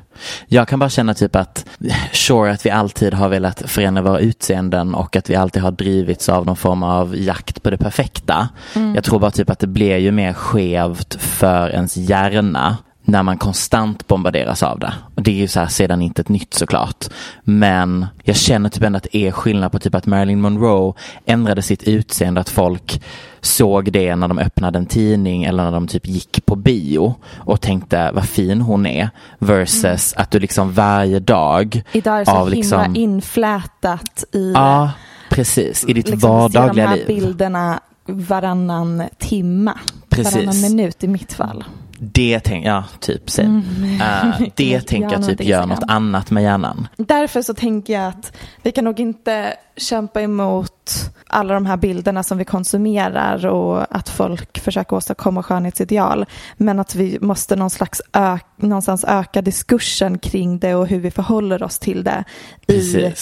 Jag 0.48 0.68
kan 0.68 0.80
bara 0.80 0.90
känna 0.90 1.14
typ 1.14 1.36
att, 1.36 1.66
sure 2.12 2.52
att 2.52 2.66
vi 2.66 2.70
alltid 2.70 3.14
har 3.14 3.30
velat 3.30 3.62
förändra 3.66 4.02
våra 4.02 4.20
utseenden 4.20 4.96
och 4.96 5.16
att 5.16 5.30
vi 5.30 5.36
alltid 5.36 5.62
har 5.64 5.72
drivits 5.72 6.30
av 6.30 6.46
någon 6.46 6.56
form 6.56 6.84
av 6.84 7.16
jakt 7.18 7.64
på 7.64 7.70
det 7.70 7.78
perfekta. 7.78 8.50
Mm. 8.76 8.96
Jag 8.96 9.04
tror 9.04 9.20
bara 9.20 9.32
typ 9.32 9.50
att 9.50 9.60
det 9.60 9.68
blir 9.68 9.98
ju 9.98 10.12
mer 10.12 10.34
skevt 10.34 11.14
för 11.22 11.70
ens 11.70 11.98
hjärna 11.98 12.78
när 13.12 13.24
man 13.24 13.38
konstant 13.38 14.08
bombarderas 14.08 14.64
av 14.64 14.80
det. 14.80 14.94
Och 15.16 15.22
det 15.22 15.32
är 15.32 15.36
ju 15.36 15.48
så 15.48 15.60
här 15.60 15.68
sedan 15.68 16.02
inte 16.02 16.22
ett 16.22 16.30
nytt 16.30 16.54
såklart. 16.54 17.06
Men 17.44 18.06
jag 18.24 18.36
känner 18.36 18.70
typ 18.70 18.84
ändå 18.84 18.98
att 18.98 19.08
det 19.12 19.18
är 19.18 19.32
skillnad 19.32 19.72
på 19.72 19.80
typ 19.80 19.96
att 19.96 20.06
Marilyn 20.06 20.42
Monroe 20.42 20.94
ändrade 21.26 21.62
sitt 21.62 21.84
utseende, 21.84 22.42
att 22.42 22.50
folk 22.50 23.04
såg 23.42 23.92
det 23.92 24.16
när 24.16 24.28
de 24.28 24.40
öppnade 24.40 24.80
en 24.80 24.86
tidning 24.86 25.44
eller 25.44 25.64
när 25.64 25.72
de 25.72 25.88
typ 25.88 26.08
gick 26.08 26.46
på 26.46 26.56
bio 26.56 27.16
och 27.38 27.62
tänkte 27.62 28.12
vad 28.12 28.26
fin 28.26 28.62
hon 28.62 28.86
är 28.86 29.10
versus 29.40 30.14
att 30.18 30.32
du 30.32 30.40
liksom 30.40 30.74
varje 30.74 31.20
dag 31.20 31.84
Idag 31.92 32.16
är 32.16 32.20
det 32.20 32.26
så 32.26 32.32
av 32.32 32.38
himla 32.38 32.56
liksom, 32.56 32.96
inflätat 32.96 34.24
i 34.32 34.52
ja 34.56 34.92
precis, 35.30 35.86
i 35.88 35.94
ditt 35.94 36.10
liksom, 36.10 36.30
vardagliga 36.30 36.74
se 36.74 36.82
de 36.82 36.88
här 36.88 36.96
liv. 36.96 37.08
bilderna 37.08 37.80
varannan 38.06 39.04
timma. 39.18 39.80
Precis. 40.10 40.36
Varannan 40.36 40.62
minut 40.62 41.04
i 41.04 41.08
mitt 41.08 41.34
fall. 41.34 41.64
Det 42.04 42.40
tänker 42.40 42.70
jag, 42.70 42.84
typ. 43.00 43.40
Mm. 43.40 43.64
Eh, 44.02 44.48
det 44.56 44.82
tänker 44.88 45.12
jag 45.12 45.26
typ 45.28 45.44
gör 45.44 45.66
något 45.66 45.84
annat 45.88 46.32
med 46.32 46.44
hjärnan. 46.44 46.88
Därför 46.98 47.42
så 47.42 47.54
tänker 47.54 47.94
jag 47.94 48.08
att 48.08 48.38
vi 48.62 48.72
kan 48.72 48.84
nog 48.86 49.00
inte 49.00 49.54
kämpa 49.78 50.22
emot 50.22 51.12
alla 51.28 51.54
de 51.54 51.66
här 51.66 51.78
bilderna 51.78 52.24
som 52.24 52.38
vi 52.38 52.46
konsumerar 52.46 53.46
och 53.46 53.98
att 53.98 54.10
folk 54.10 54.60
försöker 54.60 54.96
åstadkomma 54.96 55.44
skönhetsideal. 55.44 56.26
Men 56.58 56.80
att 56.80 56.96
vi 56.96 57.18
måste 57.22 57.56
någon 57.56 57.70
slags 57.70 58.02
ö- 58.14 58.38
någonstans 58.56 59.06
öka 59.08 59.42
diskursen 59.42 60.18
kring 60.18 60.60
det 60.60 60.76
och 60.76 60.88
hur 60.88 61.00
vi 61.00 61.12
förhåller 61.12 61.64
oss 61.64 61.80
till 61.80 62.04
det 62.04 62.24
i 62.68 63.14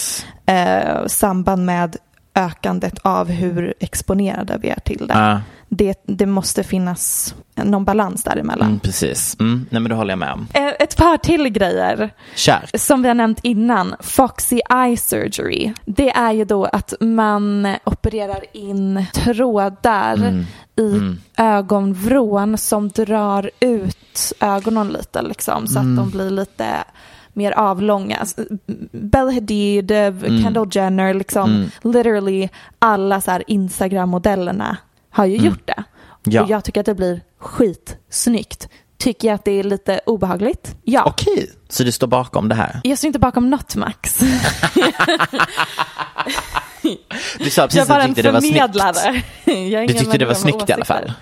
eh, 0.46 1.06
samband 1.06 1.64
med 1.64 1.96
ökandet 2.34 2.98
av 3.02 3.28
hur 3.28 3.74
exponerade 3.80 4.58
vi 4.62 4.68
är 4.68 4.80
till 4.80 5.06
det. 5.06 5.14
Ja. 5.14 5.40
Det, 5.72 6.02
det 6.06 6.26
måste 6.26 6.62
finnas 6.64 7.34
någon 7.54 7.84
balans 7.84 8.22
däremellan. 8.24 8.66
Mm, 8.68 8.80
precis. 8.80 9.36
Mm, 9.40 9.66
nej 9.70 9.80
men 9.82 9.88
det 9.90 9.94
håller 9.96 10.10
jag 10.12 10.18
med 10.18 10.32
om. 10.32 10.46
Eh, 10.54 10.68
Ett 10.80 10.96
par 10.96 11.16
till 11.16 11.48
grejer 11.48 12.10
Kör. 12.34 12.70
som 12.78 13.02
vi 13.02 13.08
har 13.08 13.14
nämnt 13.14 13.38
innan, 13.42 13.94
Foxy 14.00 14.60
Eye 14.70 14.96
Surgery. 14.96 15.72
Det 15.84 16.10
är 16.10 16.32
ju 16.32 16.44
då 16.44 16.64
att 16.64 16.94
man 17.00 17.74
opererar 17.84 18.40
in 18.52 19.04
trådar 19.14 20.14
Mm. 20.16 20.44
i 20.76 20.92
Mm. 20.96 21.20
ögonvrån 21.36 22.58
som 22.58 22.88
drar 22.88 23.50
ut 23.60 24.32
ögonen 24.40 24.88
lite 24.88 25.22
liksom 25.22 25.66
så 25.66 25.78
Mm. 25.78 25.98
att 25.98 26.04
de 26.04 26.10
blir 26.18 26.30
lite 26.30 26.66
mer 27.32 27.52
avlånga. 27.52 28.18
Bella 28.92 29.32
Hadid, 29.32 29.90
eh, 29.90 30.14
Kendall 30.42 30.68
Jenner, 30.72 31.14
liksom 31.14 31.50
Mm. 31.50 31.70
literally 31.94 32.48
alla 32.78 33.20
så 33.20 33.30
här 33.30 33.44
Instagram-modellerna 33.46 34.76
har 35.10 35.24
ju 35.26 35.34
Mm. 35.34 35.46
gjort 35.46 35.66
det. 35.66 35.84
Ja. 36.24 36.42
Och 36.42 36.50
jag 36.50 36.64
tycker 36.64 36.80
att 36.80 36.86
det 36.86 36.94
blir 36.94 37.20
skitsnyggt. 37.40 38.68
Tycker 38.98 39.28
jag 39.28 39.34
att 39.34 39.44
det 39.44 39.50
är 39.52 39.64
lite 39.64 40.00
obehagligt? 40.06 40.76
Ja. 40.84 41.04
Okej, 41.04 41.50
så 41.68 41.82
du 41.84 41.92
står 41.92 42.06
bakom 42.06 42.48
det 42.48 42.54
här? 42.54 42.80
Jag 42.84 42.98
står 42.98 43.06
inte 43.08 43.18
bakom 43.18 43.50
något 43.50 43.76
Max. 43.76 44.18
Du 47.38 47.50
sa 47.50 47.66
precis 47.66 47.90
att 47.90 48.00
du 48.02 48.06
tyckte 48.06 48.22
det 48.22 48.30
var 48.32 48.40
snyggt. 48.40 48.56
Jag 48.56 49.56
är 49.56 49.62
ingen 49.72 49.86
Du 49.86 49.94
tyckte 49.94 50.18
det 50.18 50.26
var 50.26 50.34
snyggt 50.34 50.68
i 50.70 50.72
alla 50.72 50.84
fall? 50.84 51.12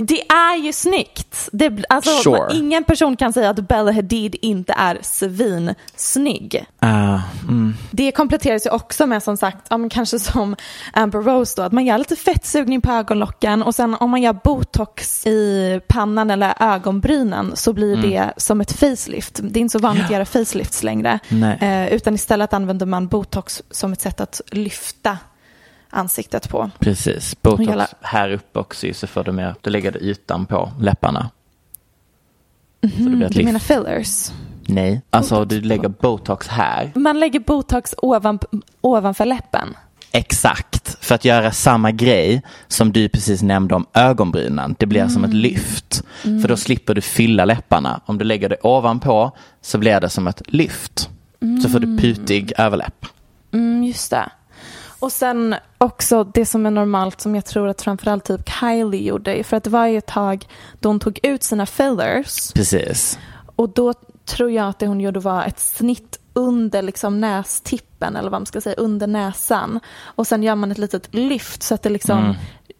Det 0.00 0.20
är 0.32 0.56
ju 0.56 0.72
snyggt. 0.72 1.48
Det, 1.52 1.84
alltså, 1.88 2.10
Sure. 2.10 2.56
Ingen 2.56 2.84
person 2.84 3.16
kan 3.16 3.32
säga 3.32 3.50
att 3.50 3.68
Bella 3.68 3.92
Hadid 3.92 4.36
inte 4.42 4.72
är 4.72 4.98
svinsnygg. 5.02 6.64
Ah, 6.80 7.18
mm. 7.48 7.74
Det 7.90 8.12
kompletteras 8.12 8.66
ju 8.66 8.70
också 8.70 9.06
med 9.06 9.22
som 9.22 9.36
sagt, 9.36 9.66
ja, 9.70 9.78
kanske 9.90 10.18
som 10.18 10.56
Amber 10.92 11.18
Rose 11.18 11.52
då, 11.56 11.62
att 11.62 11.72
man 11.72 11.86
gör 11.86 11.98
lite 11.98 12.16
fettsugning 12.16 12.80
på 12.80 12.92
ögonlocken 12.92 13.62
och 13.62 13.74
sen 13.74 13.94
om 13.94 14.10
man 14.10 14.22
gör 14.22 14.32
botox 14.32 15.26
i 15.26 15.80
pannan 15.88 16.30
eller 16.30 16.54
ögonbrynen 16.60 17.52
så 17.56 17.72
blir 17.72 17.94
Mm. 17.94 18.10
det 18.10 18.32
som 18.36 18.60
ett 18.60 18.72
facelift. 18.72 19.38
Det 19.42 19.58
är 19.58 19.60
inte 19.60 19.72
så 19.72 19.78
vanligt 19.78 20.04
att 20.04 20.10
göra 20.10 20.24
facelifts 20.24 20.82
längre. 20.82 21.18
Eh, 21.60 21.92
utan 21.94 22.14
istället 22.14 22.52
använder 22.52 22.86
man 22.86 23.08
botox 23.08 23.62
som 23.70 23.92
ett 23.92 24.00
sätt 24.00 24.20
att 24.20 24.40
lyfta 24.50 25.18
ansiktet 25.90 26.48
på. 26.48 26.70
Precis. 26.78 27.42
Botox 27.42 27.68
Hela- 27.68 27.88
här 28.00 28.30
uppe 28.32 28.58
också 28.58 28.86
så 28.94 29.06
får 29.06 29.24
du 29.24 29.32
mer, 29.32 29.54
du 29.60 29.70
lägger 29.70 29.92
det 29.92 29.98
ytan 29.98 30.46
på 30.46 30.72
läpparna. 30.80 31.30
Så 32.82 32.86
det 32.88 32.94
blir 32.94 33.06
ett 33.06 33.12
Mm, 33.12 33.28
Du 33.30 33.44
menar 33.44 33.58
fillers? 33.60 34.30
Nej, 34.66 35.02
alltså 35.10 35.44
du 35.44 35.60
lägger 35.60 35.88
botox 35.88 36.48
här. 36.48 36.92
Man 36.94 37.20
lägger 37.20 37.40
botox 37.40 37.94
ovan, 37.98 38.38
ovanför 38.80 39.24
läppen. 39.24 39.68
Exakt, 40.12 41.04
för 41.04 41.14
att 41.14 41.24
göra 41.24 41.52
samma 41.52 41.90
grej 41.90 42.42
som 42.68 42.92
du 42.92 43.08
precis 43.08 43.42
nämnde 43.42 43.74
om 43.74 43.86
ögonbrynen. 43.94 44.74
Det 44.78 44.86
blir 44.86 45.08
som 45.08 45.24
ett 45.24 45.30
Mm. 45.30 45.42
lyft. 45.42 46.02
För 46.22 46.48
då 46.48 46.56
slipper 46.56 46.94
du 46.94 47.00
fylla 47.00 47.44
läpparna. 47.44 48.00
Om 48.06 48.18
du 48.18 48.24
lägger 48.24 48.48
det 48.48 48.56
ovanpå 48.62 49.30
så 49.62 49.78
blir 49.78 50.00
det 50.00 50.08
som 50.08 50.26
ett 50.26 50.42
lyft. 50.46 51.08
Så 51.62 51.68
får 51.68 51.80
du 51.80 51.98
putig 51.98 52.52
överläpp. 52.58 53.06
Mm, 53.52 53.84
just 53.84 54.10
det. 54.10 54.28
Och 54.98 55.12
sen 55.12 55.54
också 55.78 56.24
det 56.24 56.46
som 56.46 56.66
är 56.66 56.70
normalt 56.70 57.20
som 57.20 57.34
jag 57.34 57.44
tror 57.44 57.68
att 57.68 57.82
framförallt 57.82 58.24
typ 58.24 58.48
Kylie 58.60 59.02
gjorde. 59.08 59.44
För 59.44 59.56
att 59.56 59.64
det 59.64 59.70
var 59.70 59.86
ju 59.86 59.98
ett 59.98 60.06
tag 60.06 60.46
då 60.80 60.88
hon 60.88 61.00
tog 61.00 61.20
ut 61.22 61.42
sina 61.42 61.66
fillers. 61.66 62.52
Precis. 62.52 63.18
Och 63.56 63.68
då 63.68 63.94
tror 64.24 64.50
jag 64.50 64.68
att 64.68 64.78
det 64.78 64.86
hon 64.86 65.00
gjorde 65.00 65.20
var 65.20 65.44
ett 65.44 65.58
snitt 65.58 66.18
under 66.32 66.82
liksom 66.82 67.20
nästippen 67.20 68.16
eller 68.16 68.30
vad 68.30 68.40
man 68.40 68.46
ska 68.46 68.60
säga, 68.60 68.74
under 68.76 69.06
näsan. 69.06 69.80
Och 70.02 70.26
sen 70.26 70.42
gör 70.42 70.54
man 70.54 70.72
ett 70.72 70.78
litet 70.78 71.14
lyft 71.14 71.62
så 71.62 71.74
att 71.74 71.82
det 71.82 71.90
liksom 71.90 72.18
Mm. 72.18 72.34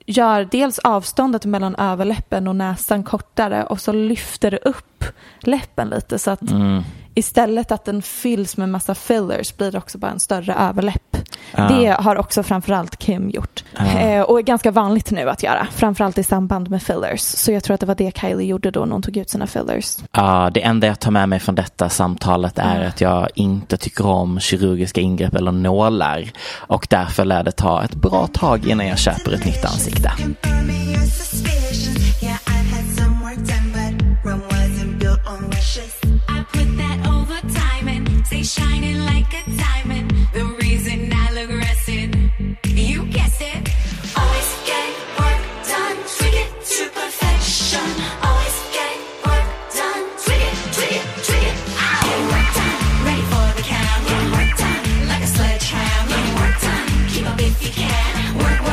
gör 0.07 0.49
dels 0.51 0.79
avståndet 0.79 1.45
mellan 1.45 1.75
överläppen 1.75 2.49
och 2.49 2.57
näsan 2.57 3.03
kortare 3.05 3.65
och 3.65 3.81
så 3.81 3.93
lyfter 3.93 4.51
det 4.51 4.59
upp 4.59 5.05
läppen 5.41 5.89
lite 5.89 6.19
så 6.19 6.31
att 6.31 6.51
Mm. 6.51 6.83
Istället 7.19 7.73
att 7.73 7.85
den 7.85 8.03
fylls 8.03 8.57
med 8.57 8.69
massa 8.69 8.95
fillers 8.95 9.57
blir 9.57 9.73
det 9.73 9.79
också 9.79 9.99
bara 9.99 10.11
en 10.11 10.21
större 10.21 10.55
överläpp. 10.55 11.17
Ja. 11.57 11.69
Det 11.69 11.87
har 11.87 12.17
också 12.17 12.43
framförallt 12.43 12.97
Kim 12.99 13.31
gjort. 13.31 13.65
Ja. 13.77 14.01
Eh, 14.01 14.23
och 14.23 14.39
är 14.39 14.43
ganska 14.43 14.71
vanligt 14.71 15.11
nu 15.11 15.31
att 15.31 15.43
göra, 15.43 15.67
framförallt 15.73 16.19
i 16.19 16.23
samband 16.23 16.71
med 16.71 16.83
fillers. 16.83 17.21
Så 17.21 17.53
jag 17.53 17.65
tror 17.65 17.75
att 17.75 17.81
det 17.81 17.87
var 17.87 17.95
det 17.95 18.19
Kylie 18.19 18.47
gjorde 18.47 18.71
då 18.71 18.85
när 18.85 18.93
hon 18.93 19.03
tog 19.03 19.17
ut 19.17 19.31
sina 19.31 19.47
fillers. 19.47 19.97
Ja, 20.13 20.51
det 20.55 20.63
enda 20.63 20.87
jag 20.87 21.01
tar 21.01 21.11
med 21.11 21.29
mig 21.29 21.41
från 21.41 21.55
detta 21.55 21.89
samtalet 21.89 22.59
är 22.59 22.85
att 22.85 23.01
jag 23.01 23.29
inte 23.35 23.77
tycker 23.77 24.07
om 24.07 24.41
kirurgiska 24.41 25.01
ingrepp 25.01 25.35
eller 25.35 25.53
nålar. 25.53 26.31
Och 26.57 26.87
därför 26.91 27.25
lär 27.25 27.43
det 27.43 27.53
ta 27.53 27.85
ett 27.85 27.95
bra 27.95 28.27
tag 28.27 28.67
innan 28.67 28.87
jag 28.87 28.99
köper 28.99 29.33
ett 29.33 29.45
nytt 29.45 29.65
ansikte. 29.65 30.13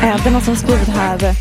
Det 0.06 0.30
är 0.30 0.32
någon 0.32 0.42
som 0.42 0.56
skrivit 0.56 0.88
här 0.88 1.36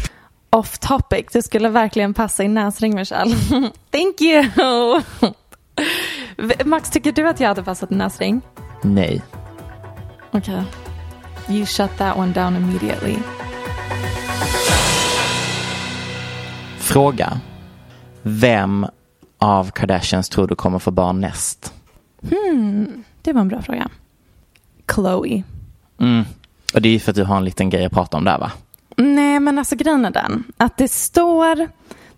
off 0.51 0.79
topic. 0.79 1.27
Det 1.33 1.43
skulle 1.43 1.69
verkligen 1.69 2.15
passa 2.15 2.45
i 2.45 2.49
näsring 2.49 2.95
Michelle. 2.95 3.37
Thank 3.91 4.21
you! 4.21 4.45
Max, 6.65 6.91
tycker 6.91 7.13
du 7.13 7.29
att 7.29 7.41
jag 7.41 7.49
hade 7.49 7.63
passat 7.63 7.93
i 7.93 7.95
näsring? 7.95 8.41
Nej. 8.83 9.23
Okej. 10.31 10.63
You 11.49 11.67
shut 11.67 11.97
that 11.99 12.17
one 12.17 12.33
down 12.33 12.57
immediately. 12.57 13.17
Fråga. 16.79 17.41
Vem 18.23 18.87
av 19.39 19.71
Kardashians 19.71 20.29
tror 20.29 20.47
du 20.47 20.55
kommer 20.55 20.79
få 20.79 20.91
barn 20.91 21.21
näst? 21.21 21.73
Hmm, 22.31 23.05
det 23.23 23.33
var 23.33 23.41
en 23.41 23.49
bra 23.49 23.63
fråga. 23.63 23.89
Chloe. 24.95 25.43
Mm. 26.01 26.25
Och 26.75 26.83
det 26.83 26.89
är 26.89 26.99
för 26.99 27.11
att 27.11 27.17
du 27.17 27.25
har 27.25 27.37
en 27.37 27.45
liten 27.45 27.71
grej 27.71 27.85
att 27.85 27.93
prata 27.93 28.17
om 28.17 28.25
där 28.25 28.39
va? 28.39 28.53
Nej, 28.97 29.41
men 29.41 29.59
alltså 29.59 29.77
grejen 29.77 30.05
är 30.05 30.11
den 30.11 30.45
att 30.57 30.77
det 30.77 30.89
står 30.89 31.69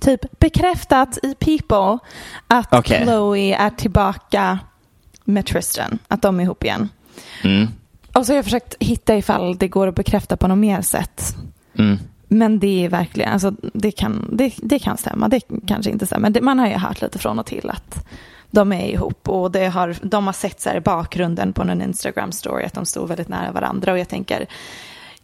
typ 0.01 0.39
bekräftat 0.39 1.19
i 1.23 1.35
People 1.35 1.99
att 2.47 2.75
Okej. 2.75 3.03
Chloe 3.03 3.55
är 3.55 3.71
tillbaka 3.71 4.59
med 5.25 5.47
Tristan, 5.47 5.99
att 6.09 6.23
de 6.23 6.41
är 6.41 6.45
ihop 6.45 6.65
igen. 6.65 6.89
Mm. 7.45 7.69
Och 8.13 8.27
så 8.27 8.33
har 8.33 8.37
jag 8.37 8.45
försökt 8.45 8.75
hitta 8.81 9.17
ifall 9.17 9.59
det 9.59 9.69
går 9.69 9.87
att 9.87 9.95
bekräfta 9.95 10.37
på 10.37 10.49
något 10.49 10.59
mer 10.59 10.83
sätt. 10.83 11.37
Mm. 11.79 11.99
Men 12.29 12.59
det 12.59 12.85
är 12.85 12.89
verkligen, 12.89 13.33
alltså 13.33 13.51
det 13.75 13.91
kan, 13.91 14.29
det, 14.33 14.55
det 14.57 14.79
kan 14.79 14.97
stämma, 14.97 15.29
det 15.29 15.41
kanske 15.67 15.91
inte 15.91 16.07
stämmer. 16.07 16.31
Det, 16.31 16.41
man 16.41 16.59
har 16.59 16.67
ju 16.67 16.75
hört 16.75 17.01
lite 17.01 17.19
från 17.19 17.39
och 17.39 17.47
till 17.47 17.71
att 17.71 18.07
de 18.51 18.73
är 18.73 18.87
ihop 18.87 19.29
och 19.29 19.51
det 19.51 19.67
har, 19.67 19.97
de 20.03 20.27
har 20.27 20.33
sett 20.33 20.61
så 20.61 20.69
här 20.69 20.77
i 20.77 20.81
bakgrunden 20.81 21.53
på 21.53 21.65
någon 21.65 21.83
Instagram 21.83 22.33
story 22.33 22.65
att 22.65 22.75
de 22.75 22.87
stod 22.87 23.09
väldigt 23.09 23.29
nära 23.29 23.53
varandra 23.53 23.93
och 23.93 23.99
jag 23.99 24.09
tänker 24.09 24.47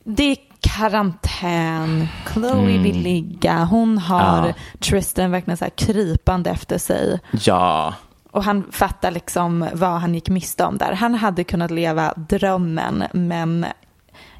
det 0.04 0.36
karantän, 0.62 2.08
Chloe 2.32 2.78
vill 2.78 2.98
ligga, 3.02 3.64
hon 3.64 3.98
har 3.98 4.38
Mm. 4.38 4.48
Ja. 4.48 4.78
Tristan 4.78 5.30
verkligen 5.30 5.56
så 5.56 5.64
här 5.64 5.70
krypande 5.70 6.50
efter 6.50 6.78
sig. 6.78 7.20
Ja. 7.32 7.94
Och 8.30 8.44
han 8.44 8.64
fattar 8.72 9.10
liksom 9.10 9.68
vad 9.72 9.90
han 10.00 10.14
gick 10.14 10.28
miste 10.28 10.64
om 10.64 10.78
där. 10.78 10.92
Han 10.92 11.14
hade 11.14 11.44
kunnat 11.44 11.70
leva 11.70 12.14
drömmen 12.16 13.04
men 13.12 13.66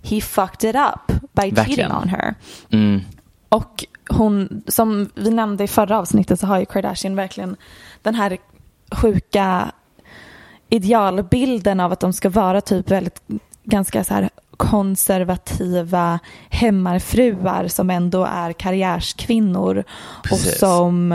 he 0.03 0.21
fucked 0.21 0.71
it 0.71 0.77
up 0.77 1.17
by 1.33 1.51
Verkligen. 1.51 1.65
cheating 1.67 1.97
on 2.03 2.09
her. 2.09 2.35
Mm. 2.71 3.01
Och 3.49 3.85
hon, 4.11 4.63
som 4.69 5.11
vi 5.15 5.31
nämnde 5.31 5.65
i 5.65 5.69
förra 5.69 5.99
avsnittet 5.99 6.41
så 6.41 6.47
har 6.47 6.59
ju 6.59 6.65
Kardashian 6.67 7.17
verkligen 7.17 7.57
den 8.03 8.15
här 8.15 8.39
sjuka 8.93 9.73
idealbilden 10.69 11.81
av 11.81 11.93
att 11.93 12.01
de 12.01 12.13
ska 12.13 12.31
vara 12.31 12.61
typ 12.61 12.91
väldigt 12.91 13.23
ganska 13.65 14.05
så 14.05 14.15
här 14.15 14.31
konservativa 14.71 16.19
hemmarfruar 16.51 17.69
som 17.69 17.91
ändå 17.91 18.25
är 18.25 18.53
karriärskvinnor 18.53 19.79
och 19.89 20.23
Precis. 20.29 20.59
som 20.59 21.13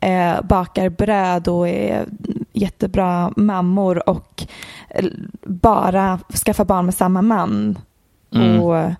eh, 0.00 0.42
bakar 0.42 0.88
bröd 0.88 1.48
och 1.48 1.68
är 1.68 2.06
jättebra 2.52 3.32
mammor 3.36 4.08
och 4.08 4.46
eh, 4.88 5.04
bara 5.46 6.18
skaffar 6.44 6.64
barn 6.64 6.84
med 6.84 6.94
samma 6.94 7.22
man. 7.22 7.78
Mm. 8.34 8.60
Och 8.60 8.90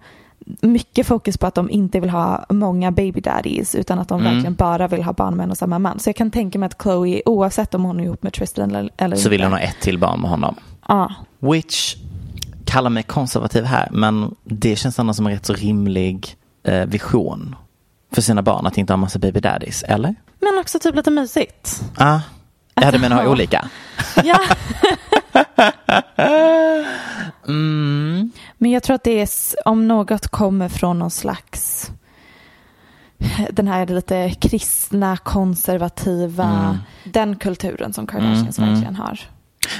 mycket 0.60 1.06
fokus 1.06 1.38
på 1.38 1.46
att 1.46 1.54
de 1.54 1.70
inte 1.70 2.00
vill 2.00 2.10
ha 2.10 2.46
många 2.48 2.90
baby 2.90 3.20
daddies 3.20 3.74
utan 3.74 3.98
att 3.98 4.08
de 4.08 4.20
Mm. 4.20 4.32
verkligen 4.32 4.54
bara 4.54 4.88
vill 4.88 5.02
ha 5.02 5.12
barn 5.12 5.34
med 5.36 5.44
en 5.44 5.50
och 5.50 5.58
samma 5.58 5.78
man. 5.78 5.98
Så 5.98 6.08
jag 6.08 6.16
kan 6.16 6.30
tänka 6.30 6.58
mig 6.58 6.66
att 6.66 6.82
Chloe, 6.82 7.22
oavsett 7.26 7.74
om 7.74 7.84
hon 7.84 8.00
är 8.00 8.04
ihop 8.04 8.22
med 8.22 8.32
Tristan 8.32 8.70
eller, 8.70 8.90
eller 8.96 9.16
Så 9.16 9.28
vill 9.28 9.40
inte. 9.40 9.46
hon 9.46 9.52
ha 9.52 9.60
ett 9.60 9.80
till 9.80 9.98
barn 9.98 10.20
med 10.20 10.30
honom. 10.30 10.54
Ja. 10.88 11.12
Which, 11.38 11.96
kallar 12.70 12.90
mig 12.90 13.02
konservativ 13.02 13.64
här, 13.64 13.88
men 13.90 14.34
det 14.44 14.76
känns 14.76 14.98
ändå 14.98 15.14
som 15.14 15.26
en 15.26 15.32
rätt 15.32 15.46
så 15.46 15.54
rimlig 15.54 16.36
eh, 16.64 16.84
vision 16.86 17.56
för 18.12 18.22
sina 18.22 18.42
barn 18.42 18.66
att 18.66 18.78
inte 18.78 18.92
ha 18.92 18.96
massa 18.98 19.18
baby 19.18 19.40
daddies, 19.40 19.82
eller? 19.82 20.14
Men 20.40 20.58
också 20.60 20.78
typ 20.78 20.94
lite 20.94 21.10
mysigt. 21.10 21.82
Ja, 21.98 22.22
ja 22.74 22.90
du 22.90 22.98
menar 22.98 23.16
ha 23.22 23.28
olika? 23.30 23.68
Ja. 24.24 24.38
Mm. 27.48 28.30
Men 28.58 28.70
jag 28.70 28.82
tror 28.82 28.94
att 28.94 29.04
det 29.04 29.20
är, 29.20 29.28
om 29.64 29.88
något 29.88 30.28
kommer 30.28 30.68
från 30.68 30.98
någon 30.98 31.10
slags 31.10 31.90
den 33.50 33.68
här 33.68 33.86
lite 33.86 34.30
kristna, 34.30 35.16
konservativa, 35.16 36.44
Mm. 36.44 36.78
den 37.04 37.36
kulturen 37.36 37.92
som 37.92 38.06
Kardashians 38.06 38.58
Mm, 38.58 38.68
mm. 38.70 38.80
verkligen 38.80 38.96
har. 39.06 39.20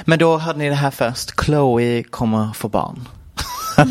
Men 0.05 0.19
då 0.19 0.37
hörde 0.37 0.59
ni 0.59 0.69
det 0.69 0.75
här 0.75 0.91
först, 0.91 1.41
Chloe 1.45 2.03
kommer 2.03 2.53
få 2.53 2.69
barn. 2.69 3.07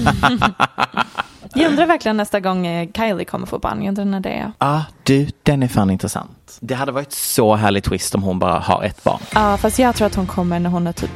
Jag 1.55 1.71
undrar 1.71 1.87
verkligen 1.87 2.17
nästa 2.17 2.41
gång 2.41 2.67
eh, 2.67 2.89
Kylie 2.97 3.25
kommer 3.25 3.47
få 3.47 3.59
barn. 3.59 3.83
Jag 3.83 3.89
undrar 3.89 4.05
när 4.05 4.21
det 4.21 4.29
är. 4.29 4.53
Ja, 4.59 4.85
du, 5.03 5.29
den 5.43 5.63
är 5.63 5.69
fan 5.69 5.91
intressant. 5.91 6.59
Det 6.61 6.75
hade 6.75 6.93
varit 6.93 7.13
så 7.13 7.55
härligt 7.57 7.85
twist 7.85 8.15
om 8.15 8.23
hon 8.23 8.39
bara 8.39 8.59
har 8.59 8.83
ett 8.83 9.05
barn. 9.05 9.21
Ja, 9.35 9.57
fast 9.57 9.79
jag 9.79 9.95
tror 9.95 10.07
att 10.07 10.15
hon 10.15 10.27
kommer 10.27 10.61
när 10.61 10.71
hon 10.71 10.87
är 10.87 10.93
typ 10.93 11.11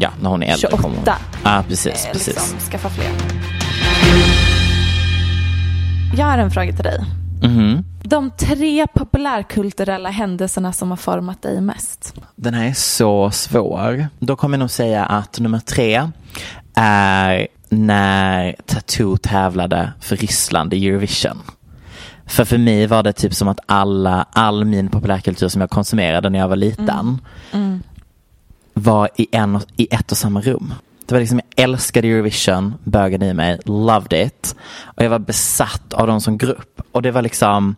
Ja, 0.00 0.10
när 0.22 0.30
hon 0.30 0.42
är 0.42 0.46
äldre 0.46 0.60
28. 0.70 0.82
kommer 0.82 0.96
hon. 0.96 1.04
Ja, 1.44 1.64
precis, 1.68 2.06
eh, 2.06 2.12
precis. 2.12 2.26
liksom 2.26 2.58
skaffa 2.70 2.88
fler. 2.88 3.10
Jag 6.16 6.26
har 6.26 6.38
en 6.38 6.50
fråga 6.50 6.72
till 6.72 6.84
dig. 6.84 7.00
Mhm. 7.42 7.84
De 8.08 8.30
tre 8.30 8.86
populärkulturella 8.86 10.10
händelserna 10.10 10.72
som 10.72 10.90
har 10.90 10.96
format 10.96 11.42
dig 11.42 11.60
mest. 11.60 12.14
Den 12.36 12.54
här 12.54 12.66
är 12.68 12.72
så 12.72 13.30
svår. 13.30 14.06
Då 14.18 14.36
kommer 14.36 14.56
jag 14.56 14.60
nog 14.60 14.70
säga 14.70 15.04
att 15.04 15.40
nummer 15.40 15.58
tre 15.58 16.10
är 16.74 17.48
när 17.68 18.56
Tattoo 18.66 19.16
tävlade 19.16 19.92
för 20.00 20.16
Ryssland 20.16 20.74
i 20.74 20.88
Eurovision. 20.88 21.42
För 22.26 22.44
för 22.44 22.58
mig 22.58 22.86
var 22.86 23.02
det 23.02 23.12
typ 23.12 23.34
som 23.34 23.48
att 23.48 23.60
alla, 23.66 24.26
all 24.32 24.64
min 24.64 24.88
populärkultur 24.88 25.48
som 25.48 25.60
jag 25.60 25.70
konsumerade 25.70 26.30
när 26.30 26.38
jag 26.38 26.48
var 26.48 26.56
liten 26.56 27.20
Mm. 27.52 27.82
var 28.74 29.08
i, 29.16 29.26
en, 29.32 29.60
i 29.76 29.88
ett 29.90 30.12
och 30.12 30.18
samma 30.18 30.40
rum. 30.40 30.74
Det 31.08 31.14
var 31.14 31.20
liksom, 31.20 31.40
jag 31.54 31.64
älskade 31.64 32.08
Eurovision, 32.08 32.74
bögen 32.84 33.22
i 33.22 33.34
mig, 33.34 33.58
loved 33.64 34.26
it. 34.26 34.56
Och 34.82 35.04
jag 35.04 35.10
var 35.10 35.18
besatt 35.18 35.92
av 35.92 36.06
dem 36.06 36.20
som 36.20 36.38
grupp. 36.38 36.80
Och 36.92 37.02
det 37.02 37.10
var 37.10 37.22
liksom 37.22 37.76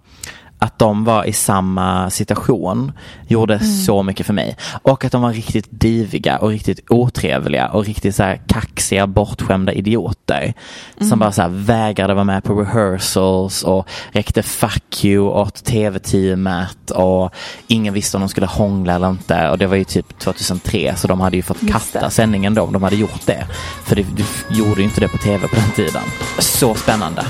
att 0.63 0.79
de 0.79 1.05
var 1.05 1.25
i 1.25 1.33
samma 1.33 2.11
situation 2.11 2.93
gjorde 3.27 3.55
Mm. 3.55 3.67
så 3.67 4.03
mycket 4.03 4.27
för 4.27 4.33
mig. 4.33 4.57
Och 4.83 5.05
att 5.05 5.13
de 5.13 5.23
var 5.23 5.33
riktigt 5.33 5.67
diviga 5.71 6.39
och 6.39 6.49
riktigt 6.49 6.81
otrevliga 6.91 7.69
och 7.69 7.85
riktigt 7.85 8.17
så 8.17 8.23
här 8.23 8.41
kaxiga, 8.49 9.07
bortskämda 9.07 9.73
idioter. 9.73 10.55
Som 10.99 11.07
Mm. 11.07 11.19
bara 11.19 11.33
så 11.33 11.43
här 11.43 11.49
vägrade 11.49 12.15
vara 12.15 12.25
med 12.25 12.45
på 12.45 12.55
rehearsals 12.55 13.63
och 13.63 13.89
räckte 14.13 14.43
fuck 14.43 15.05
you 15.05 15.29
åt 15.29 15.65
tv-teamet 15.65 16.91
och 16.91 17.31
ingen 17.67 17.95
visste 17.95 18.17
om 18.17 18.21
de 18.21 18.29
skulle 18.29 18.47
hångla 18.47 18.95
eller 18.95 19.11
inte. 19.11 19.49
Och 19.51 19.59
det 19.59 19.67
var 19.67 19.77
ju 19.77 19.85
typ 19.85 20.19
2003 20.19 20.95
så 20.97 21.09
de 21.09 21.21
hade 21.21 21.37
ju 21.37 21.43
fått 21.43 21.69
kasta 21.71 22.11
sändningen 22.11 22.55
då 22.55 22.63
om 22.63 22.73
de 22.73 22.83
hade 22.83 22.97
gjort 22.97 23.27
det. 23.27 23.47
För 23.85 23.97
det, 23.97 24.07
du 24.17 24.25
gjorde 24.57 24.81
ju 24.81 24.85
inte 24.85 25.01
det 25.01 25.09
på 25.09 25.19
tv 25.19 25.49
på 25.49 25.57
den 25.57 25.71
tiden. 25.71 26.03
Så 26.39 26.75
spännande. 26.75 27.23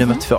Nummer 0.00 0.14
två. 0.14 0.38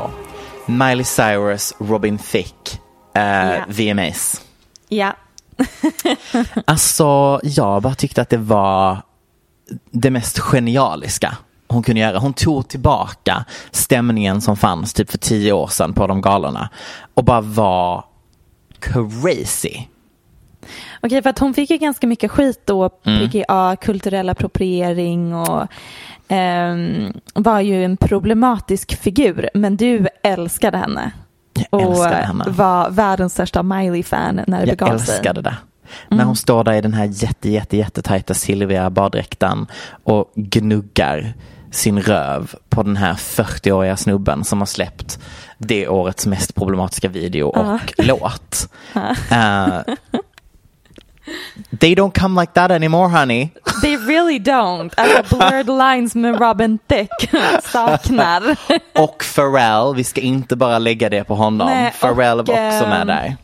Miley 0.66 1.04
Cyrus, 1.04 1.74
Robin 1.80 2.18
Thicke, 2.18 2.80
eh, 3.16 3.22
Ja. 3.24 3.66
VMAs. 3.68 4.42
Ja. 4.90 5.16
Alltså, 6.66 7.40
jag 7.44 7.82
bara 7.82 7.96
tyckte 7.96 8.22
att 8.22 8.30
det 8.30 8.38
var 8.38 9.02
det 9.92 10.12
mest 10.12 10.40
genialiska 10.40 11.38
hon 11.68 11.84
kunde 11.84 12.02
göra. 12.02 12.20
Hon 12.20 12.34
tog 12.34 12.68
tillbaka 12.68 13.46
stämningen 13.72 14.42
som 14.42 14.58
fanns 14.58 14.94
typ 14.94 15.12
för 15.12 15.18
tio 15.18 15.52
år 15.54 15.68
sedan 15.68 15.94
på 15.94 16.08
de 16.08 16.22
galorna 16.22 16.70
och 17.14 17.24
bara 17.24 17.42
var 17.42 18.06
crazy. 18.80 19.78
Okej, 21.02 21.22
för 21.22 21.30
att 21.30 21.40
hon 21.40 21.54
fick 21.54 21.70
ju 21.70 21.78
ganska 21.78 22.08
mycket 22.08 22.32
skit 22.32 22.62
då, 22.66 22.90
Mm. 23.06 23.30
PGA, 23.30 23.76
kulturell 23.82 24.30
appropriering 24.30 25.36
och 25.36 25.68
ehm, 26.28 27.14
var 27.34 27.60
ju 27.60 27.86
en 27.86 27.98
problematisk 27.98 28.98
figur. 29.02 29.50
Men 29.54 29.78
du 29.78 30.08
älskade 30.24 30.78
henne. 30.78 31.12
Jag 31.72 31.90
och 31.90 32.06
henne. 32.06 32.44
var 32.48 32.90
världens 32.90 33.34
största 33.34 33.64
Miley-fan 33.64 34.36
när 34.48 34.62
det 34.62 34.68
Jag 34.68 34.78
begav 34.78 34.98
sig. 34.98 35.16
älskade 35.16 35.42
det. 35.42 35.56
När 36.10 36.24
hon 36.24 36.36
står 36.36 36.64
där 36.64 36.74
i 36.74 36.82
den 36.82 36.94
här 36.94 37.06
jätte, 37.12 37.50
jätte, 37.50 37.78
jättetajta 37.78 38.34
silvriga 38.34 38.90
baddräkten 38.90 39.68
och 40.04 40.32
gnuggar 40.36 41.34
sin 41.72 42.02
röv 42.02 42.56
på 42.70 42.84
den 42.84 42.98
här 42.98 43.14
40-åriga 43.14 43.98
snubben 43.98 44.44
som 44.44 44.60
har 44.60 44.66
släppt 44.66 45.20
det 45.58 45.88
årets 45.88 46.26
mest 46.26 46.56
problematiska 46.56 47.10
video 47.10 47.48
och 47.48 47.66
Ja. 47.66 47.80
låt. 47.98 48.70
Eh, 49.32 49.80
they 51.80 51.96
don't 51.96 52.20
come 52.20 52.42
like 52.42 52.54
that 52.54 52.72
anymore 52.72 53.10
honey. 53.10 53.50
They 53.82 53.98
really 53.98 54.40
don't. 54.40 54.92
Alltså 54.98 55.36
blurred 55.38 55.68
lines 55.68 56.16
med 56.16 56.40
Robin 56.42 56.80
Thicke 56.88 57.38
saknar. 57.64 58.44
Och 58.96 59.24
Pharrell, 59.36 59.96
vi 59.96 60.04
ska 60.04 60.22
inte 60.22 60.56
bara 60.56 60.80
lägga 60.80 61.10
det 61.10 61.24
på 61.24 61.36
honom. 61.36 61.68
Nej, 61.68 61.94
Pharrell 62.02 62.40
och, 62.40 62.48
var 62.48 62.68
också 62.68 62.88
med 62.88 63.08
där. 63.08 63.36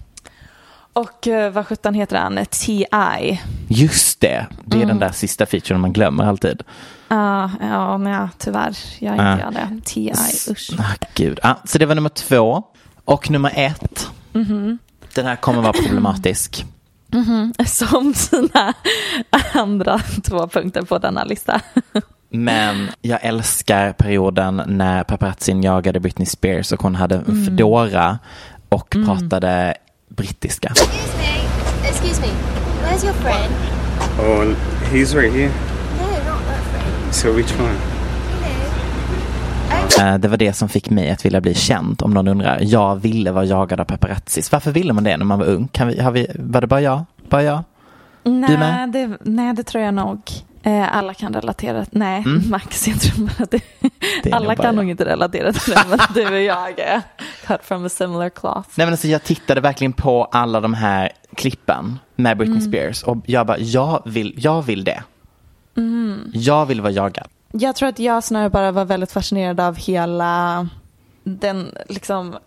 Och 0.93 1.27
eh, 1.27 1.51
vad 1.51 1.67
sjutton 1.67 1.93
heter 1.93 2.17
han? 2.17 2.45
T.I. 2.45 3.39
Just 3.67 4.19
det, 4.21 4.45
det 4.65 4.77
är 4.77 4.83
Mm. 4.83 4.87
den 4.87 4.99
där 4.99 5.11
sista 5.11 5.45
featuren 5.45 5.81
man 5.81 5.93
glömmer 5.93 6.23
alltid. 6.25 6.63
Ja, 7.07 7.51
ja, 7.61 7.97
men 7.97 8.13
ja, 8.13 8.29
tyvärr. 8.37 8.77
Jag 8.99 9.15
är 9.17 9.19
Ah. 9.25 9.31
inte 9.33 9.43
jag 9.43 9.53
det. 9.53 9.81
T.I. 9.85 10.51
Usch. 10.51 10.69
Ah, 10.79 11.05
gud. 11.15 11.39
Ah, 11.43 11.53
så 11.65 11.77
det 11.77 11.85
var 11.85 11.95
nummer 11.95 12.09
två. 12.09 12.63
Och 13.05 13.29
nummer 13.31 13.51
ett. 13.55 14.09
Mhm. 14.33 14.77
Den 15.13 15.25
här 15.25 15.35
kommer 15.35 15.61
vara 15.61 15.73
problematisk. 15.73 16.65
Mhm. 17.11 17.53
Som 17.65 18.13
sina 18.13 18.73
andra 19.53 19.99
två 20.23 20.47
punkter 20.47 20.81
på 20.81 20.97
denna 20.97 21.23
lista. 21.23 21.61
Men 22.29 22.87
jag 23.01 23.19
älskar 23.25 23.93
perioden 23.93 24.61
när 24.65 25.03
paparazzin 25.03 25.63
jagade 25.63 25.99
Britney 25.99 26.25
Spears 26.25 26.71
och 26.71 26.83
hon 26.83 26.95
hade 26.95 27.15
en 27.15 27.23
Mm. 27.25 27.45
fedora 27.45 28.19
och 28.69 28.95
Mm. 28.95 29.07
pratade 29.07 29.73
brittiska. 30.09 30.73
Excuse 31.83 32.21
me. 32.21 32.27
Where's 32.83 33.05
your 33.05 33.13
friend? 33.13 33.53
Oh, 34.19 34.55
he's 34.91 35.15
right 35.15 35.33
here. 35.33 35.49
No, 35.99 36.07
not 36.07 36.41
that 36.47 36.63
friend. 36.71 37.13
So 37.13 37.31
which 37.33 37.59
one? 37.59 37.75
Eh, 39.99 40.17
Det 40.17 40.27
var 40.27 40.37
det 40.37 40.53
som 40.53 40.69
fick 40.69 40.89
mig 40.89 41.09
att 41.11 41.25
vilja 41.25 41.41
bli 41.41 41.53
känd, 41.53 42.01
om 42.01 42.11
någon 42.13 42.27
undrar. 42.27 42.59
Jag 42.61 42.95
ville 42.95 43.31
vara 43.31 43.45
jagad 43.45 43.79
av 43.79 43.85
paparazzis. 43.85 44.51
Varför 44.51 44.71
ville 44.71 44.93
man 44.93 45.03
det 45.03 45.17
när 45.17 45.25
man 45.25 45.39
var 45.39 45.45
ung? 45.45 45.67
Kan 45.67 45.87
vi, 45.87 45.99
har 46.01 46.11
vi, 46.11 46.27
var 46.39 46.61
det 46.61 46.67
bara 46.67 46.81
jag? 46.81 47.05
Bara 47.29 47.43
jag? 47.43 47.63
Nej, 48.23 48.87
det, 48.87 49.17
nej, 49.21 49.53
det 49.53 49.63
tror 49.63 49.83
jag 49.83 49.93
nog. 49.93 50.21
Eh, 50.63 50.97
alla 50.97 51.13
kan 51.13 51.33
relatera. 51.33 51.85
Nej, 51.91 52.23
Mm. 52.25 52.49
Max, 52.49 52.87
jag 52.87 52.99
tror 53.01 53.25
bara 53.25 53.43
att 53.43 53.51
det, 53.51 53.61
Det 54.23 54.31
alla 54.31 54.55
kan 54.55 54.65
jag. 54.65 54.75
nog 54.75 54.89
inte 54.89 55.05
relatera 55.05 55.53
till 55.53 55.73
det, 55.73 55.83
men 55.89 55.99
du 56.13 56.27
och 56.35 56.41
jag 56.41 56.79
är 56.79 57.01
cut 57.47 57.59
from 57.63 57.85
a 57.85 57.89
similar 57.89 58.29
cloth. 58.29 58.69
Nej 58.75 58.87
men 58.87 58.93
alltså 58.93 59.07
jag 59.07 59.23
tittade 59.23 59.61
verkligen 59.61 59.93
på 59.93 60.23
alla 60.25 60.59
de 60.61 60.73
här 60.73 61.09
klippen 61.35 61.99
med 62.15 62.37
Britney 62.37 62.57
Mm. 62.59 62.71
Spears 62.71 63.03
och 63.03 63.17
jag 63.25 63.47
bara, 63.47 63.57
jag 63.59 64.01
vill, 64.05 64.33
jag 64.37 64.61
vill 64.61 64.83
det. 64.83 65.03
Mm. 65.77 66.31
Jag 66.33 66.65
vill 66.65 66.81
vara 66.81 66.91
jagad. 66.91 67.27
Jag 67.51 67.75
tror 67.75 67.89
att 67.89 67.99
jag 67.99 68.23
snarare 68.23 68.49
bara 68.49 68.71
var 68.71 68.85
väldigt 68.85 69.11
fascinerad 69.11 69.59
av 69.59 69.75
hela 69.75 70.69
den, 71.23 71.75
liksom, 71.89 72.37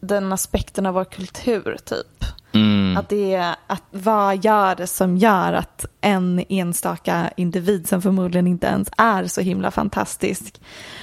den 0.00 0.32
aspekten 0.32 0.86
av 0.86 0.94
vår 0.94 1.04
kultur, 1.04 1.76
typ. 1.84 2.24
Mm. 2.60 2.96
Att 2.96 3.08
det 3.08 3.34
är, 3.34 3.54
att 3.66 3.82
vad 3.90 4.44
gör 4.44 4.74
det 4.76 4.86
som 4.86 5.16
gör 5.16 5.52
att 5.52 5.84
en 6.00 6.44
enstaka 6.48 7.30
individ 7.36 7.88
som 7.88 8.02
förmodligen 8.02 8.46
inte 8.46 8.66
ens 8.66 8.88
är 8.96 9.26
så 9.26 9.40
himla 9.40 9.70
fantastisk 9.70 10.60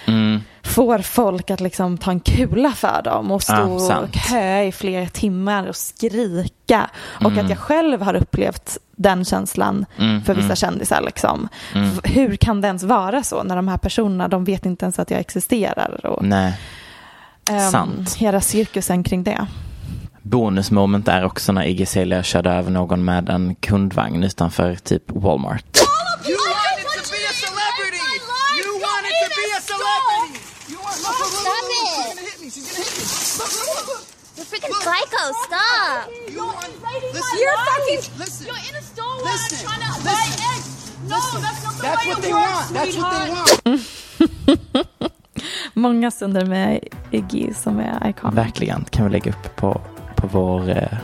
Mm. 0.08 0.42
får 0.64 1.00
folk 1.00 1.52
att 1.52 1.60
liksom 1.62 1.98
ta 1.98 2.12
en 2.12 2.20
kula 2.20 2.72
för 2.72 3.02
dem 3.04 3.32
och 3.32 3.44
stå 3.44 3.54
Ja, 3.90 4.00
och 4.00 4.16
köa 4.30 4.64
i 4.64 4.72
flera 4.72 5.06
timmar 5.08 5.68
och 5.68 5.76
skrika. 5.76 6.90
Och 7.16 7.32
Mm. 7.32 7.44
att 7.46 7.50
jag 7.50 7.60
själv 7.60 8.02
har 8.02 8.14
upplevt 8.16 8.78
den 8.96 9.26
känslan 9.26 9.86
Mm, 9.98 10.24
för 10.24 10.34
vissa 10.34 10.46
mm. 10.46 10.56
kändisar. 10.56 11.02
Liksom. 11.02 11.50
Mm. 11.76 11.90
Hur 12.04 12.36
kan 12.36 12.62
det 12.62 12.68
ens 12.68 12.84
vara 12.84 13.24
så 13.24 13.44
när 13.44 13.56
de 13.56 13.68
här 13.68 13.78
personerna, 13.78 14.28
de 14.28 14.44
vet 14.44 14.66
inte 14.66 14.86
ens 14.86 15.00
att 15.00 15.12
jag 15.12 15.20
existerar. 15.20 16.06
Och, 16.06 16.26
sant. 17.72 18.16
Hela 18.16 18.42
cirkusen 18.42 19.04
kring 19.04 19.24
det. 19.24 19.48
Bonusmoment 20.30 21.08
är 21.08 21.24
också 21.26 21.52
när 21.52 21.64
Iggy 21.66 21.84
Azalea 21.84 22.24
körde 22.24 22.50
över 22.50 22.72
någon 22.72 23.06
med 23.06 23.30
en 23.30 23.56
kundvagn 23.56 24.24
utanför 24.24 24.76
typ 24.76 25.04
Walmart. 25.08 25.66
You. 26.28 26.32
You. 26.32 26.38
You 34.38 34.44
freaking 34.44 34.74
psycho. 34.86 35.24
Stop. 35.46 36.10
You're 36.28 36.54
invading 36.66 37.14
Listen, 37.14 37.38
You're 37.44 37.60
fucking. 37.70 38.02
Listen. 38.20 38.44
You're 38.48 38.64
in 38.70 38.76
a 38.76 38.82
store 38.82 39.16
Listen. 39.24 39.58
trying 39.68 39.82
to 39.82 39.88
Listen. 40.04 40.06
buy 40.06 40.26
eggs. 40.52 40.68
No, 41.10 41.16
Listen. 41.16 41.42
that's 41.42 41.64
not 41.66 41.74
the 41.78 41.82
That's 41.84 42.06
way 42.06 42.10
what 42.10 42.20
it 42.20 42.24
they 42.24 42.34
works, 42.34 42.72
want. 42.72 42.74
That's 42.74 42.98
what 42.98 43.12
they 43.14 43.30
want. 44.46 44.60
Många 45.74 46.12
stunder 46.12 46.46
med 46.46 46.80
Iggy 47.12 47.54
som 47.54 47.80
är 47.80 48.10
iconic. 48.10 48.38
Verkligen, 48.38 48.86
kan 48.86 49.06
vi 49.06 49.12
lägga 49.12 49.32
upp 49.32 49.56
på, 49.56 49.82
på 50.16 50.28
vår 50.28 50.70
eh, 50.70 50.98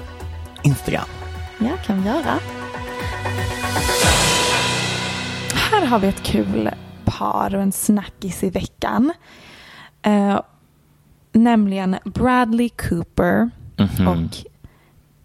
Instagram. 0.63 1.05
Ja, 1.59 1.69
kan 1.85 2.01
vi 2.01 2.07
göra. 2.09 2.39
Här 5.53 5.85
har 5.85 5.99
vi 5.99 6.07
ett 6.07 6.23
kul 6.23 6.69
par 7.05 7.55
och 7.55 7.61
en 7.61 7.71
snackis 7.71 8.43
i 8.43 8.49
veckan. 8.49 9.13
Eh, 10.01 10.39
nämligen 11.31 11.95
Bradley 12.05 12.69
Cooper 12.69 13.49
Mhm. 13.77 14.07
och 14.07 14.17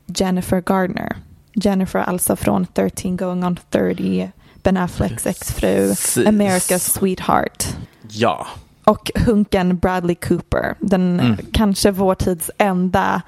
Jennifer 0.06 0.60
Gardner. 0.60 1.16
Jennifer 1.54 1.98
alltså 1.98 2.36
från 2.36 2.66
13 2.66 3.16
going 3.16 3.44
on 3.44 3.56
30, 3.70 4.30
Ben 4.62 4.76
Afflecks 4.76 5.26
exfru. 5.26 5.92
America's 6.16 6.78
Sweetheart. 6.98 7.66
Ja. 8.08 8.46
Och 8.84 9.10
hunken 9.26 9.78
Bradley 9.78 10.14
Cooper, 10.14 10.74
den 10.80 11.20
Mm. 11.20 11.36
kanske 11.52 11.90
vår 11.90 12.14
tids 12.14 12.50
enda 12.58 13.22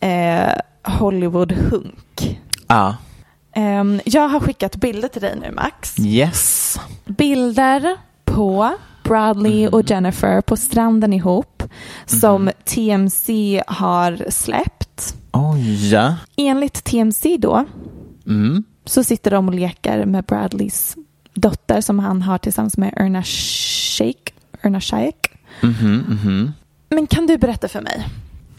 eh, 0.00 0.52
Hollywood-hunk. 0.84 2.38
Ja. 2.66 2.96
Ehm, 3.54 4.00
jag 4.04 4.28
har 4.28 4.40
skickat 4.40 4.76
bilder 4.76 5.08
till 5.08 5.22
dig 5.22 5.36
nu 5.40 5.52
Max. 5.52 5.98
Yes. 5.98 6.76
Bilder 7.04 7.96
på 8.24 8.74
Bradley 9.04 9.64
Mhm. 9.66 9.74
och 9.74 9.90
Jennifer 9.90 10.40
på 10.40 10.56
stranden 10.56 11.12
ihop 11.12 11.62
som 12.06 12.50
TMC 12.64 13.62
har 13.66 14.30
släppt. 14.30 15.14
Oj, 15.32 15.92
ja. 15.92 16.14
Enligt 16.36 16.84
TMC 16.84 17.36
då 17.36 17.64
Mm. 18.26 18.64
så 18.84 19.04
sitter 19.04 19.30
de 19.30 19.48
och 19.48 19.54
leker 19.54 20.04
med 20.04 20.24
Bradleys 20.24 20.96
dotter 21.34 21.80
som 21.80 21.98
han 21.98 22.22
har 22.22 22.38
tillsammans 22.38 22.76
med 22.76 22.94
Erna 22.96 23.22
Shayk. 23.22 24.34
Erna 24.62 24.80
Shayk. 24.80 25.26
Mhm, 25.62 26.04
mhm. 26.08 26.52
Men 26.90 27.06
kan 27.06 27.26
du 27.26 27.38
berätta 27.38 27.68
för 27.68 27.80
mig, 27.80 28.06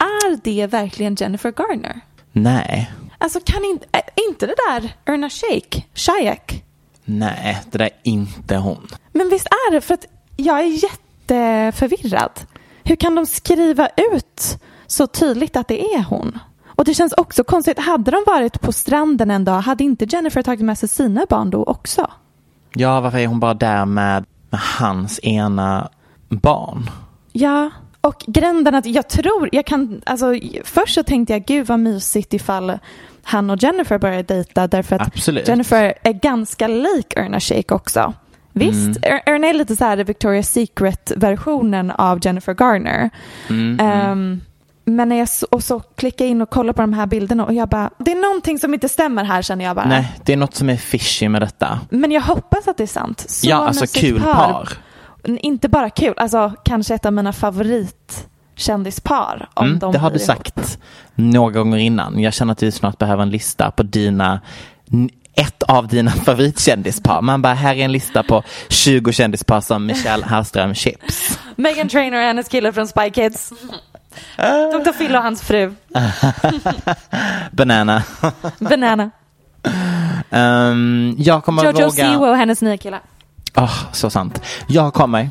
är 0.00 0.40
det 0.42 0.66
verkligen 0.66 1.14
Jennifer 1.14 1.52
Garner? 1.52 2.00
Nej. 2.32 2.92
Alltså 3.18 3.40
kan 3.44 3.64
inte, 3.64 3.86
inte 4.28 4.46
det 4.46 4.54
där 4.68 4.92
Erna 5.04 5.30
Shayk, 5.30 5.86
Shayek? 5.94 6.64
Nej, 7.04 7.60
det 7.70 7.78
där 7.78 7.84
är 7.84 7.90
inte 8.02 8.56
hon. 8.56 8.88
Men 9.12 9.28
visst 9.28 9.46
är 9.46 9.72
det, 9.72 9.80
för 9.80 9.94
att 9.94 10.06
jag 10.36 10.60
är 10.60 10.84
jätteförvirrad. 10.84 12.40
Hur 12.84 12.96
kan 12.96 13.14
de 13.14 13.26
skriva 13.26 13.88
ut 14.12 14.58
så 14.86 15.06
tydligt 15.06 15.56
att 15.56 15.68
det 15.68 15.94
är 15.94 16.02
hon? 16.02 16.38
Och 16.66 16.84
det 16.84 16.94
känns 16.94 17.12
också 17.12 17.44
konstigt, 17.44 17.78
hade 17.78 18.10
de 18.10 18.24
varit 18.26 18.60
på 18.60 18.72
stranden 18.72 19.30
en 19.30 19.44
dag, 19.44 19.60
hade 19.60 19.84
inte 19.84 20.04
Jennifer 20.04 20.42
tagit 20.42 20.64
med 20.64 20.78
sig 20.78 20.88
sina 20.88 21.26
barn 21.28 21.50
då 21.50 21.64
också? 21.64 22.10
Ja, 22.74 23.00
varför 23.00 23.18
är 23.18 23.26
hon 23.26 23.40
bara 23.40 23.54
där 23.54 23.84
med, 23.84 24.24
med 24.50 24.60
hans 24.60 25.20
ena 25.22 25.88
barn? 26.28 26.90
Ja, 27.32 27.70
och 28.00 28.24
gränden 28.26 28.74
att 28.74 28.86
jag 28.86 29.08
tror, 29.08 29.48
jag 29.52 29.66
kan, 29.66 30.02
alltså 30.06 30.34
först 30.64 30.94
så 30.94 31.02
tänkte 31.02 31.32
jag 31.32 31.44
gud 31.44 31.66
vad 31.66 31.78
mysigt 31.80 32.34
ifall 32.34 32.78
han 33.22 33.50
och 33.50 33.62
Jennifer 33.62 33.98
börjar 33.98 34.22
dejta 34.22 34.66
därför 34.66 34.96
att 34.96 35.06
Absolut. 35.06 35.48
Jennifer 35.48 35.94
är 36.02 36.12
ganska 36.12 36.66
lik 36.68 37.12
Erna 37.16 37.40
Shayk 37.40 37.72
också. 37.72 38.12
Visst, 38.52 38.96
Mm. 38.96 39.02
Er- 39.02 39.22
Erna 39.34 39.46
är 39.46 39.54
lite 39.54 39.76
så 39.76 39.84
här 39.84 39.96
Victoria's 39.96 40.42
Secret-versionen 40.42 41.90
av 41.90 42.18
Jennifer 42.22 42.54
Garner. 42.54 43.10
Mm, 43.48 43.80
mm. 43.80 43.86
Ehm, 44.10 44.40
men 44.84 45.08
när 45.08 45.16
jag 45.16 45.28
så, 45.28 45.46
och 45.50 45.62
så 45.64 45.80
klickar 45.80 46.24
in 46.24 46.42
och 46.42 46.50
kollar 46.50 46.72
på 46.72 46.80
de 46.82 46.92
här 46.92 47.06
bilderna 47.06 47.44
och 47.44 47.54
jag 47.54 47.68
bara, 47.68 47.90
det 47.98 48.12
är 48.12 48.22
någonting 48.22 48.58
som 48.58 48.74
inte 48.74 48.88
stämmer 48.88 49.24
här 49.24 49.42
känner 49.42 49.64
jag 49.64 49.76
bara. 49.76 49.88
Nej, 49.88 50.12
det 50.24 50.32
är 50.32 50.36
något 50.36 50.54
som 50.54 50.70
är 50.70 50.76
fishy 50.76 51.28
med 51.28 51.42
detta. 51.42 51.80
Men 51.90 52.12
jag 52.12 52.20
hoppas 52.20 52.68
att 52.68 52.76
det 52.76 52.82
är 52.82 52.86
sant. 52.86 53.24
Så 53.28 53.48
ja, 53.48 53.56
alltså 53.56 53.86
kul 54.00 54.20
par. 54.22 54.60
N- 54.60 54.76
Inte 55.24 55.68
bara 55.68 55.90
kul, 55.90 56.14
alltså 56.16 56.52
kanske 56.64 56.94
ett 56.94 57.06
av 57.06 57.12
mina 57.12 57.32
favoritkändispar. 57.32 59.48
Om 59.54 59.66
Mm, 59.66 59.78
de 59.78 59.92
det 59.92 59.98
har 59.98 60.10
du 60.10 60.16
ihop. 60.16 60.26
sagt 60.26 60.78
några 61.14 61.52
gånger 61.52 61.78
innan. 61.78 62.20
Jag 62.20 62.34
känner 62.34 62.52
att 62.52 62.62
vi 62.62 62.72
snart 62.72 62.98
behöver 62.98 63.22
en 63.22 63.30
lista 63.30 63.70
på 63.70 63.82
dina 63.82 64.40
ett 65.34 65.62
av 65.62 65.88
dina 65.88 66.10
favoritkändisar. 66.26 67.22
Man 67.22 67.42
bara, 67.42 67.54
här 67.54 67.74
är 67.74 67.84
en 67.84 67.92
lista 67.92 68.22
på 68.22 68.42
20 68.68 69.12
kändispar 69.12 69.60
som 69.60 69.86
Michelle 69.86 70.26
Hallström 70.26 70.74
Chips. 70.74 71.38
Megan 71.56 71.88
Trainor 71.88 72.18
och 72.18 72.24
hennes 72.24 72.48
kille 72.48 72.72
från 72.72 72.88
Spy 72.88 73.10
Kids. 73.10 73.52
Dr. 74.72 74.92
Phil 74.98 75.16
och 75.16 75.22
hans 75.22 75.42
fru. 75.42 75.74
Banana. 77.52 78.02
Banana. 78.58 79.10
Ehm, 80.30 81.14
jag 81.18 81.44
kommer 81.44 81.64
Jojo 81.64 81.76
våga... 81.76 81.90
Siwa 81.90 82.30
och 82.30 82.36
hennes 82.36 82.62
nya 82.62 82.76
kille. 82.76 82.98
Åh, 83.56 83.78
så 83.92 84.10
sant. 84.10 84.42
Jag 84.68 84.94
kommer 84.94 85.30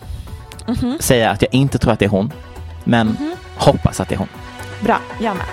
Mhm. 0.68 0.98
säga 1.00 1.32
att 1.32 1.42
jag 1.42 1.54
inte 1.54 1.78
tror 1.78 1.94
att 1.94 2.00
det 2.00 2.06
är 2.06 2.10
hon, 2.10 2.34
men 2.84 3.08
Mhm. 3.08 3.36
hoppas 3.58 4.00
att 4.00 4.10
det 4.10 4.16
är 4.16 4.20
hon. 4.20 4.28
Bra, 4.84 5.00
jag 5.20 5.36
med. 5.38 5.46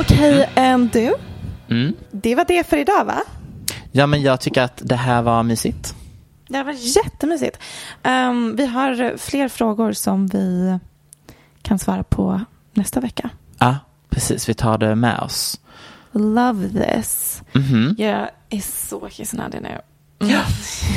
Okej, 0.00 0.48
ehm, 0.54 0.88
du. 0.92 1.14
Mm. 1.70 1.94
Det 2.10 2.34
var 2.34 2.44
det 2.48 2.66
för 2.66 2.76
idag 2.76 3.04
va? 3.04 3.18
Ja, 3.92 4.06
men 4.06 4.22
jag 4.22 4.40
tycker 4.40 4.62
att 4.62 4.80
det 4.84 4.96
här 4.96 5.22
var 5.22 5.42
mysigt. 5.42 5.94
Det 6.48 6.62
var 6.62 6.72
jättemysigt. 6.72 7.58
Ehm, 8.02 8.56
vi 8.56 8.66
har 8.66 9.16
fler 9.18 9.48
frågor 9.48 9.92
som 9.92 10.26
vi 10.26 10.78
kan 11.62 11.78
svara 11.78 12.02
på 12.02 12.40
nästa 12.72 13.00
vecka. 13.00 13.30
Ja, 13.58 13.76
precis. 14.10 14.48
Vi 14.48 14.54
tar 14.54 14.78
det 14.78 14.94
med 14.94 15.18
oss. 15.20 15.60
Love 16.12 16.68
this. 16.68 17.42
Mhm. 17.52 17.94
Jag 17.98 18.28
är 18.50 18.60
så 18.60 19.08
kissnödig 19.10 19.62
nu. 19.62 19.78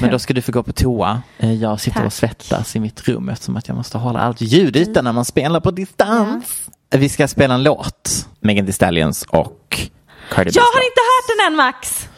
Men 0.01 0.11
då 0.11 0.19
ska 0.19 0.33
du 0.33 0.41
få 0.41 0.51
gå 0.51 0.63
på 0.63 0.73
toa. 0.73 1.21
Eh, 1.37 1.53
Jag 1.53 1.79
sitter 1.79 1.97
Tack. 1.97 2.05
och 2.05 2.13
svettas 2.13 2.75
i 2.75 2.79
mitt 2.79 3.07
rum 3.07 3.29
eftersom 3.29 3.57
att 3.57 3.67
jag 3.67 3.77
måste 3.77 3.97
hålla 3.97 4.19
allt 4.19 4.41
ljud 4.41 4.75
ute 4.75 5.01
när 5.01 5.11
man 5.11 5.25
spelar 5.25 5.59
på 5.59 5.71
distans. 5.71 6.69
Vi 6.89 7.09
ska 7.09 7.27
spela 7.27 7.53
en 7.53 7.63
låt, 7.63 8.27
Megan 8.39 8.65
Thee 8.65 8.73
Stallions 8.73 9.23
och 9.29 9.89
Cardi. 10.31 10.51
Jag 10.53 10.61
har 10.63 10.85
inte 10.85 10.99
hört 10.99 11.37
den 11.37 11.47
än 11.47 11.55
Max. 11.55 12.09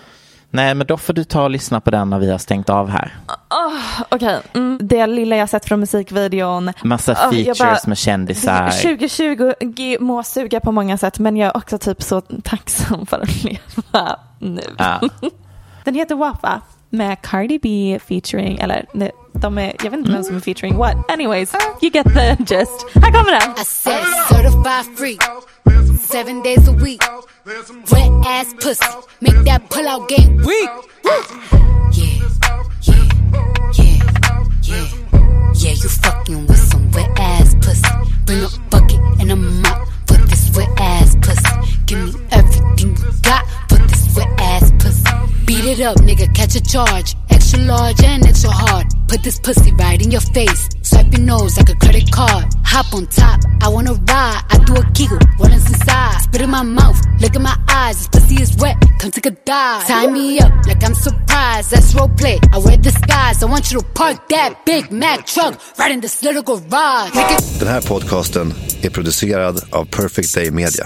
Nej, 0.49 0.75
men 0.75 0.87
då 0.87 0.97
får 0.97 1.13
du 1.13 1.23
ta 1.23 1.43
och 1.43 1.49
lyssna 1.49 1.81
på 1.81 1.91
den 1.91 2.09
när 2.09 2.19
vi 2.19 2.31
har 2.31 2.37
stängt 2.37 2.69
av 2.69 2.89
här. 2.89 3.15
Oh, 3.49 4.01
Okej, 4.09 4.39
mm, 4.53 4.79
det 4.81 5.07
lilla 5.07 5.35
jag 5.35 5.49
sett 5.49 5.65
från 5.65 5.79
musikvideon. 5.79 6.71
Massa 6.83 7.11
Oh, 7.11 7.17
jag 7.17 7.31
features 7.33 7.59
bara- 7.59 7.89
med 7.89 7.97
kändisar. 7.97 8.69
2020 8.81 9.53
g- 9.61 9.97
må 9.99 10.23
suga 10.23 10.59
på 10.59 10.71
många 10.71 10.97
sätt 10.97 11.19
men 11.19 11.37
jag 11.37 11.47
är 11.47 11.57
också 11.57 11.77
typ 11.77 12.01
så 12.03 12.21
tacksam 12.21 13.05
för 13.05 13.19
att 13.19 13.43
leva 13.43 14.19
nu. 14.39 14.61
Ja. 14.77 15.01
Den 15.83 15.95
heter 15.95 16.15
Wappa 16.15 16.61
med 16.97 17.17
Cardi 17.21 17.59
B 17.59 17.99
featuring, 18.07 18.59
eller 18.59 18.85
de 19.33 19.57
är, 19.57 19.75
jag 19.83 19.91
vet 19.91 19.99
inte 19.99 20.11
vem 20.11 20.23
som 20.23 20.35
är 20.35 20.39
featuring 20.39 20.77
what. 20.77 21.11
Anyways, 21.11 21.53
ah. 21.53 21.77
you 21.81 21.91
get 21.91 22.05
the 22.13 22.37
gist. 22.39 22.85
Här 22.93 23.11
kommer 23.11 23.31
den. 23.31 23.51
I 23.51 23.65
said 23.65 24.05
certified 24.29 24.97
free. 24.97 25.17
Seven 25.97 26.41
days 26.41 26.67
a 26.67 26.71
week. 26.71 27.01
Wet 27.91 28.27
ass 28.27 28.53
pussy. 28.53 28.85
Make 29.19 29.45
that 29.45 29.69
pull 29.69 29.87
out 29.87 30.09
game 30.09 30.37
weak. 30.37 30.69
Yeah, 31.91 32.29
yeah, 32.81 32.81
yeah, 32.81 33.09
yeah. 34.63 34.87
Yeah, 35.57 35.71
you 35.71 35.89
fucking 35.89 36.47
with 36.47 36.71
some 36.71 36.91
wet 36.91 37.09
ass 37.19 37.55
pussy. 37.55 37.89
Bring 38.25 38.43
a 38.43 38.49
bucket 38.69 38.99
and 39.19 39.31
a 39.31 39.35
mop 39.35 39.87
for 40.07 40.17
this 40.17 40.51
wet 40.55 40.69
ass 40.77 41.15
pussy. 41.21 41.83
Give 41.85 41.99
me 42.05 42.21
everything 42.31 42.95
you 42.97 43.11
got 43.21 43.45
Beat 45.65 45.79
it 45.79 45.83
up, 45.83 45.97
nigga, 45.97 46.31
catch 46.35 46.53
a 46.53 46.61
charge. 46.61 47.15
Extra 47.31 47.57
large 47.57 48.03
and 48.03 48.23
extra 48.27 48.51
hard. 48.51 48.85
Put 49.07 49.23
this 49.23 49.39
pussy 49.39 49.71
right 49.71 49.99
in 49.99 50.11
your 50.11 50.21
face. 50.21 50.69
Swipe 50.83 51.11
your 51.11 51.21
nose 51.21 51.57
like 51.57 51.69
a 51.69 51.75
credit 51.77 52.11
card. 52.11 52.45
Hop 52.63 52.93
on 52.93 53.07
top, 53.07 53.39
I 53.63 53.69
wanna 53.69 53.93
ride. 53.93 54.41
I 54.51 54.59
do 54.63 54.75
a 54.75 54.83
giggle, 54.93 55.17
is 55.17 55.67
inside? 55.67 56.21
Spit 56.21 56.41
in 56.41 56.51
my 56.51 56.61
mouth, 56.61 57.01
look 57.19 57.35
in 57.35 57.41
my 57.41 57.57
eyes. 57.67 57.97
This 57.97 58.07
pussy 58.09 58.43
is 58.43 58.55
wet, 58.57 58.77
come 58.99 59.09
take 59.09 59.25
a 59.25 59.31
dive. 59.31 59.87
Tie 59.87 60.05
me 60.05 60.39
up 60.39 60.53
like 60.67 60.83
I'm 60.83 60.93
surprised. 60.93 61.71
That's 61.71 61.95
role 61.95 62.09
play. 62.09 62.39
I 62.53 62.59
wear 62.59 62.77
disguise. 62.77 63.41
I 63.41 63.47
want 63.47 63.71
you 63.71 63.79
to 63.79 63.85
park 63.95 64.29
that 64.29 64.65
Big 64.67 64.91
Mac 64.91 65.25
truck 65.25 65.59
right 65.79 65.91
in 65.91 65.99
this 65.99 66.21
little 66.21 66.43
garage. 66.43 67.11
Den 67.59 67.67
här 67.67 67.81
podcasten 67.81 68.53
är 68.81 68.89
producerad 68.89 69.61
av 69.71 69.85
Perfect 69.85 70.33
Day 70.33 70.51
Media. 70.51 70.85